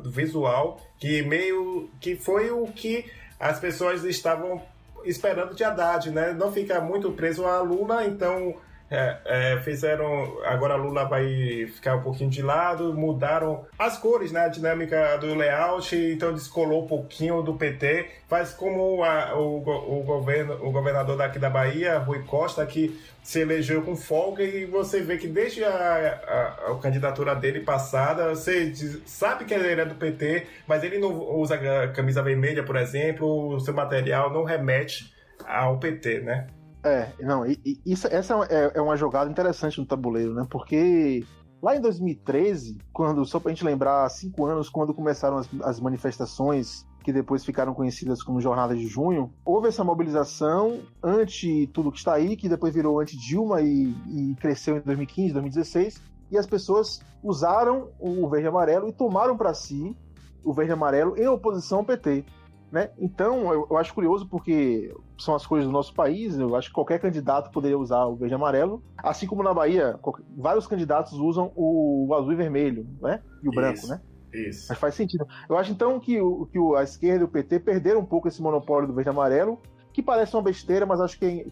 visual 0.03 0.82
que 0.97 1.21
meio 1.21 1.89
que 2.01 2.17
foi 2.17 2.51
o 2.51 2.67
que 2.67 3.05
as 3.39 3.60
pessoas 3.60 4.04
estavam 4.04 4.62
esperando 5.06 5.56
de 5.56 5.63
Haddad, 5.63 6.12
né? 6.12 6.34
Não 6.34 6.52
fica 6.52 6.82
muito 6.82 7.12
preso 7.12 7.45
a 7.45 7.62
Lula, 7.62 8.06
então 8.06 8.56
é, 8.89 9.17
é, 9.25 9.58
fizeram. 9.62 10.41
Agora 10.45 10.75
Lula 10.75 11.06
vai 11.06 11.67
ficar 11.67 11.95
um 11.95 12.02
pouquinho 12.02 12.30
de 12.30 12.41
lado, 12.41 12.93
mudaram 12.93 13.65
as 13.78 13.97
cores, 13.97 14.32
né? 14.32 14.45
A 14.45 14.47
dinâmica 14.47 15.17
do 15.17 15.36
layout, 15.36 15.95
então 15.95 16.34
descolou 16.34 16.84
um 16.84 16.88
pouquinho 16.88 17.41
do 17.41 17.54
PT. 17.54 18.08
Faz 18.28 18.52
como 18.54 19.04
a, 19.04 19.38
o, 19.38 19.58
o, 19.99 20.04
governo, 20.04 20.56
o 20.65 20.71
governador 20.71 21.17
daqui 21.17 21.38
da 21.38 21.49
Bahia, 21.49 21.99
Rui 21.99 22.23
Costa, 22.23 22.65
que 22.65 22.99
se 23.21 23.41
elegeu 23.41 23.84
com 23.84 23.95
folga 23.95 24.43
e 24.43 24.65
você 24.65 25.02
vê 25.02 25.17
que 25.17 25.28
desde 25.28 25.63
a, 25.63 25.69
a, 25.69 26.71
a 26.71 26.75
candidatura 26.82 27.36
dele 27.36 27.60
passada, 27.60 28.30
você 28.30 28.71
diz, 28.71 29.02
sabe 29.06 29.45
que 29.45 29.54
ele 29.54 29.80
é 29.82 29.86
do 29.86 29.95
PT, 29.95 30.47
mas 30.65 30.84
ele 30.84 30.97
não 30.97 31.12
usa 31.38 31.58
camisa 31.89 32.23
vermelha, 32.23 32.63
por 32.63 32.75
exemplo, 32.75 33.56
o 33.56 33.60
seu 33.60 33.73
material 33.73 34.34
não 34.34 34.43
remete 34.43 35.13
ao 35.45 35.78
PT, 35.78 36.21
né? 36.21 36.47
É, 36.83 37.11
não, 37.19 37.45
e, 37.45 37.59
e 37.65 37.81
isso, 37.85 38.07
essa 38.07 38.35
é, 38.49 38.71
é 38.75 38.81
uma 38.81 38.95
jogada 38.95 39.29
interessante 39.29 39.79
no 39.79 39.85
tabuleiro, 39.85 40.33
né? 40.33 40.45
Porque 40.49 41.25
lá 41.61 41.75
em 41.75 41.81
2013, 41.81 42.77
quando, 42.93 43.25
só 43.25 43.39
pra 43.39 43.51
gente 43.51 43.65
lembrar, 43.65 44.07
cinco 44.09 44.45
anos, 44.45 44.69
quando 44.69 44.93
começaram 44.93 45.37
as, 45.37 45.49
as 45.63 45.79
manifestações 45.79 46.87
que 47.03 47.13
depois 47.13 47.43
ficaram 47.45 47.73
conhecidas 47.73 48.21
como 48.21 48.41
Jornada 48.41 48.75
de 48.75 48.87
Junho, 48.87 49.33
houve 49.43 49.67
essa 49.67 49.83
mobilização 49.83 50.81
anti 51.03 51.67
tudo 51.73 51.91
que 51.91 51.97
está 51.97 52.13
aí, 52.13 52.35
que 52.35 52.49
depois 52.49 52.73
virou 52.73 52.99
anti-Dilma 52.99 53.61
e, 53.61 53.95
e 54.07 54.35
cresceu 54.39 54.77
em 54.77 54.81
2015, 54.81 55.33
2016, 55.33 56.01
e 56.31 56.37
as 56.37 56.45
pessoas 56.45 57.01
usaram 57.23 57.89
o 57.99 58.27
verde 58.29 58.45
e 58.45 58.49
amarelo 58.49 58.87
e 58.87 58.93
tomaram 58.93 59.35
para 59.35 59.53
si 59.53 59.95
o 60.43 60.53
verde 60.53 60.71
e 60.71 60.73
amarelo 60.73 61.17
em 61.17 61.27
oposição 61.27 61.79
ao 61.79 61.85
PT. 61.85 62.23
Né? 62.71 62.91
Então, 62.99 63.51
eu, 63.51 63.67
eu, 63.69 63.77
acho 63.77 63.93
curioso 63.93 64.27
porque 64.27 64.95
são 65.17 65.34
as 65.34 65.45
coisas 65.45 65.67
do 65.67 65.73
nosso 65.73 65.93
país. 65.93 66.38
Eu 66.38 66.55
acho 66.55 66.69
que 66.69 66.73
qualquer 66.73 66.99
candidato 66.99 67.51
poderia 67.51 67.77
usar 67.77 68.05
o 68.05 68.15
verde 68.15 68.34
e 68.34 68.36
amarelo. 68.36 68.84
Assim 68.97 69.25
como 69.25 69.41
na 69.41 69.53
Bahia, 69.53 69.97
qualquer, 70.01 70.23
vários 70.38 70.67
candidatos 70.67 71.13
usam 71.13 71.51
o, 71.55 72.08
o, 72.08 72.13
azul 72.13 72.32
e 72.32 72.36
vermelho 72.36 72.88
né? 73.01 73.21
e 73.43 73.49
o 73.49 73.51
branco. 73.51 73.79
Isso, 73.79 73.89
né? 73.89 74.01
Isso. 74.32 74.67
Mas 74.69 74.77
faz 74.77 74.93
sentido. 74.93 75.25
Eu 75.49 75.58
acho 75.58 75.71
então 75.71 75.99
que, 75.99 76.21
o, 76.21 76.45
que 76.45 76.60
a 76.77 76.84
esquerda 76.84 77.23
e 77.23 77.25
o 77.25 77.29
PT 77.29 77.60
perderam 77.60 78.01
um 78.01 78.05
pouco 78.05 78.27
esse 78.27 78.41
monopólio 78.41 78.88
do 78.88 78.93
verde 78.93 79.10
e 79.10 79.12
amarelo, 79.12 79.60
que 79.91 80.03
parece 80.03 80.36
uma 80.36 80.43
besteira, 80.43 80.86
mas 80.86 81.01
acho 81.01 81.17
que, 81.17 81.25
é, 81.25 81.45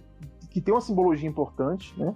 que 0.52 0.62
tem 0.62 0.74
uma 0.74 0.82
simbologia 0.82 1.28
importante. 1.28 1.94
Né? 1.98 2.14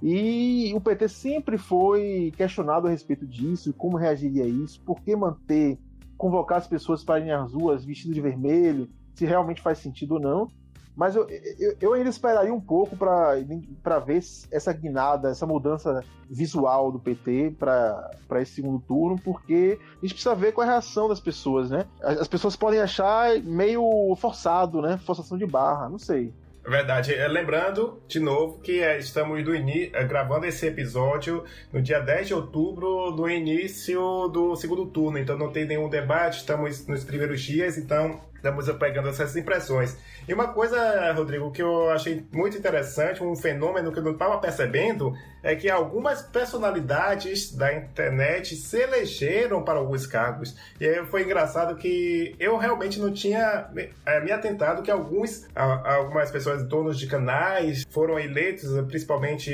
E 0.00 0.72
o 0.74 0.80
PT 0.80 1.08
sempre 1.08 1.58
foi 1.58 2.32
questionado 2.36 2.86
a 2.86 2.90
respeito 2.90 3.26
disso, 3.26 3.72
como 3.72 3.96
reagiria 3.96 4.44
a 4.44 4.48
isso, 4.48 4.80
por 4.82 5.00
que 5.00 5.16
manter 5.16 5.78
convocar 6.16 6.58
as 6.58 6.66
pessoas 6.66 7.02
para 7.04 7.20
irem 7.20 7.32
às 7.32 7.52
ruas 7.52 7.84
vestidas 7.84 8.14
de 8.14 8.20
vermelho, 8.20 8.88
se 9.14 9.24
realmente 9.24 9.62
faz 9.62 9.78
sentido 9.78 10.14
ou 10.14 10.20
não. 10.20 10.48
Mas 10.96 11.16
eu, 11.16 11.26
eu, 11.28 11.76
eu 11.80 11.92
ainda 11.94 12.08
esperaria 12.08 12.54
um 12.54 12.60
pouco 12.60 12.96
para 12.96 13.98
ver 13.98 14.22
essa 14.50 14.72
guinada, 14.72 15.28
essa 15.28 15.44
mudança 15.44 16.04
visual 16.30 16.92
do 16.92 17.00
PT 17.00 17.56
para 17.58 18.40
esse 18.40 18.52
segundo 18.52 18.78
turno, 18.78 19.18
porque 19.18 19.78
a 19.80 20.06
gente 20.06 20.14
precisa 20.14 20.36
ver 20.36 20.52
qual 20.52 20.64
é 20.64 20.68
a 20.68 20.72
reação 20.74 21.08
das 21.08 21.18
pessoas, 21.18 21.68
né? 21.68 21.84
As 22.00 22.28
pessoas 22.28 22.54
podem 22.54 22.80
achar 22.80 23.40
meio 23.40 24.14
forçado, 24.16 24.80
né? 24.80 24.96
Forçação 24.98 25.36
de 25.36 25.46
barra, 25.46 25.88
não 25.88 25.98
sei. 25.98 26.32
É 26.64 26.70
verdade. 26.70 27.14
É, 27.14 27.28
lembrando, 27.28 28.02
de 28.08 28.18
novo, 28.18 28.58
que 28.60 28.80
é, 28.80 28.98
estamos 28.98 29.44
do 29.44 29.54
gravando 30.04 30.46
esse 30.46 30.66
episódio 30.66 31.44
no 31.70 31.82
dia 31.82 32.00
10 32.00 32.28
de 32.28 32.34
outubro, 32.34 33.10
no 33.10 33.28
início 33.28 34.28
do 34.28 34.56
segundo 34.56 34.86
turno. 34.86 35.18
Então 35.18 35.36
não 35.36 35.52
tem 35.52 35.66
nenhum 35.66 35.88
debate, 35.88 36.38
estamos 36.38 36.86
nos 36.86 37.04
primeiros 37.04 37.42
dias, 37.42 37.76
então 37.76 38.22
estamos 38.44 38.70
pegando 38.72 39.08
essas 39.08 39.34
impressões. 39.34 39.96
E 40.28 40.34
uma 40.34 40.48
coisa, 40.48 41.12
Rodrigo, 41.12 41.50
que 41.50 41.62
eu 41.62 41.90
achei 41.90 42.22
muito 42.30 42.58
interessante, 42.58 43.22
um 43.22 43.34
fenômeno 43.34 43.90
que 43.90 43.98
eu 43.98 44.02
não 44.02 44.12
estava 44.12 44.38
percebendo, 44.38 45.14
é 45.42 45.56
que 45.56 45.70
algumas 45.70 46.22
personalidades 46.22 47.54
da 47.54 47.72
internet 47.74 48.54
se 48.56 48.78
elegeram 48.78 49.62
para 49.62 49.78
alguns 49.78 50.06
cargos. 50.06 50.54
E 50.78 51.04
foi 51.06 51.22
engraçado 51.22 51.76
que 51.76 52.34
eu 52.38 52.56
realmente 52.56 53.00
não 53.00 53.12
tinha 53.12 53.68
é, 54.06 54.20
me 54.20 54.30
atentado 54.30 54.82
que 54.82 54.90
alguns, 54.90 55.46
algumas 55.54 56.30
pessoas, 56.30 56.62
donos 56.64 56.98
de 56.98 57.06
canais, 57.06 57.86
foram 57.90 58.18
eleitos, 58.18 58.70
principalmente 58.86 59.50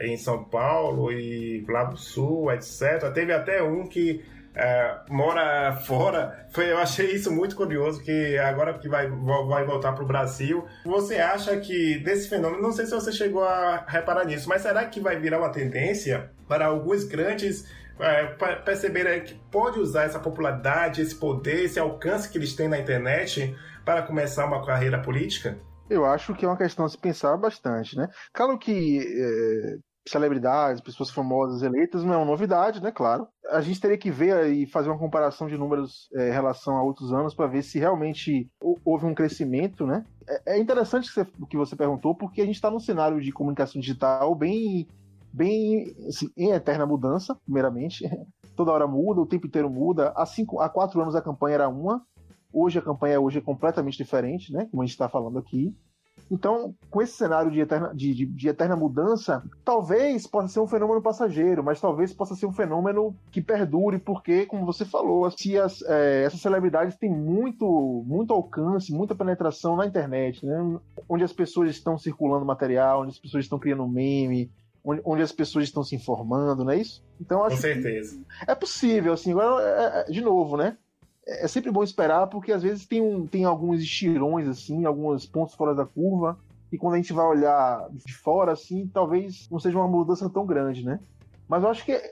em 0.00 0.16
São 0.16 0.42
Paulo 0.44 1.12
e 1.12 1.64
lá 1.68 1.84
do 1.84 1.96
Sul, 1.96 2.50
etc. 2.52 3.12
Teve 3.12 3.32
até 3.32 3.62
um 3.62 3.86
que 3.86 4.24
é, 4.54 4.96
mora 5.08 5.76
fora. 5.84 6.46
Foi, 6.50 6.70
eu 6.70 6.78
achei 6.78 7.12
isso 7.12 7.30
muito 7.30 7.56
curioso, 7.56 8.02
que 8.02 8.36
agora 8.38 8.78
que 8.78 8.88
vai, 8.88 9.08
vai 9.08 9.64
voltar 9.64 9.92
para 9.92 10.04
o 10.04 10.06
Brasil, 10.06 10.66
você 10.84 11.16
acha 11.16 11.56
que 11.58 11.98
desse 11.98 12.28
fenômeno, 12.28 12.62
não 12.62 12.72
sei 12.72 12.86
se 12.86 12.92
você 12.92 13.12
chegou 13.12 13.44
a 13.44 13.84
reparar 13.86 14.24
nisso, 14.24 14.48
mas 14.48 14.62
será 14.62 14.84
que 14.86 15.00
vai 15.00 15.18
virar 15.18 15.38
uma 15.38 15.50
tendência 15.50 16.30
para 16.46 16.66
alguns 16.66 17.04
grandes 17.04 17.66
é, 17.98 18.24
perceberem 18.64 19.22
que 19.22 19.34
pode 19.50 19.78
usar 19.78 20.04
essa 20.04 20.18
popularidade, 20.18 21.00
esse 21.00 21.14
poder, 21.14 21.64
esse 21.64 21.78
alcance 21.78 22.28
que 22.28 22.36
eles 22.36 22.54
têm 22.54 22.68
na 22.68 22.78
internet 22.78 23.54
para 23.84 24.02
começar 24.02 24.46
uma 24.46 24.64
carreira 24.64 25.00
política? 25.00 25.58
Eu 25.88 26.04
acho 26.04 26.34
que 26.34 26.44
é 26.44 26.48
uma 26.48 26.56
questão 26.56 26.84
a 26.84 26.88
se 26.88 26.96
pensar 26.96 27.36
bastante, 27.36 27.96
né? 27.96 28.08
Claro 28.32 28.58
que 28.58 28.98
é, 28.98 29.76
celebridades, 30.06 30.80
pessoas 30.80 31.10
famosas 31.10 31.62
eleitas 31.62 32.04
não 32.04 32.14
é 32.14 32.16
uma 32.16 32.26
novidade, 32.26 32.82
né? 32.82 32.90
Claro. 32.90 33.28
A 33.50 33.60
gente 33.60 33.80
teria 33.80 33.98
que 33.98 34.10
ver 34.10 34.52
e 34.52 34.66
fazer 34.66 34.88
uma 34.88 34.98
comparação 34.98 35.46
de 35.46 35.56
números 35.56 36.08
é, 36.14 36.28
em 36.28 36.32
relação 36.32 36.76
a 36.76 36.82
outros 36.82 37.12
anos 37.12 37.34
para 37.34 37.46
ver 37.46 37.62
se 37.62 37.78
realmente 37.78 38.50
houve 38.84 39.06
um 39.06 39.14
crescimento, 39.14 39.86
né? 39.86 40.04
É, 40.28 40.54
é 40.56 40.58
interessante 40.58 41.08
o 41.38 41.46
que 41.46 41.56
você 41.56 41.76
perguntou, 41.76 42.14
porque 42.14 42.40
a 42.40 42.46
gente 42.46 42.56
está 42.56 42.70
num 42.70 42.80
cenário 42.80 43.20
de 43.20 43.32
comunicação 43.32 43.80
digital 43.80 44.34
bem, 44.34 44.88
bem 45.32 45.94
assim, 46.08 46.28
em 46.36 46.50
eterna 46.50 46.86
mudança, 46.86 47.36
primeiramente. 47.44 48.04
Toda 48.56 48.72
hora 48.72 48.86
muda, 48.86 49.20
o 49.20 49.26
tempo 49.26 49.46
inteiro 49.46 49.70
muda. 49.70 50.12
Há, 50.14 50.26
cinco, 50.26 50.60
há 50.60 50.68
quatro 50.68 51.00
anos 51.00 51.14
a 51.14 51.22
campanha 51.22 51.54
era 51.54 51.68
uma, 51.68 52.04
hoje 52.52 52.78
a 52.78 52.82
campanha 52.82 53.20
hoje 53.20 53.38
é 53.38 53.40
completamente 53.40 53.96
diferente, 53.96 54.52
né? 54.52 54.66
Como 54.70 54.82
a 54.82 54.84
gente 54.84 54.92
está 54.92 55.08
falando 55.08 55.38
aqui. 55.38 55.74
Então, 56.32 56.74
com 56.90 57.02
esse 57.02 57.12
cenário 57.12 57.50
de 57.50 57.60
eterna, 57.60 57.92
de, 57.94 58.14
de, 58.14 58.24
de 58.24 58.48
eterna, 58.48 58.74
mudança, 58.74 59.44
talvez 59.62 60.26
possa 60.26 60.48
ser 60.48 60.60
um 60.60 60.66
fenômeno 60.66 61.02
passageiro, 61.02 61.62
mas 61.62 61.78
talvez 61.78 62.10
possa 62.10 62.34
ser 62.34 62.46
um 62.46 62.52
fenômeno 62.52 63.14
que 63.30 63.42
perdure, 63.42 63.98
porque, 63.98 64.46
como 64.46 64.64
você 64.64 64.86
falou, 64.86 65.30
se 65.30 65.58
as, 65.58 65.82
é, 65.82 66.24
essas 66.24 66.40
celebridades 66.40 66.96
têm 66.96 67.10
muito, 67.10 68.02
muito 68.06 68.32
alcance, 68.32 68.90
muita 68.94 69.14
penetração 69.14 69.76
na 69.76 69.84
internet, 69.84 70.46
né? 70.46 70.80
onde 71.06 71.22
as 71.22 71.34
pessoas 71.34 71.68
estão 71.68 71.98
circulando 71.98 72.46
material, 72.46 73.02
onde 73.02 73.10
as 73.10 73.18
pessoas 73.18 73.44
estão 73.44 73.58
criando 73.58 73.86
meme, 73.86 74.50
onde, 74.82 75.22
as 75.22 75.32
pessoas 75.32 75.64
estão 75.64 75.84
se 75.84 75.94
informando, 75.94 76.64
não 76.64 76.72
é 76.72 76.78
isso? 76.78 77.04
Então, 77.20 77.44
acho 77.44 77.56
Com 77.56 77.62
certeza. 77.62 78.18
é 78.48 78.54
possível, 78.54 79.12
assim, 79.12 79.32
agora, 79.32 79.62
é, 79.62 80.00
é, 80.00 80.04
de 80.10 80.22
novo, 80.22 80.56
né? 80.56 80.78
É 81.26 81.46
sempre 81.46 81.70
bom 81.70 81.82
esperar, 81.82 82.26
porque 82.26 82.52
às 82.52 82.62
vezes 82.62 82.86
tem, 82.86 83.00
um, 83.00 83.26
tem 83.26 83.44
alguns 83.44 83.80
estirões, 83.80 84.48
assim, 84.48 84.84
alguns 84.84 85.26
pontos 85.26 85.54
fora 85.54 85.74
da 85.74 85.84
curva, 85.84 86.38
e 86.70 86.78
quando 86.78 86.94
a 86.94 86.96
gente 86.96 87.12
vai 87.12 87.26
olhar 87.26 87.86
de 87.92 88.14
fora, 88.14 88.52
assim, 88.52 88.90
talvez 88.92 89.48
não 89.50 89.60
seja 89.60 89.78
uma 89.78 89.88
mudança 89.88 90.28
tão 90.30 90.46
grande, 90.46 90.84
né? 90.84 90.98
Mas 91.48 91.62
eu 91.62 91.68
acho 91.68 91.84
que 91.84 91.92
é, 91.92 92.10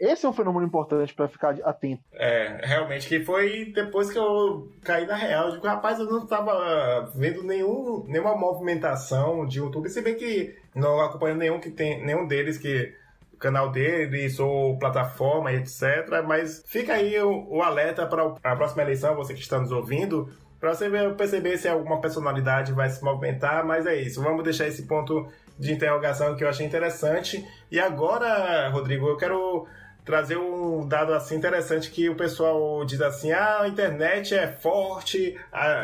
esse 0.00 0.24
é 0.24 0.28
um 0.28 0.32
fenômeno 0.32 0.66
importante 0.66 1.12
para 1.12 1.28
ficar 1.28 1.50
atento. 1.62 2.02
É, 2.14 2.60
realmente, 2.62 3.06
que 3.06 3.22
foi 3.22 3.66
depois 3.66 4.10
que 4.10 4.18
eu 4.18 4.72
caí 4.82 5.06
na 5.06 5.14
real. 5.14 5.50
Digo, 5.50 5.66
rapaz, 5.66 5.98
eu 5.98 6.06
não 6.06 6.22
estava 6.22 7.10
vendo 7.14 7.42
nenhum, 7.42 8.04
nenhuma 8.06 8.34
movimentação 8.34 9.44
de 9.46 9.58
YouTube, 9.58 9.90
se 9.90 10.00
bem 10.00 10.14
que 10.14 10.56
não 10.74 11.00
acompanho 11.00 11.36
nenhum 11.36 11.60
que 11.60 11.70
tem 11.70 12.02
nenhum 12.02 12.26
deles 12.26 12.56
que 12.56 12.94
canal 13.38 13.70
deles 13.70 14.38
ou 14.38 14.78
plataforma, 14.78 15.52
etc. 15.52 16.22
Mas 16.26 16.62
fica 16.66 16.94
aí 16.94 17.18
o, 17.20 17.46
o 17.48 17.62
alerta 17.62 18.06
para 18.06 18.34
a 18.42 18.56
próxima 18.56 18.82
eleição, 18.82 19.14
você 19.14 19.34
que 19.34 19.40
está 19.40 19.58
nos 19.58 19.72
ouvindo, 19.72 20.28
para 20.60 20.74
você 20.74 20.90
perceber 21.16 21.56
se 21.56 21.68
alguma 21.68 22.00
personalidade 22.00 22.72
vai 22.72 22.88
se 22.88 23.02
movimentar. 23.02 23.64
Mas 23.64 23.86
é 23.86 23.96
isso, 23.96 24.22
vamos 24.22 24.44
deixar 24.44 24.66
esse 24.66 24.86
ponto 24.86 25.28
de 25.58 25.72
interrogação 25.72 26.36
que 26.36 26.44
eu 26.44 26.48
achei 26.48 26.66
interessante. 26.66 27.46
E 27.70 27.78
agora, 27.80 28.68
Rodrigo, 28.68 29.08
eu 29.08 29.16
quero 29.16 29.66
trazer 30.04 30.38
um 30.38 30.88
dado 30.88 31.12
assim 31.12 31.36
interessante 31.36 31.90
que 31.90 32.08
o 32.08 32.14
pessoal 32.14 32.82
diz 32.84 33.00
assim: 33.00 33.30
ah, 33.30 33.60
a 33.62 33.68
internet 33.68 34.34
é 34.34 34.46
forte, 34.48 35.36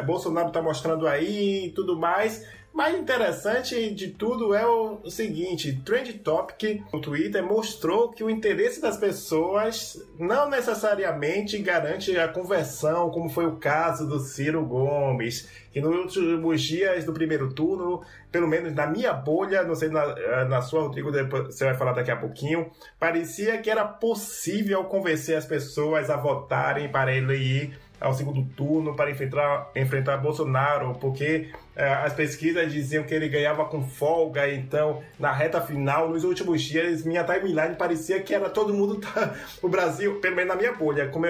Bolsonaro 0.07 0.49
está 0.49 0.63
mostrando 0.63 1.07
aí 1.07 1.67
e 1.67 1.71
tudo 1.71 1.95
mais. 1.95 2.47
Mais 2.75 2.99
interessante 2.99 3.89
de 3.95 4.09
tudo 4.09 4.53
é 4.53 4.67
o 4.67 5.09
seguinte: 5.09 5.81
Trend 5.85 6.13
Topic 6.15 6.83
no 6.93 7.01
Twitter 7.01 7.41
mostrou 7.41 8.11
que 8.11 8.25
o 8.25 8.29
interesse 8.29 8.83
das 8.83 8.97
pessoas 8.97 10.05
não 10.19 10.51
necessariamente 10.51 11.57
garante 11.59 12.19
a 12.19 12.27
conversão, 12.27 13.11
como 13.11 13.29
foi 13.29 13.47
o 13.47 13.59
caso 13.59 14.09
do 14.09 14.19
Ciro 14.19 14.67
Gomes, 14.67 15.49
que 15.71 15.81
nos 15.81 16.17
últimos 16.17 16.61
dias 16.63 17.05
do 17.05 17.13
primeiro 17.13 17.55
turno, 17.55 18.03
pelo 18.33 18.49
menos 18.49 18.75
na 18.75 18.89
minha 18.89 19.13
bolha, 19.13 19.63
não 19.63 19.77
sei 19.77 19.89
na, 19.89 20.45
na 20.45 20.61
sua, 20.61 20.83
Rodrigo, 20.83 21.13
você 21.13 21.67
vai 21.67 21.77
falar 21.77 21.93
daqui 21.93 22.11
a 22.11 22.17
pouquinho, 22.17 22.73
parecia 22.99 23.57
que 23.59 23.71
era 23.71 23.85
possível 23.85 24.83
convencer 24.83 25.37
as 25.37 25.47
pessoas 25.47 26.11
a 26.11 26.17
votarem 26.17 26.91
para 26.91 27.15
ele 27.15 27.37
ir 27.37 27.84
ao 28.01 28.13
segundo 28.13 28.45
turno 28.55 28.95
para 28.95 29.11
enfrentar, 29.11 29.71
enfrentar 29.75 30.17
Bolsonaro, 30.19 30.95
porque 31.01 31.51
é, 31.75 31.87
as 31.87 32.13
pesquisas 32.13 32.73
diziam 32.73 33.05
que 33.05 33.15
ele 33.15 33.29
ganhava 33.29 33.65
com 33.65 33.83
folga, 33.83 34.53
então 34.53 35.03
na 35.19 35.33
reta 35.33 35.61
final, 35.61 36.09
nos 36.09 36.25
últimos 36.25 36.63
dias, 36.63 37.05
minha 37.05 37.25
timeline 37.25 37.77
parecia 37.77 38.21
que 38.21 38.35
era 38.35 38.51
todo 38.51 38.75
mundo, 38.75 39.01
tá, 39.01 39.35
o 39.63 39.69
Brasil, 39.69 40.21
pelo 40.21 40.37
menos 40.37 40.55
na 40.55 40.61
minha 40.61 40.73
bolha, 40.73 41.09
como 41.09 41.27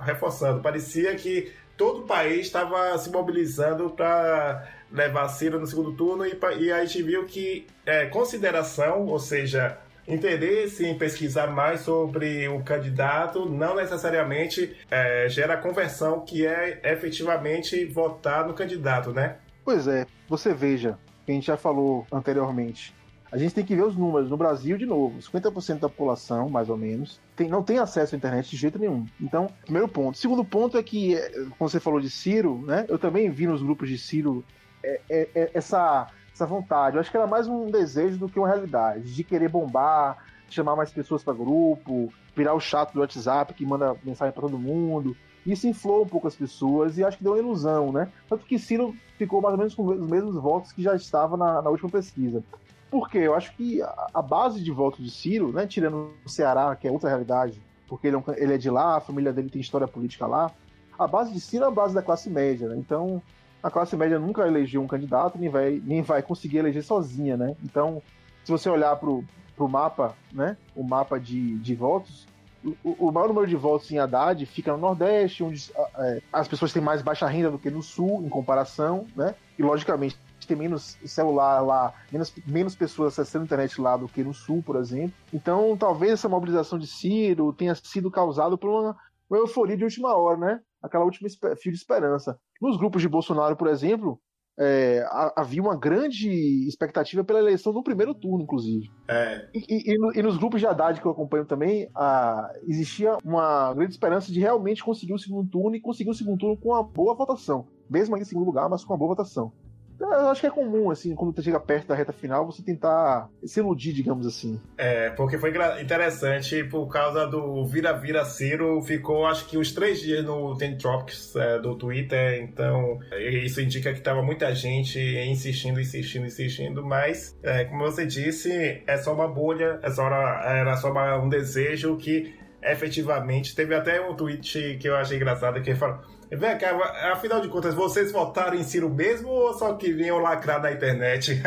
reforçando, 0.00 0.60
parecia 0.60 1.14
que 1.14 1.52
todo 1.76 2.00
o 2.00 2.06
país 2.06 2.46
estava 2.46 2.98
se 2.98 3.10
mobilizando 3.10 3.90
para 3.90 4.66
levar 4.90 5.28
Ciro 5.28 5.60
no 5.60 5.66
segundo 5.66 5.92
turno 5.92 6.26
e, 6.26 6.36
e 6.58 6.72
a 6.72 6.84
gente 6.84 7.02
viu 7.02 7.24
que 7.24 7.66
é, 7.86 8.06
consideração, 8.06 9.06
ou 9.06 9.18
seja, 9.18 9.78
interesse 10.08 10.86
em 10.86 10.96
pesquisar 10.96 11.48
mais 11.48 11.80
sobre 11.80 12.48
o 12.48 12.62
candidato 12.62 13.48
não 13.48 13.76
necessariamente 13.76 14.76
é, 14.90 15.28
gera 15.28 15.56
conversão, 15.56 16.20
que 16.20 16.46
é 16.46 16.80
efetivamente 16.84 17.84
votar 17.84 18.46
no 18.46 18.54
candidato, 18.54 19.12
né? 19.12 19.36
Pois 19.64 19.86
é, 19.86 20.06
você 20.26 20.54
veja, 20.54 20.98
que 21.26 21.32
a 21.32 21.34
gente 21.34 21.46
já 21.46 21.56
falou 21.56 22.06
anteriormente. 22.10 22.96
A 23.30 23.36
gente 23.36 23.54
tem 23.54 23.64
que 23.64 23.76
ver 23.76 23.84
os 23.84 23.94
números. 23.94 24.30
No 24.30 24.38
Brasil, 24.38 24.78
de 24.78 24.86
novo, 24.86 25.18
50% 25.18 25.80
da 25.80 25.88
população, 25.88 26.48
mais 26.48 26.70
ou 26.70 26.78
menos, 26.78 27.20
tem, 27.36 27.46
não 27.46 27.62
tem 27.62 27.78
acesso 27.78 28.14
à 28.14 28.18
internet 28.18 28.48
de 28.48 28.56
jeito 28.56 28.78
nenhum. 28.78 29.06
Então, 29.20 29.48
primeiro 29.64 29.86
ponto. 29.86 30.16
Segundo 30.16 30.42
ponto 30.42 30.78
é 30.78 30.82
que, 30.82 31.14
é, 31.14 31.30
como 31.58 31.68
você 31.68 31.78
falou 31.78 32.00
de 32.00 32.08
Ciro, 32.08 32.64
né? 32.66 32.86
Eu 32.88 32.98
também 32.98 33.28
vi 33.28 33.46
nos 33.46 33.62
grupos 33.62 33.90
de 33.90 33.98
Ciro 33.98 34.42
é, 34.82 35.00
é, 35.10 35.28
é 35.34 35.50
essa 35.52 36.08
essa 36.38 36.46
vontade. 36.46 36.96
Eu 36.96 37.00
acho 37.00 37.10
que 37.10 37.16
era 37.16 37.26
mais 37.26 37.48
um 37.48 37.70
desejo 37.70 38.16
do 38.16 38.28
que 38.28 38.38
uma 38.38 38.46
realidade, 38.46 39.12
de 39.12 39.24
querer 39.24 39.48
bombar, 39.48 40.24
chamar 40.48 40.76
mais 40.76 40.90
pessoas 40.90 41.22
para 41.22 41.34
grupo, 41.34 42.12
virar 42.34 42.54
o 42.54 42.60
chato 42.60 42.92
do 42.92 43.00
WhatsApp 43.00 43.52
que 43.52 43.66
manda 43.66 43.96
mensagem 44.04 44.32
para 44.32 44.42
todo 44.42 44.58
mundo. 44.58 45.16
Isso 45.44 45.66
inflou 45.66 46.04
um 46.04 46.08
pouco 46.08 46.28
as 46.28 46.36
pessoas 46.36 46.96
e 46.96 47.04
acho 47.04 47.18
que 47.18 47.24
deu 47.24 47.32
uma 47.32 47.38
ilusão, 47.38 47.90
né? 47.90 48.08
Tanto 48.28 48.44
que 48.44 48.58
Ciro 48.58 48.94
ficou 49.16 49.40
mais 49.40 49.52
ou 49.52 49.58
menos 49.58 49.74
com 49.74 49.84
os 49.84 50.08
mesmos 50.08 50.36
votos 50.36 50.72
que 50.72 50.82
já 50.82 50.94
estava 50.94 51.36
na, 51.36 51.60
na 51.60 51.70
última 51.70 51.90
pesquisa. 51.90 52.42
Por 52.90 53.10
quê? 53.10 53.18
Eu 53.18 53.34
acho 53.34 53.54
que 53.54 53.82
a, 53.82 54.22
base 54.22 54.62
de 54.62 54.70
voto 54.70 55.02
de 55.02 55.10
Ciro, 55.10 55.52
né, 55.52 55.66
tirando 55.66 56.12
o 56.24 56.28
Ceará, 56.28 56.74
que 56.76 56.86
é 56.86 56.92
outra 56.92 57.08
realidade, 57.08 57.60
porque 57.86 58.06
ele 58.06 58.16
é, 58.16 58.18
um, 58.18 58.22
ele 58.36 58.54
é 58.54 58.58
de 58.58 58.70
lá, 58.70 58.96
a 58.96 59.00
família 59.00 59.32
dele 59.32 59.50
tem 59.50 59.60
história 59.60 59.86
política 59.86 60.26
lá, 60.26 60.50
a 60.98 61.06
base 61.06 61.32
de 61.32 61.40
Ciro 61.40 61.64
é 61.64 61.68
a 61.68 61.70
base 61.70 61.94
da 61.94 62.02
classe 62.02 62.30
média, 62.30 62.68
né? 62.68 62.76
Então, 62.76 63.22
a 63.62 63.70
classe 63.70 63.96
média 63.96 64.18
nunca 64.18 64.46
elegeu 64.46 64.82
um 64.82 64.86
candidato, 64.86 65.38
nem 65.38 65.48
vai, 65.48 65.82
nem 65.84 66.02
vai 66.02 66.22
conseguir 66.22 66.58
eleger 66.58 66.82
sozinha, 66.82 67.36
né? 67.36 67.56
Então, 67.62 68.02
se 68.44 68.50
você 68.50 68.68
olhar 68.68 68.96
para 68.96 69.10
o 69.10 69.68
mapa, 69.68 70.16
né? 70.32 70.56
O 70.74 70.82
mapa 70.82 71.18
de, 71.18 71.58
de 71.58 71.74
votos, 71.74 72.26
o, 72.64 73.08
o, 73.08 73.12
maior 73.12 73.28
número 73.28 73.46
de 73.46 73.56
votos 73.56 73.90
em 73.90 73.98
Haddad 73.98 74.44
fica 74.46 74.72
no 74.72 74.78
Nordeste, 74.78 75.44
onde 75.44 75.70
é, 75.96 76.22
as 76.32 76.48
pessoas 76.48 76.72
têm 76.72 76.82
mais 76.82 77.02
baixa 77.02 77.26
renda 77.26 77.50
do 77.50 77.58
que 77.58 77.70
no 77.70 77.82
Sul, 77.82 78.22
em 78.24 78.28
comparação, 78.28 79.06
né? 79.14 79.34
E, 79.58 79.62
logicamente, 79.62 80.18
tem 80.48 80.56
menos 80.56 80.96
celular 81.04 81.60
lá, 81.60 81.92
menos, 82.10 82.34
menos 82.46 82.74
pessoas 82.74 83.12
acessando 83.12 83.42
a 83.42 83.46
internet 83.46 83.80
lá 83.80 83.96
do 83.96 84.08
que 84.08 84.24
no 84.24 84.32
Sul, 84.32 84.62
por 84.64 84.76
exemplo. 84.76 85.12
Então, 85.32 85.76
talvez 85.76 86.12
essa 86.12 86.28
mobilização 86.28 86.78
de 86.78 86.86
Ciro 86.86 87.52
tenha 87.52 87.74
sido 87.74 88.10
causada 88.10 88.56
por 88.56 88.70
uma, 88.70 88.96
uma 89.28 89.38
euforia 89.38 89.76
de 89.76 89.84
última 89.84 90.16
hora, 90.16 90.38
né? 90.38 90.60
Aquela 90.82 91.04
última 91.04 91.28
fio 91.28 91.72
de 91.72 91.78
esperança. 91.78 92.38
Nos 92.60 92.76
grupos 92.76 93.02
de 93.02 93.08
Bolsonaro, 93.08 93.56
por 93.56 93.68
exemplo, 93.68 94.20
é, 94.58 95.06
havia 95.36 95.62
uma 95.62 95.76
grande 95.76 96.28
expectativa 96.66 97.22
pela 97.22 97.38
eleição 97.38 97.72
no 97.72 97.82
primeiro 97.82 98.12
turno, 98.12 98.42
inclusive. 98.42 98.90
É. 99.06 99.48
E, 99.54 99.92
e, 99.92 100.18
e, 100.18 100.22
nos 100.22 100.36
grupos 100.36 100.60
de 100.60 100.66
Haddad 100.66 101.00
que 101.00 101.06
eu 101.06 101.12
acompanho 101.12 101.46
também, 101.46 101.88
a, 101.94 102.52
existia 102.66 103.16
uma 103.24 103.72
grande 103.72 103.92
esperança 103.92 104.32
de 104.32 104.40
realmente 104.40 104.82
conseguir 104.82 105.12
o 105.12 105.18
segundo 105.18 105.48
turno 105.48 105.76
e 105.76 105.80
conseguir 105.80 106.10
o 106.10 106.14
segundo 106.14 106.38
turno 106.38 106.56
com 106.56 106.70
uma 106.70 106.82
boa 106.82 107.14
votação. 107.14 107.68
Mesmo 107.88 108.16
em 108.16 108.24
segundo 108.24 108.46
lugar, 108.46 108.68
mas 108.68 108.84
com 108.84 108.92
uma 108.92 108.98
boa 108.98 109.10
votação. 109.10 109.52
Eu 110.00 110.28
acho 110.28 110.40
que 110.40 110.46
é 110.46 110.50
comum, 110.50 110.90
assim, 110.90 111.14
quando 111.14 111.34
você 111.34 111.42
chega 111.42 111.58
perto 111.58 111.88
da 111.88 111.94
reta 111.94 112.12
final, 112.12 112.46
você 112.46 112.62
tentar 112.62 113.28
se 113.44 113.58
iludir, 113.58 113.92
digamos 113.92 114.26
assim. 114.26 114.60
É, 114.76 115.10
porque 115.10 115.38
foi 115.38 115.52
interessante, 115.82 116.62
por 116.64 116.86
causa 116.88 117.26
do 117.26 117.66
vira-vira 117.66 118.24
Ciro, 118.24 118.80
ficou 118.82 119.26
acho 119.26 119.46
que 119.46 119.58
uns 119.58 119.72
três 119.72 120.00
dias 120.00 120.24
no 120.24 120.56
Tentropics 120.56 121.34
é, 121.34 121.58
do 121.58 121.76
Twitter, 121.76 122.40
então 122.42 123.00
isso 123.18 123.60
indica 123.60 123.92
que 123.92 124.00
tava 124.00 124.22
muita 124.22 124.54
gente 124.54 124.98
insistindo, 124.98 125.80
insistindo, 125.80 126.26
insistindo, 126.26 126.84
mas, 126.84 127.36
é, 127.42 127.64
como 127.64 127.84
você 127.84 128.06
disse, 128.06 128.82
é 128.86 128.96
só 128.96 129.12
uma 129.12 129.26
bolha, 129.26 129.80
é 129.82 129.90
só, 129.90 130.06
era 130.06 130.76
só 130.76 130.92
uma, 130.92 131.16
um 131.16 131.28
desejo 131.28 131.96
que 131.96 132.38
efetivamente. 132.62 133.54
Teve 133.54 133.74
até 133.74 134.00
um 134.00 134.14
tweet 134.14 134.78
que 134.80 134.88
eu 134.88 134.96
achei 134.96 135.16
engraçado 135.16 135.60
que 135.62 135.70
ele 135.70 135.78
falou. 135.78 136.00
Vem 136.30 136.58
cá, 136.58 136.76
afinal 137.12 137.40
de 137.40 137.48
contas, 137.48 137.74
vocês 137.74 138.12
votaram 138.12 138.56
em 138.56 138.62
Ciro 138.62 138.90
mesmo 138.90 139.28
ou 139.28 139.54
só 139.54 139.74
queriam 139.74 140.18
lacrar 140.18 140.60
na 140.60 140.70
internet? 140.70 141.40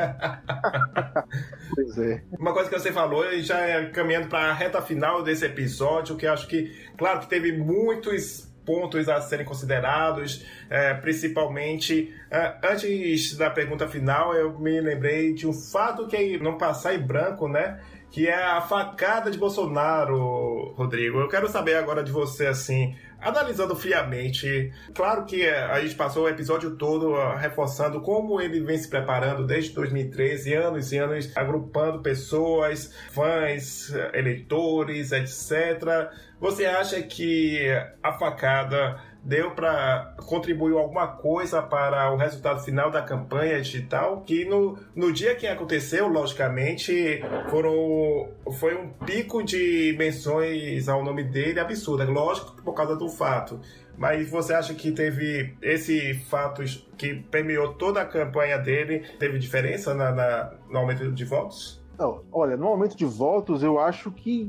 pois 1.76 1.98
é. 2.00 2.24
Uma 2.40 2.52
coisa 2.52 2.70
que 2.70 2.80
você 2.80 2.92
falou, 2.92 3.24
já 3.42 3.60
é 3.60 3.86
caminhando 3.90 4.28
para 4.28 4.50
a 4.50 4.54
reta 4.54 4.82
final 4.82 5.22
desse 5.22 5.46
episódio, 5.46 6.16
que 6.16 6.26
acho 6.26 6.48
que, 6.48 6.76
claro 6.98 7.20
que 7.20 7.28
teve 7.28 7.52
muitos 7.52 8.52
pontos 8.66 9.08
a 9.10 9.22
serem 9.22 9.46
considerados, 9.46 10.46
é, 10.70 10.94
principalmente 10.94 12.14
é, 12.30 12.56
antes 12.64 13.36
da 13.36 13.50
pergunta 13.50 13.88
final, 13.88 14.34
eu 14.34 14.58
me 14.60 14.80
lembrei 14.80 15.34
de 15.34 15.48
um 15.48 15.54
fato 15.54 16.08
que 16.08 16.38
não 16.38 16.58
passar 16.58 16.96
em 16.96 17.00
branco, 17.00 17.48
né? 17.48 17.80
Que 18.12 18.28
é 18.28 18.36
a 18.36 18.60
facada 18.62 19.32
de 19.32 19.38
Bolsonaro, 19.38 20.74
Rodrigo. 20.76 21.20
Eu 21.20 21.30
quero 21.30 21.48
saber 21.48 21.76
agora 21.76 22.04
de 22.04 22.12
você, 22.12 22.46
assim, 22.46 22.94
analisando 23.22 23.76
friamente, 23.76 24.74
claro 24.94 25.26
que 25.26 25.48
a 25.48 25.80
gente 25.80 25.96
passou 25.96 26.26
o 26.26 26.30
episódio 26.30 26.76
todo 26.76 27.14
reforçando 27.36 28.02
como 28.02 28.42
ele 28.42 28.60
vem 28.60 28.78
se 28.78 28.90
preparando 28.90 29.46
desde 29.46 29.74
2013, 29.74 30.54
anos 30.56 30.92
e 30.92 30.98
anos, 30.98 31.32
agrupando 31.38 32.02
pessoas, 32.02 32.94
fãs, 33.12 33.94
eleitores, 34.14 35.12
etc. 35.12 36.10
Você 36.40 36.66
acha 36.66 37.02
que 37.04 37.60
a 38.02 38.14
facada 38.14 39.00
deu 39.24 39.52
para 39.52 40.16
contribuir 40.26 40.76
alguma 40.76 41.08
coisa 41.08 41.62
para 41.62 42.12
o 42.12 42.18
resultado 42.18 42.64
final 42.64 42.90
da 42.90 43.02
campanha 43.02 43.62
digital, 43.62 44.22
que 44.22 44.46
no, 44.46 44.78
no 44.96 45.12
dia 45.12 45.36
que 45.36 45.46
aconteceu, 45.48 46.08
logicamente, 46.08 47.22
foram, 47.50 48.30
foi 48.60 48.76
um 48.76 48.90
pico 48.90 49.44
de 49.44 49.96
menções 49.98 50.90
ao 50.90 51.04
nome 51.04 51.24
dele 51.24 51.60
absurda, 51.60 52.04
lógico, 52.06 52.62
por 52.64 52.74
causa 52.74 52.96
do 52.96 53.10
fato. 53.10 53.60
Mas 53.98 54.30
você 54.30 54.54
acha 54.54 54.74
que 54.74 54.92
teve 54.92 55.56
esse 55.62 56.16
fato 56.30 56.64
que 56.98 57.16
permeou 57.30 57.74
toda 57.74 58.02
a 58.02 58.06
campanha 58.06 58.58
dele, 58.58 59.00
teve 59.20 59.38
diferença 59.38 59.94
na, 59.94 60.12
na 60.12 60.54
no 60.70 60.80
aumento 60.80 61.12
de 61.12 61.26
votos? 61.26 61.81
Não, 62.02 62.24
olha, 62.32 62.58
no 62.58 62.66
aumento 62.66 62.98
de 62.98 63.06
votos, 63.06 63.62
eu 63.62 63.78
acho 63.80 64.12
que 64.12 64.44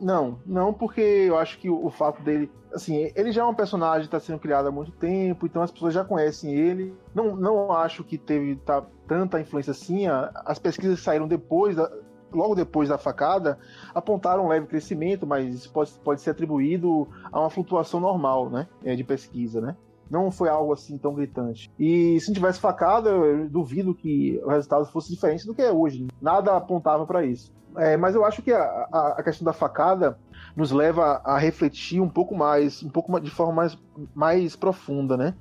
não, 0.00 0.40
não, 0.44 0.74
porque 0.74 1.00
eu 1.00 1.38
acho 1.38 1.56
que 1.60 1.70
o, 1.70 1.88
fato 1.88 2.20
dele, 2.20 2.50
assim, 2.74 3.12
ele 3.14 3.30
já 3.30 3.42
é 3.42 3.44
um 3.44 3.54
personagem 3.54 4.08
que 4.08 4.16
está 4.16 4.18
sendo 4.18 4.40
criado 4.40 4.66
há 4.66 4.72
muito 4.72 4.90
tempo, 4.90 5.46
então 5.46 5.62
as 5.62 5.70
pessoas 5.70 5.94
já 5.94 6.04
conhecem 6.04 6.52
ele. 6.52 6.92
Não, 7.14 7.36
não 7.36 7.70
acho 7.70 8.02
que 8.02 8.18
teve 8.18 8.56
tá, 8.56 8.84
tanta 9.06 9.40
influência 9.40 9.70
assim. 9.70 10.08
As 10.44 10.58
pesquisas 10.58 10.98
que 10.98 11.04
saíram 11.04 11.28
depois 11.28 11.76
da, 11.76 11.88
logo 12.32 12.56
depois 12.56 12.88
da 12.88 12.98
facada, 12.98 13.56
apontaram 13.94 14.46
um 14.46 14.48
leve 14.48 14.66
crescimento, 14.66 15.24
mas 15.24 15.54
isso 15.54 15.72
pode, 15.72 15.92
pode 16.02 16.20
ser 16.20 16.30
atribuído 16.30 17.06
a 17.30 17.38
uma 17.38 17.50
flutuação 17.50 18.00
normal, 18.00 18.50
né, 18.50 18.66
é, 18.82 18.96
de 18.96 19.04
pesquisa, 19.04 19.60
né? 19.60 19.76
Não 20.10 20.30
foi 20.30 20.48
algo 20.48 20.72
assim 20.72 20.98
tão 20.98 21.14
gritante. 21.14 21.70
E 21.78 22.18
se 22.20 22.28
não 22.28 22.34
tivesse 22.34 22.58
facada, 22.58 23.10
eu 23.10 23.48
duvido 23.48 23.94
que 23.94 24.40
o 24.44 24.48
resultado 24.48 24.84
fosse 24.86 25.10
diferente 25.10 25.46
do 25.46 25.54
que 25.54 25.62
é 25.62 25.70
hoje. 25.70 26.08
Nada 26.20 26.56
apontava 26.56 27.06
para 27.06 27.24
isso. 27.24 27.52
É, 27.76 27.96
mas 27.96 28.14
eu 28.16 28.24
acho 28.24 28.42
que 28.42 28.52
a, 28.52 28.88
a, 28.92 29.14
a, 29.18 29.22
questão 29.22 29.44
da 29.44 29.52
facada 29.52 30.18
nos 30.56 30.72
leva 30.72 31.20
a 31.24 31.38
refletir 31.38 32.00
um 32.00 32.08
pouco 32.08 32.34
mais, 32.34 32.82
um 32.82 32.88
pouco 32.88 33.20
de 33.20 33.30
forma 33.30 33.52
mais, 33.52 33.78
mais 34.12 34.56
profunda, 34.56 35.16
né? 35.16 35.34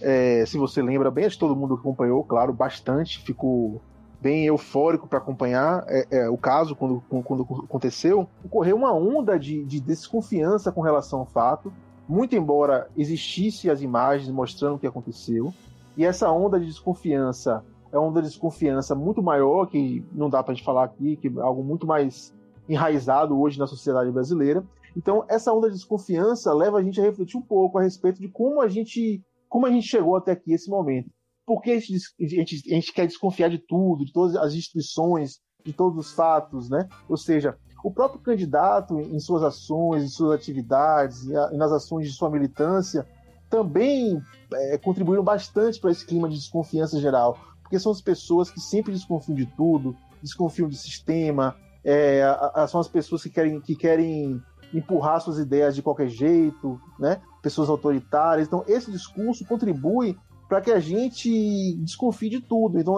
É, 0.00 0.44
se 0.44 0.58
você 0.58 0.82
lembra 0.82 1.10
bem, 1.10 1.24
acho 1.24 1.36
que 1.36 1.40
todo 1.40 1.56
mundo 1.56 1.74
acompanhou, 1.74 2.24
claro, 2.24 2.52
bastante, 2.52 3.22
ficou 3.22 3.80
bem 4.20 4.44
eufórico 4.46 5.06
para 5.06 5.18
acompanhar 5.18 5.84
é, 5.86 6.06
é, 6.10 6.28
o 6.28 6.36
caso 6.36 6.74
quando, 6.74 7.02
quando 7.24 7.42
aconteceu. 7.64 8.28
Ocorreu 8.44 8.76
uma 8.76 8.92
onda 8.92 9.38
de, 9.38 9.64
de 9.64 9.80
desconfiança 9.80 10.72
com 10.72 10.80
relação 10.80 11.20
ao 11.20 11.26
fato 11.26 11.72
muito 12.08 12.34
embora 12.34 12.88
existisse 12.96 13.70
as 13.70 13.82
imagens 13.82 14.30
mostrando 14.30 14.76
o 14.76 14.78
que 14.78 14.86
aconteceu, 14.86 15.52
e 15.96 16.04
essa 16.04 16.30
onda 16.30 16.58
de 16.58 16.66
desconfiança 16.66 17.64
é 17.92 17.98
uma 17.98 18.08
onda 18.08 18.22
de 18.22 18.28
desconfiança 18.28 18.94
muito 18.94 19.22
maior, 19.22 19.66
que 19.66 20.04
não 20.12 20.28
dá 20.28 20.42
para 20.42 20.52
a 20.52 20.54
gente 20.54 20.64
falar 20.64 20.84
aqui, 20.84 21.16
que 21.16 21.28
é 21.28 21.40
algo 21.40 21.62
muito 21.62 21.86
mais 21.86 22.34
enraizado 22.68 23.38
hoje 23.38 23.58
na 23.58 23.66
sociedade 23.66 24.10
brasileira. 24.10 24.62
Então, 24.96 25.24
essa 25.28 25.52
onda 25.52 25.68
de 25.68 25.74
desconfiança 25.74 26.52
leva 26.52 26.78
a 26.78 26.82
gente 26.82 27.00
a 27.00 27.04
refletir 27.04 27.36
um 27.36 27.42
pouco 27.42 27.78
a 27.78 27.82
respeito 27.82 28.20
de 28.20 28.28
como 28.28 28.60
a 28.60 28.68
gente, 28.68 29.22
como 29.48 29.66
a 29.66 29.70
gente 29.70 29.86
chegou 29.86 30.16
até 30.16 30.32
aqui, 30.32 30.52
esse 30.52 30.68
momento. 30.68 31.10
Por 31.46 31.62
que 31.62 31.70
a 31.70 31.80
gente, 31.80 31.94
a 32.20 32.26
gente, 32.26 32.62
a 32.70 32.74
gente 32.74 32.92
quer 32.92 33.06
desconfiar 33.06 33.48
de 33.48 33.58
tudo, 33.58 34.04
de 34.04 34.12
todas 34.12 34.36
as 34.36 34.52
instituições, 34.52 35.40
de 35.64 35.72
todos 35.72 35.98
os 35.98 36.12
fatos, 36.12 36.68
né? 36.68 36.86
Ou 37.08 37.16
seja, 37.16 37.56
o 37.82 37.90
próprio 37.90 38.20
candidato, 38.20 39.00
em 39.00 39.20
suas 39.20 39.42
ações, 39.42 40.02
em 40.02 40.08
suas 40.08 40.34
atividades 40.34 41.24
e 41.24 41.56
nas 41.56 41.72
ações 41.72 42.08
de 42.08 42.12
sua 42.12 42.30
militância, 42.30 43.06
também 43.48 44.20
é, 44.52 44.78
contribuíram 44.78 45.22
bastante 45.22 45.80
para 45.80 45.90
esse 45.90 46.04
clima 46.04 46.28
de 46.28 46.36
desconfiança 46.36 47.00
geral, 47.00 47.38
porque 47.62 47.78
são 47.78 47.92
as 47.92 48.00
pessoas 48.00 48.50
que 48.50 48.60
sempre 48.60 48.92
desconfiam 48.92 49.36
de 49.36 49.46
tudo, 49.46 49.96
desconfiam 50.22 50.68
do 50.68 50.74
sistema, 50.74 51.56
é, 51.84 52.22
a, 52.22 52.62
a, 52.62 52.68
são 52.68 52.80
as 52.80 52.88
pessoas 52.88 53.22
que 53.22 53.30
querem, 53.30 53.60
que 53.60 53.74
querem 53.74 54.42
empurrar 54.74 55.20
suas 55.20 55.38
ideias 55.38 55.74
de 55.74 55.82
qualquer 55.82 56.08
jeito, 56.08 56.80
né? 56.98 57.20
pessoas 57.40 57.68
autoritárias. 57.68 58.46
Então, 58.46 58.64
esse 58.66 58.90
discurso 58.90 59.46
contribui 59.46 60.18
para 60.48 60.60
que 60.60 60.70
a 60.70 60.80
gente 60.80 61.76
desconfie 61.78 62.28
de 62.28 62.40
tudo. 62.40 62.78
Então, 62.78 62.96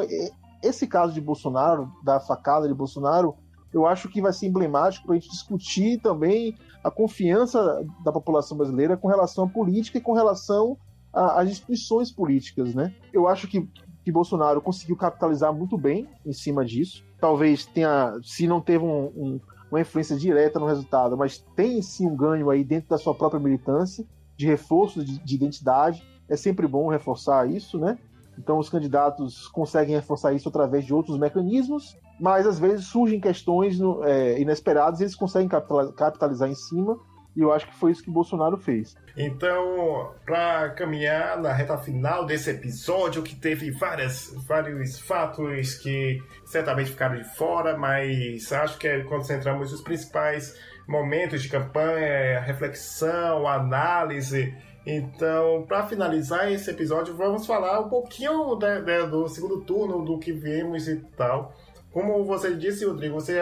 esse 0.63 0.87
caso 0.87 1.13
de 1.13 1.21
Bolsonaro, 1.21 1.93
da 2.03 2.19
facada 2.19 2.67
de 2.67 2.75
Bolsonaro, 2.75 3.37
eu 3.73 3.87
acho 3.87 4.09
que 4.09 4.21
vai 4.21 4.33
ser 4.33 4.47
emblemático 4.47 5.07
para 5.07 5.15
a 5.15 5.19
gente 5.19 5.31
discutir 5.31 6.01
também 6.01 6.57
a 6.83 6.91
confiança 6.91 7.85
da 8.05 8.13
população 8.13 8.57
brasileira 8.57 8.97
com 8.97 9.09
relação 9.09 9.45
à 9.45 9.49
política 9.49 9.99
e 9.99 10.01
com 10.01 10.13
relação 10.13 10.77
às 11.13 11.49
instituições 11.49 12.11
políticas, 12.11 12.75
né? 12.75 12.95
Eu 13.13 13.29
acho 13.29 13.47
que, 13.49 13.69
que 14.05 14.13
Bolsonaro 14.13 14.61
conseguiu 14.61 14.97
capitalizar 14.97 15.53
muito 15.53 15.77
bem 15.77 16.09
em 16.25 16.33
cima 16.33 16.65
disso. 16.65 17.05
Talvez 17.21 17.67
tenha, 17.67 18.19
se 18.23 18.47
não 18.47 18.61
teve 18.61 18.85
um, 18.85 19.07
um, 19.17 19.41
uma 19.71 19.81
influência 19.81 20.17
direta 20.17 20.59
no 20.59 20.67
resultado, 20.67 21.17
mas 21.17 21.39
tem 21.55 21.81
sim 21.83 22.07
um 22.07 22.17
ganho 22.17 22.51
aí 22.51 22.65
dentro 22.65 22.89
da 22.89 22.99
sua 22.99 23.15
própria 23.15 23.41
militância, 23.41 24.05
de 24.37 24.47
reforço 24.47 25.05
de, 25.05 25.19
de 25.19 25.35
identidade. 25.35 26.03
É 26.29 26.37
sempre 26.37 26.67
bom 26.67 26.89
reforçar 26.89 27.49
isso, 27.51 27.79
né? 27.79 27.99
Então, 28.39 28.59
os 28.59 28.71
candidatos 28.71 29.49
conseguem 29.49 29.95
reforçar 29.95 30.33
isso 30.33 30.49
através 30.49 30.85
de 30.85 30.95
outros 30.95 31.19
mecanismos, 31.19 31.97
mas 32.21 32.47
às 32.47 32.59
vezes 32.59 32.87
surgem 32.87 33.19
questões 33.19 33.79
é, 34.05 34.41
inesperadas 34.41 35.01
e 35.01 35.05
eles 35.05 35.17
conseguem 35.17 35.49
capitalizar 35.49 36.49
em 36.49 36.55
cima. 36.55 36.99
E 37.37 37.43
eu 37.43 37.53
acho 37.53 37.67
que 37.69 37.75
foi 37.77 37.93
isso 37.93 38.03
que 38.03 38.11
Bolsonaro 38.11 38.57
fez. 38.57 38.97
Então, 39.17 40.13
para 40.27 40.71
caminhar 40.71 41.41
na 41.41 41.53
reta 41.53 41.79
final 41.79 42.27
desse 42.27 42.51
episódio, 42.51 43.23
que 43.23 43.37
teve 43.37 43.71
várias, 43.71 44.35
vários 44.49 44.99
fatos 44.99 45.77
que 45.77 46.21
certamente 46.45 46.91
ficaram 46.91 47.17
de 47.17 47.25
fora, 47.37 47.79
mas 47.79 48.53
acho 48.53 48.77
que 48.79 48.89
é 48.89 49.05
concentramos 49.05 49.73
os 49.73 49.81
principais 49.81 50.59
momentos 50.89 51.41
de 51.41 51.49
campanha, 51.49 52.41
reflexão, 52.41 53.47
análise 53.47 54.53
então, 54.87 55.65
para 55.69 55.87
finalizar 55.87 56.51
esse 56.51 56.71
episódio, 56.71 57.15
vamos 57.15 57.47
falar 57.47 57.81
um 57.81 57.89
pouquinho 57.89 58.57
né, 58.57 58.81
né, 58.81 59.03
do 59.03 59.29
segundo 59.29 59.61
turno, 59.61 60.05
do 60.05 60.19
que 60.19 60.33
vimos 60.33 60.89
e 60.89 60.97
tal. 61.17 61.55
Como 61.93 62.25
você 62.25 62.55
disse, 62.55 62.85
Rodrigo, 62.85 63.15
você 63.15 63.41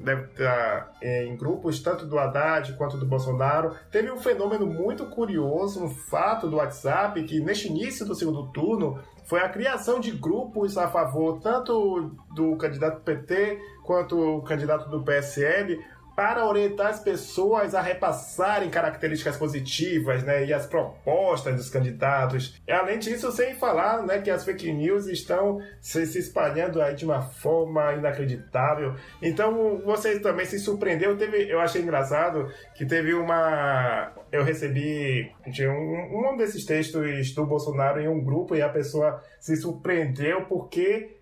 deve 0.00 0.24
estar 0.24 0.92
em 1.00 1.34
grupos 1.36 1.80
tanto 1.80 2.04
do 2.04 2.18
Haddad 2.18 2.74
quanto 2.74 2.98
do 2.98 3.06
Bolsonaro. 3.06 3.74
Teve 3.90 4.10
um 4.10 4.18
fenômeno 4.18 4.66
muito 4.66 5.06
curioso, 5.06 5.82
um 5.82 5.88
fato 5.88 6.48
do 6.48 6.56
WhatsApp, 6.56 7.22
que 7.24 7.40
neste 7.40 7.68
início 7.68 8.04
do 8.04 8.14
segundo 8.14 8.48
turno 8.52 8.98
foi 9.24 9.40
a 9.40 9.48
criação 9.48 10.00
de 10.00 10.10
grupos 10.10 10.76
a 10.76 10.88
favor 10.88 11.40
tanto 11.40 12.10
do 12.34 12.56
candidato 12.56 13.00
PT 13.02 13.58
quanto 13.84 14.18
o 14.18 14.42
candidato 14.42 14.88
do 14.90 15.02
PSL, 15.02 15.82
para 16.18 16.44
orientar 16.44 16.88
as 16.88 16.98
pessoas 16.98 17.76
a 17.76 17.80
repassarem 17.80 18.68
características 18.68 19.36
positivas 19.36 20.24
né, 20.24 20.46
e 20.46 20.52
as 20.52 20.66
propostas 20.66 21.54
dos 21.54 21.70
candidatos. 21.70 22.60
Além 22.68 22.98
disso, 22.98 23.30
sem 23.30 23.54
falar 23.54 24.04
né, 24.04 24.20
que 24.20 24.28
as 24.28 24.44
fake 24.44 24.72
news 24.72 25.06
estão 25.06 25.60
se, 25.80 26.04
se 26.06 26.18
espalhando 26.18 26.82
aí 26.82 26.96
de 26.96 27.04
uma 27.04 27.22
forma 27.22 27.94
inacreditável. 27.94 28.96
Então, 29.22 29.80
você 29.84 30.18
também 30.18 30.44
se 30.44 30.58
surpreendeu. 30.58 31.16
Teve, 31.16 31.48
eu 31.48 31.60
achei 31.60 31.82
engraçado 31.82 32.52
que 32.74 32.84
teve 32.84 33.14
uma. 33.14 34.12
Eu 34.32 34.42
recebi 34.42 35.30
de 35.46 35.68
um, 35.68 36.32
um 36.32 36.36
desses 36.36 36.64
textos 36.64 37.32
do 37.32 37.46
Bolsonaro 37.46 38.00
em 38.00 38.08
um 38.08 38.24
grupo 38.24 38.56
e 38.56 38.60
a 38.60 38.68
pessoa 38.68 39.22
se 39.38 39.54
surpreendeu 39.54 40.46
porque 40.46 41.17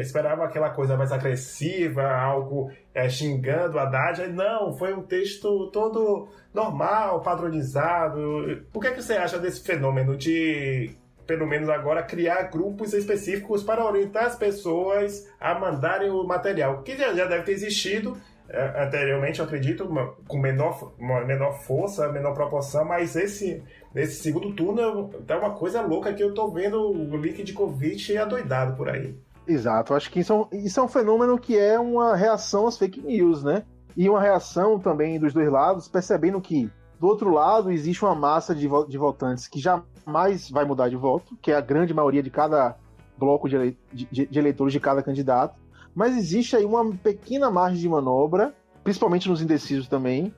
esperava 0.00 0.44
aquela 0.44 0.70
coisa 0.70 0.96
mais 0.96 1.12
agressiva, 1.12 2.02
algo 2.02 2.70
é, 2.94 3.08
xingando 3.08 3.78
a 3.78 3.82
Haddad. 3.82 4.28
Não, 4.28 4.72
foi 4.72 4.94
um 4.94 5.02
texto 5.02 5.70
todo 5.70 6.28
normal, 6.52 7.20
padronizado. 7.20 8.64
O 8.72 8.80
que, 8.80 8.86
é 8.86 8.92
que 8.92 9.02
você 9.02 9.14
acha 9.14 9.38
desse 9.38 9.62
fenômeno 9.62 10.16
de, 10.16 10.90
pelo 11.26 11.46
menos 11.46 11.68
agora, 11.68 12.02
criar 12.02 12.44
grupos 12.44 12.94
específicos 12.94 13.62
para 13.62 13.84
orientar 13.84 14.24
as 14.24 14.36
pessoas 14.36 15.30
a 15.38 15.58
mandarem 15.58 16.10
o 16.10 16.24
material? 16.24 16.82
Que 16.82 16.96
já, 16.96 17.12
já 17.12 17.26
deve 17.26 17.44
ter 17.44 17.52
existido, 17.52 18.16
é, 18.48 18.84
anteriormente, 18.84 19.40
eu 19.40 19.46
acredito, 19.46 19.88
com 20.28 20.38
menor, 20.38 20.94
menor 20.98 21.52
força, 21.62 22.12
menor 22.12 22.34
proporção, 22.34 22.84
mas 22.84 23.16
esse, 23.16 23.62
nesse 23.94 24.22
segundo 24.22 24.52
turno 24.54 25.08
tá 25.26 25.38
uma 25.38 25.52
coisa 25.52 25.80
louca 25.80 26.12
que 26.12 26.22
eu 26.22 26.34
tô 26.34 26.48
vendo 26.48 26.90
o 26.90 27.54
Covid 27.54 28.18
adoidado 28.18 28.76
por 28.76 28.88
aí. 28.88 29.14
Exato, 29.46 29.94
acho 29.94 30.10
que 30.10 30.20
isso 30.20 30.32
é, 30.32 30.36
um, 30.36 30.46
isso 30.64 30.80
é 30.80 30.82
um 30.82 30.88
fenômeno 30.88 31.38
que 31.38 31.56
é 31.56 31.78
uma 31.78 32.16
reação 32.16 32.66
às 32.66 32.78
fake 32.78 33.00
news, 33.00 33.44
né? 33.44 33.62
E 33.96 34.08
uma 34.08 34.20
reação 34.20 34.78
também 34.78 35.20
dos 35.20 35.32
dois 35.32 35.50
lados, 35.50 35.86
percebendo 35.86 36.40
que 36.40 36.70
do 36.98 37.06
outro 37.06 37.30
lado 37.30 37.70
existe 37.70 38.04
uma 38.04 38.14
massa 38.14 38.54
de, 38.54 38.68
de 38.88 38.98
votantes 38.98 39.46
que 39.46 39.60
jamais 39.60 40.50
vai 40.50 40.64
mudar 40.64 40.88
de 40.88 40.96
voto, 40.96 41.36
que 41.40 41.52
é 41.52 41.54
a 41.54 41.60
grande 41.60 41.92
maioria 41.92 42.22
de 42.22 42.30
cada 42.30 42.76
bloco 43.18 43.48
de, 43.48 43.76
de, 43.92 44.26
de 44.26 44.38
eleitores 44.38 44.72
de 44.72 44.80
cada 44.80 45.02
candidato, 45.02 45.60
mas 45.94 46.16
existe 46.16 46.56
aí 46.56 46.64
uma 46.64 46.92
pequena 46.96 47.50
margem 47.50 47.78
de 47.78 47.88
manobra, 47.88 48.54
principalmente 48.82 49.28
nos 49.28 49.40
indecisos 49.40 49.86
também, 49.86 50.34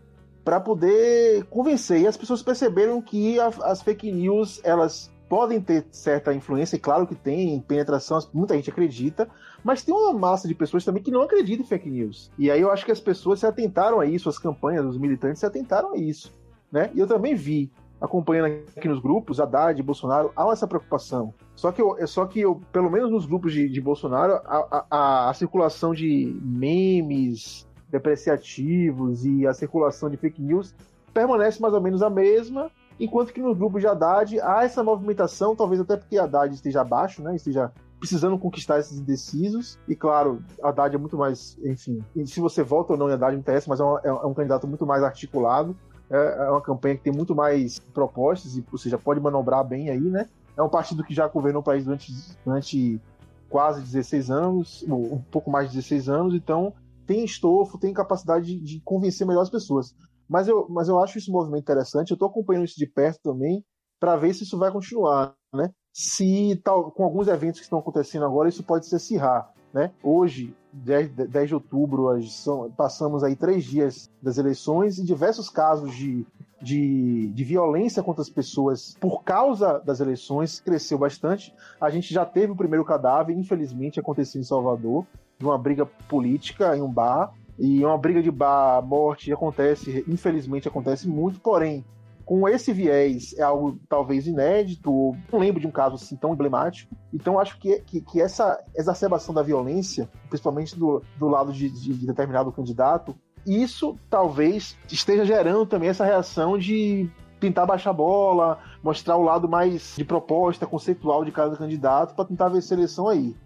para 0.46 0.60
poder 0.60 1.42
convencer. 1.46 2.02
E 2.02 2.06
as 2.06 2.16
pessoas 2.16 2.40
perceberam 2.40 3.02
que 3.02 3.40
a, 3.40 3.48
as 3.64 3.82
fake 3.82 4.12
news 4.12 4.60
elas 4.62 5.12
podem 5.28 5.60
ter 5.60 5.84
certa 5.90 6.32
influência, 6.32 6.76
e 6.76 6.78
claro 6.78 7.04
que 7.04 7.16
tem, 7.16 7.58
penetração, 7.58 8.16
muita 8.32 8.54
gente 8.54 8.70
acredita, 8.70 9.28
mas 9.64 9.82
tem 9.82 9.92
uma 9.92 10.12
massa 10.12 10.46
de 10.46 10.54
pessoas 10.54 10.84
também 10.84 11.02
que 11.02 11.10
não 11.10 11.22
acreditam 11.22 11.66
em 11.66 11.68
fake 11.68 11.90
news. 11.90 12.30
E 12.38 12.48
aí 12.48 12.60
eu 12.60 12.70
acho 12.70 12.84
que 12.84 12.92
as 12.92 13.00
pessoas 13.00 13.40
se 13.40 13.46
atentaram 13.46 13.98
a 13.98 14.06
isso, 14.06 14.28
as 14.28 14.38
campanhas, 14.38 14.86
os 14.86 14.96
militantes 14.96 15.40
se 15.40 15.46
atentaram 15.46 15.94
a 15.94 15.96
isso. 15.96 16.32
Né? 16.70 16.92
E 16.94 17.00
eu 17.00 17.08
também 17.08 17.34
vi, 17.34 17.68
acompanhando 18.00 18.46
aqui 18.76 18.86
nos 18.86 19.00
grupos, 19.00 19.40
Haddad, 19.40 19.82
Bolsonaro, 19.82 20.30
há 20.36 20.48
essa 20.52 20.68
preocupação. 20.68 21.34
Só 21.56 21.72
que, 21.72 21.82
eu, 21.82 22.06
só 22.06 22.24
que 22.24 22.42
eu, 22.42 22.60
pelo 22.70 22.88
menos 22.88 23.10
nos 23.10 23.26
grupos 23.26 23.52
de, 23.52 23.68
de 23.68 23.80
Bolsonaro, 23.80 24.34
a, 24.44 24.86
a, 24.88 25.30
a 25.30 25.34
circulação 25.34 25.92
de 25.92 26.38
memes 26.40 27.66
depreciativos 27.88 29.24
e 29.24 29.46
a 29.46 29.54
circulação 29.54 30.10
de 30.10 30.16
fake 30.16 30.42
news 30.42 30.74
permanece 31.12 31.62
mais 31.62 31.72
ou 31.72 31.80
menos 31.80 32.02
a 32.02 32.10
mesma, 32.10 32.70
enquanto 33.00 33.32
que 33.32 33.40
nos 33.40 33.56
grupos 33.56 33.80
de 33.80 33.86
Haddad 33.86 34.38
há 34.40 34.64
essa 34.64 34.84
movimentação, 34.84 35.56
talvez 35.56 35.80
até 35.80 35.96
porque 35.96 36.18
Haddad 36.18 36.54
esteja 36.54 36.82
abaixo, 36.82 37.22
né, 37.22 37.34
esteja 37.34 37.72
precisando 37.98 38.38
conquistar 38.38 38.78
esses 38.78 38.98
indecisos, 38.98 39.78
e 39.88 39.96
claro, 39.96 40.44
Haddad 40.62 40.94
é 40.94 40.98
muito 40.98 41.16
mais, 41.16 41.58
enfim, 41.64 42.04
se 42.26 42.38
você 42.38 42.62
vota 42.62 42.92
ou 42.92 42.98
não 42.98 43.08
em 43.08 43.14
Haddad 43.14 43.32
não 43.32 43.40
interessa, 43.40 43.66
mas 43.68 43.80
é 43.80 43.84
um, 43.84 43.98
é 43.98 44.26
um 44.26 44.34
candidato 44.34 44.66
muito 44.66 44.84
mais 44.84 45.02
articulado, 45.02 45.74
é, 46.10 46.46
é 46.46 46.50
uma 46.50 46.60
campanha 46.60 46.96
que 46.96 47.04
tem 47.04 47.12
muito 47.12 47.34
mais 47.34 47.78
propostas, 47.78 48.54
e, 48.54 48.64
ou 48.70 48.76
seja, 48.76 48.98
pode 48.98 49.18
manobrar 49.18 49.64
bem 49.64 49.88
aí, 49.88 49.98
né, 49.98 50.28
é 50.54 50.62
um 50.62 50.68
partido 50.68 51.02
que 51.02 51.14
já 51.14 51.26
governou 51.28 51.60
o 51.60 51.64
país 51.64 51.84
durante, 51.84 52.12
durante 52.44 53.00
quase 53.48 53.80
16 53.80 54.30
anos, 54.30 54.84
um 54.86 55.22
pouco 55.30 55.50
mais 55.50 55.70
de 55.70 55.76
16 55.76 56.08
anos, 56.10 56.34
então 56.34 56.74
tem 57.06 57.24
estofo, 57.24 57.78
tem 57.78 57.92
capacidade 57.92 58.46
de, 58.46 58.60
de 58.60 58.80
convencer 58.82 59.26
melhor 59.26 59.42
as 59.42 59.50
pessoas. 59.50 59.94
Mas 60.28 60.48
eu, 60.48 60.66
mas 60.68 60.88
eu 60.88 60.98
acho 61.00 61.18
esse 61.18 61.30
movimento 61.30 61.62
interessante, 61.62 62.10
eu 62.10 62.14
estou 62.16 62.28
acompanhando 62.28 62.64
isso 62.64 62.76
de 62.76 62.86
perto 62.86 63.20
também, 63.22 63.64
para 63.98 64.16
ver 64.16 64.34
se 64.34 64.44
isso 64.44 64.58
vai 64.58 64.70
continuar, 64.70 65.34
né? 65.54 65.70
Se 65.92 66.60
tal, 66.62 66.90
com 66.90 67.04
alguns 67.04 67.28
eventos 67.28 67.60
que 67.60 67.64
estão 67.64 67.78
acontecendo 67.78 68.26
agora, 68.26 68.48
isso 68.48 68.62
pode 68.62 68.86
se 68.86 68.94
acirrar, 68.94 69.50
né? 69.72 69.92
Hoje, 70.02 70.54
10, 70.72 71.12
10 71.12 71.48
de 71.48 71.54
outubro, 71.54 72.22
são, 72.24 72.70
passamos 72.72 73.24
aí 73.24 73.34
três 73.34 73.64
dias 73.64 74.10
das 74.20 74.36
eleições 74.36 74.98
e 74.98 75.04
diversos 75.04 75.48
casos 75.48 75.94
de 75.94 76.26
de, 76.60 77.28
de 77.28 77.44
violência 77.44 78.02
contra 78.02 78.22
as 78.22 78.30
pessoas 78.30 78.96
por 78.98 79.22
causa 79.22 79.78
das 79.80 80.00
eleições 80.00 80.60
cresceu 80.60 80.98
bastante. 80.98 81.54
A 81.80 81.90
gente 81.90 82.12
já 82.12 82.24
teve 82.24 82.52
o 82.52 82.56
primeiro 82.56 82.84
cadáver, 82.84 83.36
infelizmente, 83.36 84.00
aconteceu 84.00 84.40
em 84.40 84.44
Salvador, 84.44 85.06
de 85.38 85.44
uma 85.44 85.58
briga 85.58 85.86
política 86.08 86.76
em 86.76 86.82
um 86.82 86.92
bar. 86.92 87.32
E 87.58 87.84
uma 87.84 87.96
briga 87.96 88.22
de 88.22 88.30
bar, 88.30 88.82
morte, 88.82 89.32
acontece, 89.32 90.04
infelizmente 90.06 90.68
acontece 90.68 91.08
muito, 91.08 91.40
porém, 91.40 91.82
com 92.26 92.46
esse 92.48 92.72
viés 92.72 93.32
é 93.38 93.42
algo 93.42 93.78
talvez 93.88 94.26
inédito, 94.26 95.16
não 95.32 95.38
lembro 95.38 95.60
de 95.60 95.66
um 95.66 95.70
caso 95.70 95.94
assim 95.94 96.16
tão 96.16 96.34
emblemático. 96.34 96.94
Então 97.14 97.38
acho 97.38 97.56
que, 97.58 97.80
que, 97.82 98.00
que 98.00 98.20
essa 98.20 98.62
exacerbação 98.74 99.32
da 99.32 99.42
violência, 99.42 100.10
principalmente 100.28 100.76
do, 100.76 101.02
do 101.16 101.28
lado 101.28 101.52
de, 101.52 101.70
de, 101.70 101.94
de 101.94 102.06
determinado 102.06 102.50
candidato, 102.50 103.16
isso 103.46 103.96
talvez 104.10 104.76
esteja 104.90 105.24
gerando 105.24 105.64
também 105.64 105.88
essa 105.88 106.04
reação 106.04 106.58
de 106.58 107.08
tentar 107.38 107.64
baixar 107.64 107.90
a 107.90 107.94
bola, 107.94 108.58
mostrar 108.82 109.16
o 109.16 109.22
lado 109.22 109.48
mais 109.48 109.94
de 109.96 110.04
proposta 110.04 110.66
conceitual 110.66 111.24
de 111.24 111.30
cada 111.30 111.56
candidato 111.56 112.14
para 112.16 112.24
tentar 112.24 112.48
ver 112.48 112.60
seleção 112.60 113.08
aí. 113.08 113.36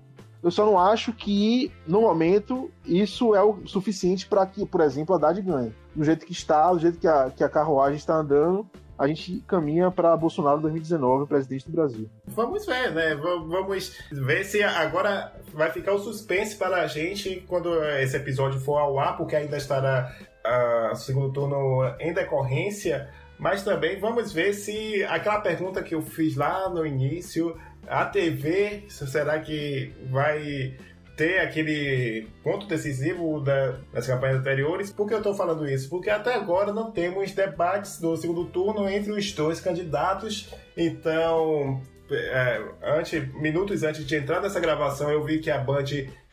Eu 0.43 0.51
só 0.51 0.65
não 0.65 0.79
acho 0.79 1.13
que, 1.13 1.71
no 1.87 2.01
momento, 2.01 2.71
isso 2.85 3.35
é 3.35 3.43
o 3.43 3.67
suficiente 3.67 4.27
para 4.27 4.47
que, 4.47 4.65
por 4.65 4.81
exemplo, 4.81 5.15
a 5.15 5.19
Haddad 5.19 5.41
ganhe. 5.43 5.75
Do 5.95 6.05
jeito 6.05 6.25
que 6.25 6.33
está, 6.33 6.73
do 6.73 6.79
jeito 6.79 6.99
que 6.99 7.07
a, 7.07 7.31
que 7.31 7.45
a 7.45 7.49
carruagem 7.49 7.97
está 7.97 8.15
andando, 8.15 8.67
a 9.01 9.07
gente 9.07 9.43
caminha 9.47 9.91
para 9.91 10.15
Bolsonaro 10.15 10.61
2019, 10.61 11.27
presidente 11.27 11.67
do 11.67 11.73
Brasil. 11.73 12.11
Vamos 12.27 12.67
ver, 12.67 12.93
né? 12.93 13.15
Vamos 13.15 13.97
ver 14.13 14.45
se 14.45 14.63
agora 14.63 15.33
vai 15.55 15.71
ficar 15.71 15.95
o 15.95 15.99
suspense 15.99 16.55
para 16.57 16.83
a 16.83 16.87
gente 16.87 17.43
quando 17.49 17.83
esse 17.99 18.17
episódio 18.17 18.61
for 18.61 18.77
ao 18.77 18.99
ar, 18.99 19.17
porque 19.17 19.35
ainda 19.35 19.57
estará 19.57 20.15
uh, 20.47 20.95
segundo 20.95 21.33
turno 21.33 21.83
em 21.99 22.13
decorrência. 22.13 23.09
Mas 23.39 23.65
também 23.65 23.99
vamos 23.99 24.35
ver 24.35 24.53
se 24.53 25.03
aquela 25.05 25.41
pergunta 25.41 25.83
que 25.83 25.95
eu 25.95 26.03
fiz 26.03 26.37
lá 26.37 26.69
no 26.69 26.87
início, 26.87 27.57
a 27.91 28.05
TV, 28.05 28.85
será 28.89 29.41
que 29.41 29.93
vai 30.09 30.77
ter 31.17 31.41
aquele 31.41 32.29
ponto 32.43 32.67
decisivo 32.67 33.41
da, 33.41 33.75
das 33.93 34.07
campanhas 34.07 34.39
anteriores. 34.39 34.91
Por 34.91 35.07
que 35.07 35.13
eu 35.13 35.19
estou 35.19 35.35
falando 35.35 35.69
isso? 35.69 35.91
Porque 35.91 36.09
até 36.09 36.35
agora 36.35 36.73
não 36.73 36.91
temos 36.91 37.33
debates 37.33 38.01
do 38.01 38.17
segundo 38.17 38.47
turno 38.47 38.89
entre 38.89 39.13
os 39.13 39.31
dois 39.33 39.61
candidatos. 39.61 40.49
Então, 40.75 41.83
é, 42.11 42.63
antes, 42.83 43.35
minutos 43.35 43.83
antes 43.83 44.07
de 44.07 44.17
entrar 44.17 44.41
nessa 44.41 44.61
gravação, 44.61 45.11
eu 45.11 45.23
vi 45.23 45.41
que 45.41 45.51
a 45.51 45.59
Band 45.59 45.85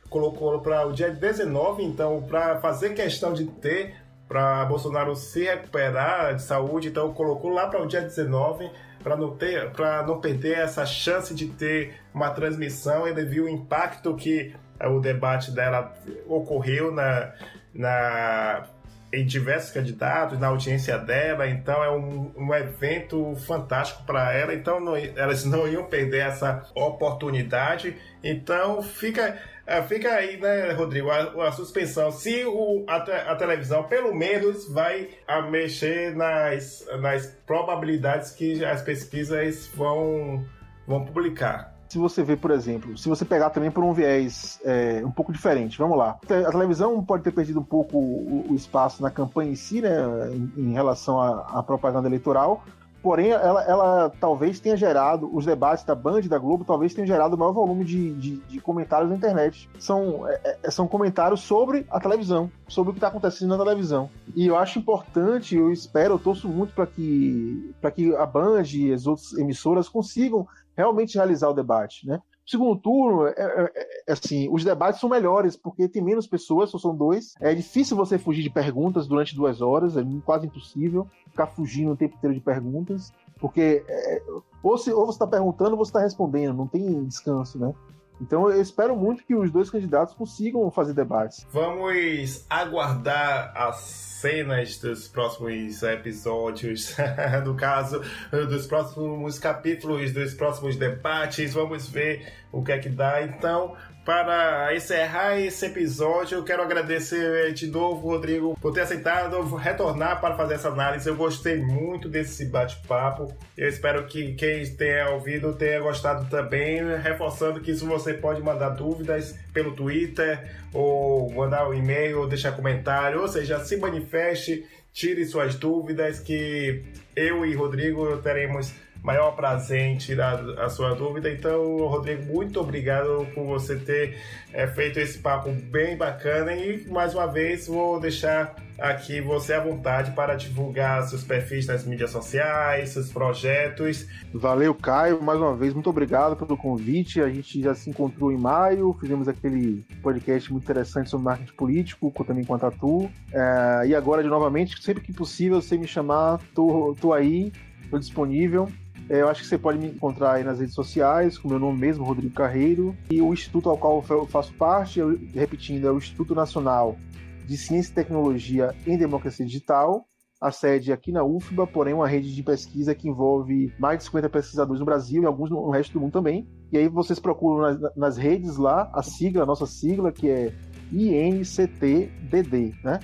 colocou 0.10 0.62
para 0.62 0.88
o 0.88 0.94
dia 0.94 1.10
19, 1.10 1.84
então, 1.84 2.22
para 2.22 2.62
fazer 2.62 2.94
questão 2.94 3.34
de 3.34 3.46
ter 3.46 3.94
para 4.26 4.64
Bolsonaro 4.66 5.16
se 5.16 5.44
recuperar 5.44 6.36
de 6.36 6.44
saúde, 6.44 6.90
então 6.90 7.14
colocou 7.14 7.50
lá 7.50 7.68
para 7.68 7.82
o 7.82 7.88
dia 7.88 8.02
19 8.02 8.70
para 9.04 9.16
não 9.16 9.36
ter 9.36 9.72
para 9.72 10.04
não 10.06 10.20
perder 10.20 10.58
essa 10.58 10.86
chance 10.86 11.34
de 11.34 11.48
ter 11.48 11.96
uma 12.14 12.30
transmissão, 12.32 13.08
ele 13.08 13.24
viu 13.26 13.46
o 13.46 13.50
impacto 13.50 14.16
que 14.16 14.54
o 14.86 15.00
debate 15.00 15.52
dela 15.52 15.94
ocorreu 16.28 16.92
na, 16.92 17.34
na, 17.74 18.68
em 19.12 19.26
diversos 19.26 19.72
candidatos, 19.72 20.40
na 20.40 20.48
audiência 20.48 20.98
dela, 20.98 21.48
então 21.48 21.84
é 21.84 21.90
um, 21.90 22.32
um 22.36 22.54
evento 22.54 23.36
fantástico 23.48 24.04
para 24.04 24.34
ela, 24.34 24.54
então 24.54 24.80
não, 24.80 24.96
elas 24.96 25.44
não 25.46 25.68
iam 25.68 25.86
perder 25.86 26.28
essa 26.28 26.64
oportunidade, 26.76 27.96
então 28.24 28.82
fica, 28.84 29.38
é, 29.68 29.84
fica 29.84 30.10
aí, 30.14 30.38
né, 30.38 30.72
Rodrigo, 30.72 31.12
a, 31.12 31.48
a 31.48 31.52
suspensão, 31.52 32.10
se 32.10 32.46
o, 32.46 32.86
a, 32.88 32.96
a, 32.96 33.36
televisão 33.36 33.84
pelo 33.84 34.16
menos 34.16 34.72
vai 34.72 35.10
mexer 35.52 36.16
nas, 36.16 36.86
nas 37.02 37.28
probabilidades 37.46 38.32
que 38.32 38.64
as 38.64 38.82
pesquisas 38.82 39.68
vão, 39.76 40.46
vão 40.88 41.04
publicar 41.04 41.78
se 41.90 41.98
você 41.98 42.22
vê, 42.22 42.36
por 42.36 42.52
exemplo, 42.52 42.98
se 42.98 43.08
você 43.08 43.24
pegar 43.24 43.50
também 43.50 43.72
por 43.72 43.84
um 43.84 43.94
viés 43.94 44.60
é, 44.66 45.02
um 45.06 45.12
pouco 45.12 45.32
diferente, 45.32 45.78
vamos 45.78 45.98
lá. 45.98 46.20
A 46.22 46.52
televisão 46.52 47.04
pode 47.04 47.24
ter 47.24 47.32
perdido 47.32 47.60
um 47.62 47.64
pouco 47.64 47.98
o, 47.98 48.46
o 48.50 48.56
espaço 48.56 49.02
na 49.02 49.10
campanha 49.10 49.52
em 49.52 49.56
si, 49.56 49.82
né, 49.82 49.98
em, 50.34 50.52
em 50.58 50.74
relação 50.74 51.20
à, 51.20 51.64
propaganda 51.64 52.08
eleitoral, 52.08 52.64
porém 53.02 53.30
ela, 53.30 53.64
ela, 53.64 54.12
talvez 54.20 54.60
tenha 54.60 54.76
gerado, 54.76 55.30
os 55.34 55.46
debates 55.46 55.84
da 55.84 55.96
Band 55.96 56.22
e 56.22 56.30
da 56.30 56.38
Globo 56.38 56.66
talvez 56.66 56.94
tenham 56.94 57.08
gerado 57.08 57.36
o 57.36 57.40
maior 57.40 57.52
volume 57.52 57.84
de, 57.84 58.14
de, 58.14 58.38
de 58.38 58.60
comentários 58.60 59.10
na 59.10 59.16
internet. 59.16 59.70
São, 59.80 60.28
é, 60.28 60.58
é 60.64 60.72
são 60.72 60.88
comentários 60.88 61.42
sobre 61.42 61.86
a 61.90 62.00
televisão, 62.00 62.52
sobre 62.68 62.92
o 62.92 62.94
que 62.94 62.98
está 62.98 63.08
acontecendo 63.08 63.50
na 63.50 63.64
televisão. 63.64 64.10
E 64.36 64.48
eu 64.48 64.58
acho 64.58 64.80
importante, 64.80 65.56
eu 65.56 65.72
espero, 65.72 66.16
eu 66.16 66.20
torço 66.20 66.48
muito 66.48 66.74
para 66.74 66.88
que, 66.88 67.74
que 67.96 68.16
a 68.16 68.26
Band 68.26 68.64
e 68.74 68.92
as 68.92 69.08
outras 69.08 69.34
emissoras 69.34 69.88
consigam 69.88 70.48
realmente 70.76 71.16
realizar 71.16 71.50
o 71.50 71.54
debate, 71.54 72.08
né? 72.08 72.22
Segundo 72.48 72.80
turno, 72.80 73.28
é, 73.28 73.34
é, 73.38 73.72
é, 74.08 74.12
assim, 74.14 74.48
os 74.50 74.64
debates 74.64 75.02
são 75.02 75.10
melhores, 75.10 75.58
porque 75.58 75.90
tem 75.90 76.02
menos 76.02 76.26
pessoas, 76.26 76.70
só 76.70 76.78
são 76.78 76.96
dois. 76.96 77.36
É 77.42 77.54
difícil 77.54 77.98
você 77.98 78.18
fugir 78.18 78.42
de 78.42 78.50
perguntas 78.50 79.06
durante 79.06 79.36
duas 79.36 79.62
horas, 79.62 79.98
é 79.98 80.04
quase 80.26 80.48
impossível 80.48 81.08
ficar 81.30 81.48
fugindo 81.48 81.92
o 81.92 81.98
tempo 81.98 82.16
inteiro 82.16 82.34
de 82.34 82.42
perguntas, 82.42 83.12
porque 83.40 83.84
é, 83.88 84.22
ou, 84.64 84.78
se, 84.78 84.92
ou 84.92 85.06
você 85.06 85.16
está 85.16 85.28
perguntando 85.28 85.72
ou 85.72 85.78
você 85.78 85.90
está 85.90 86.00
respondendo, 86.00 86.56
não 86.56 86.68
tem 86.68 87.04
descanso, 87.04 87.60
né? 87.60 87.74
Então 88.20 88.50
eu 88.50 88.62
espero 88.62 88.96
muito 88.96 89.24
que 89.24 89.36
os 89.36 89.52
dois 89.52 89.70
candidatos 89.70 90.14
consigam 90.14 90.70
fazer 90.72 90.94
debates. 90.94 91.46
Vamos 91.52 92.46
aguardar 92.50 93.52
as 93.56 93.78
cenas 93.78 94.78
dos 94.80 95.08
próximos 95.08 95.84
episódios, 95.84 96.96
no 97.46 97.56
caso, 97.56 98.02
dos 98.32 98.66
próximos 98.66 99.38
capítulos, 99.38 100.12
dos 100.12 100.34
próximos 100.34 100.76
debates. 100.76 101.54
Vamos 101.54 101.88
ver 101.88 102.34
o 102.52 102.64
que 102.64 102.72
é 102.72 102.80
que 102.80 102.90
dá. 102.90 103.22
Então, 103.22 103.76
para 104.08 104.74
encerrar 104.74 105.38
esse 105.38 105.66
episódio, 105.66 106.38
eu 106.38 106.44
quero 106.46 106.64
agradecer 106.64 107.52
de 107.52 107.68
novo, 107.68 108.08
Rodrigo, 108.08 108.58
por 108.62 108.74
ter 108.74 108.80
aceitado 108.80 109.38
retornar 109.58 110.22
para 110.22 110.34
fazer 110.34 110.54
essa 110.54 110.70
análise. 110.70 111.10
Eu 111.10 111.18
gostei 111.18 111.58
muito 111.58 112.08
desse 112.08 112.46
bate-papo. 112.46 113.36
Eu 113.58 113.68
espero 113.68 114.08
que 114.08 114.34
quem 114.36 114.66
tenha 114.78 115.10
ouvido 115.10 115.52
tenha 115.56 115.82
gostado 115.82 116.26
também, 116.30 116.80
reforçando 117.00 117.60
que 117.60 117.72
isso 117.72 117.86
você 117.86 118.14
pode 118.14 118.42
mandar 118.42 118.70
dúvidas 118.70 119.38
pelo 119.52 119.74
Twitter, 119.74 120.56
ou 120.74 121.30
mandar 121.34 121.68
um 121.68 121.74
e-mail, 121.74 122.22
ou 122.22 122.30
deixar 122.30 122.54
comentário, 122.54 123.20
ou 123.20 123.28
seja, 123.28 123.60
se 123.60 123.76
manifeste, 123.76 124.66
tire 124.94 125.26
suas 125.26 125.56
dúvidas, 125.56 126.22
que 126.22 126.82
eu 127.14 127.46
e 127.46 127.54
Rodrigo 127.54 128.16
teremos 128.20 128.72
maior 129.08 129.32
prazer 129.32 129.80
em 129.80 129.96
tirar 129.96 130.38
a 130.60 130.68
sua 130.68 130.94
dúvida. 130.94 131.32
Então, 131.32 131.78
Rodrigo, 131.78 132.26
muito 132.26 132.60
obrigado 132.60 133.26
por 133.34 133.46
você 133.46 133.78
ter 133.78 134.18
é, 134.52 134.68
feito 134.68 135.00
esse 135.00 135.20
papo 135.20 135.50
bem 135.50 135.96
bacana 135.96 136.54
e 136.54 136.86
mais 136.90 137.16
uma 137.16 137.26
vez 137.26 137.68
vou 137.68 138.02
deixar 138.02 138.54
aqui 138.78 139.22
você 139.22 139.54
à 139.54 139.62
vontade 139.62 140.12
para 140.12 140.36
divulgar 140.36 141.02
seus 141.04 141.24
perfis 141.24 141.66
nas 141.68 141.86
mídias 141.86 142.12
sociais, 142.12 142.90
seus 142.90 143.10
projetos. 143.10 144.06
Valeu, 144.34 144.76
Caio, 144.76 145.24
mais 145.24 145.40
uma 145.40 145.56
vez, 145.56 145.74
muito 145.74 145.90
obrigado 145.90 146.36
pelo 146.36 146.58
convite. 146.58 147.22
A 147.22 147.30
gente 147.30 147.62
já 147.62 147.74
se 147.74 147.90
encontrou 147.90 148.30
em 148.30 148.38
maio, 148.38 148.94
fizemos 149.00 149.30
aquele 149.30 149.86
podcast 150.04 150.52
muito 150.52 150.66
interessante 150.66 151.10
sobre 151.10 151.24
marketing 151.24 151.54
político, 151.54 152.14
também 152.26 152.44
com 152.44 152.56
a 152.56 152.60
Tatu. 152.60 153.10
É, 153.32 153.88
e 153.88 153.96
agora, 153.96 154.22
de 154.22 154.28
novamente, 154.28 154.84
sempre 154.84 155.02
que 155.02 155.14
possível, 155.14 155.62
você 155.62 155.78
me 155.78 155.88
chamar, 155.88 156.42
tô, 156.54 156.94
tô 157.00 157.14
aí, 157.14 157.54
tô 157.90 157.98
disponível. 157.98 158.70
É, 159.10 159.22
eu 159.22 159.30
acho 159.30 159.42
que 159.42 159.48
você 159.48 159.58
pode 159.58 159.78
me 159.78 159.88
encontrar 159.88 160.34
aí 160.34 160.44
nas 160.44 160.60
redes 160.60 160.76
sociais, 160.76 161.38
com 161.38 161.48
meu 161.48 161.60
nome 161.60 161.80
mesmo, 161.80 162.04
Rodrigo 162.04 162.34
Carreiro, 162.34 162.96
e 163.10 163.22
o 163.22 163.34
instituto 163.34 163.70
ao 163.70 163.78
qual 163.78 164.04
eu 164.10 164.26
faço 164.26 164.54
parte, 164.54 165.00
eu, 165.00 165.18
repetindo, 165.34 165.88
é 165.88 165.92
o 165.92 165.98
Instituto 165.98 166.36
Nacional 166.36 166.98
de 167.46 167.58
Ciência 167.58 167.92
e 167.92 167.96
Tecnologia 167.96 168.76
em 168.86 168.98
Democracia 168.98 169.46
Digital, 169.46 170.06
a 170.40 170.52
sede 170.52 170.92
aqui 170.92 171.12
na 171.12 171.24
UFBA, 171.24 171.66
porém 171.66 171.94
uma 171.94 172.08
rede 172.08 172.36
de 172.36 172.44
pesquisa 172.44 172.94
que 172.94 173.08
envolve 173.08 173.74
mais 173.80 174.00
de 174.00 174.04
50 174.06 174.30
pesquisadores 174.30 174.80
no 174.80 174.86
Brasil 174.86 175.24
e 175.24 175.26
alguns 175.26 175.50
no 175.50 175.70
resto 175.70 175.94
do 175.94 176.02
mundo 176.02 176.12
também. 176.12 176.48
E 176.72 176.78
aí 176.78 176.88
vocês 176.88 177.18
procuram 177.20 177.62
nas, 177.62 177.96
nas 177.96 178.18
redes 178.18 178.58
lá 178.58 178.92
a 178.94 179.02
sigla, 179.02 179.44
a 179.44 179.46
nossa 179.46 179.66
sigla, 179.66 180.12
que 180.12 180.30
é 180.30 180.54
INCTDD, 180.92 182.76
né? 182.84 183.00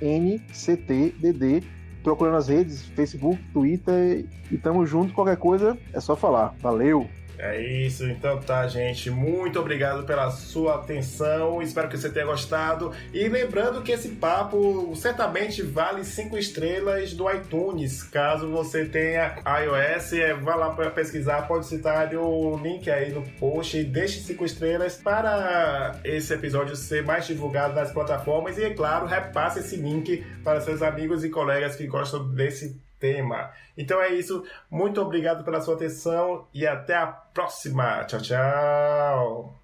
INCTDD 0.00 1.62
procurando 2.02 2.34
nas 2.34 2.48
redes, 2.48 2.82
Facebook, 2.94 3.40
Twitter 3.52 4.26
e 4.50 4.58
tamo 4.58 4.84
junto. 4.84 5.14
Qualquer 5.14 5.36
coisa 5.36 5.78
é 5.92 6.00
só 6.00 6.16
falar. 6.16 6.54
Valeu! 6.60 7.08
É 7.44 7.60
isso, 7.60 8.06
então 8.06 8.38
tá, 8.40 8.68
gente. 8.68 9.10
Muito 9.10 9.58
obrigado 9.58 10.04
pela 10.04 10.30
sua 10.30 10.76
atenção. 10.76 11.60
Espero 11.60 11.88
que 11.88 11.98
você 11.98 12.08
tenha 12.08 12.24
gostado. 12.24 12.92
E 13.12 13.28
lembrando 13.28 13.82
que 13.82 13.90
esse 13.90 14.10
papo 14.10 14.94
certamente 14.94 15.60
vale 15.60 16.04
cinco 16.04 16.38
estrelas 16.38 17.12
do 17.14 17.28
iTunes. 17.28 18.04
Caso 18.04 18.48
você 18.48 18.84
tenha 18.84 19.34
iOS, 19.44 20.12
é, 20.12 20.34
vá 20.34 20.54
lá 20.54 20.70
para 20.70 20.88
pesquisar. 20.90 21.48
Pode 21.48 21.66
citar 21.66 22.14
o 22.14 22.56
link 22.58 22.88
aí 22.88 23.10
no 23.10 23.22
post 23.40 23.76
e 23.76 23.82
deixe 23.82 24.20
cinco 24.20 24.44
estrelas 24.44 24.94
para 24.98 25.98
esse 26.04 26.32
episódio 26.32 26.76
ser 26.76 27.02
mais 27.02 27.26
divulgado 27.26 27.74
nas 27.74 27.90
plataformas. 27.90 28.56
E, 28.56 28.62
é 28.62 28.70
claro, 28.70 29.04
repasse 29.04 29.58
esse 29.58 29.74
link 29.74 30.24
para 30.44 30.60
seus 30.60 30.80
amigos 30.80 31.24
e 31.24 31.28
colegas 31.28 31.74
que 31.74 31.88
gostam 31.88 32.32
desse 32.32 32.80
tema. 33.02 33.50
Então 33.76 34.00
é 34.00 34.10
isso. 34.10 34.44
Muito 34.70 35.02
obrigado 35.02 35.44
pela 35.44 35.60
sua 35.60 35.74
atenção 35.74 36.46
e 36.54 36.64
até 36.64 36.94
a 36.94 37.08
próxima. 37.08 38.04
Tchau, 38.04 38.20
tchau. 38.20 39.61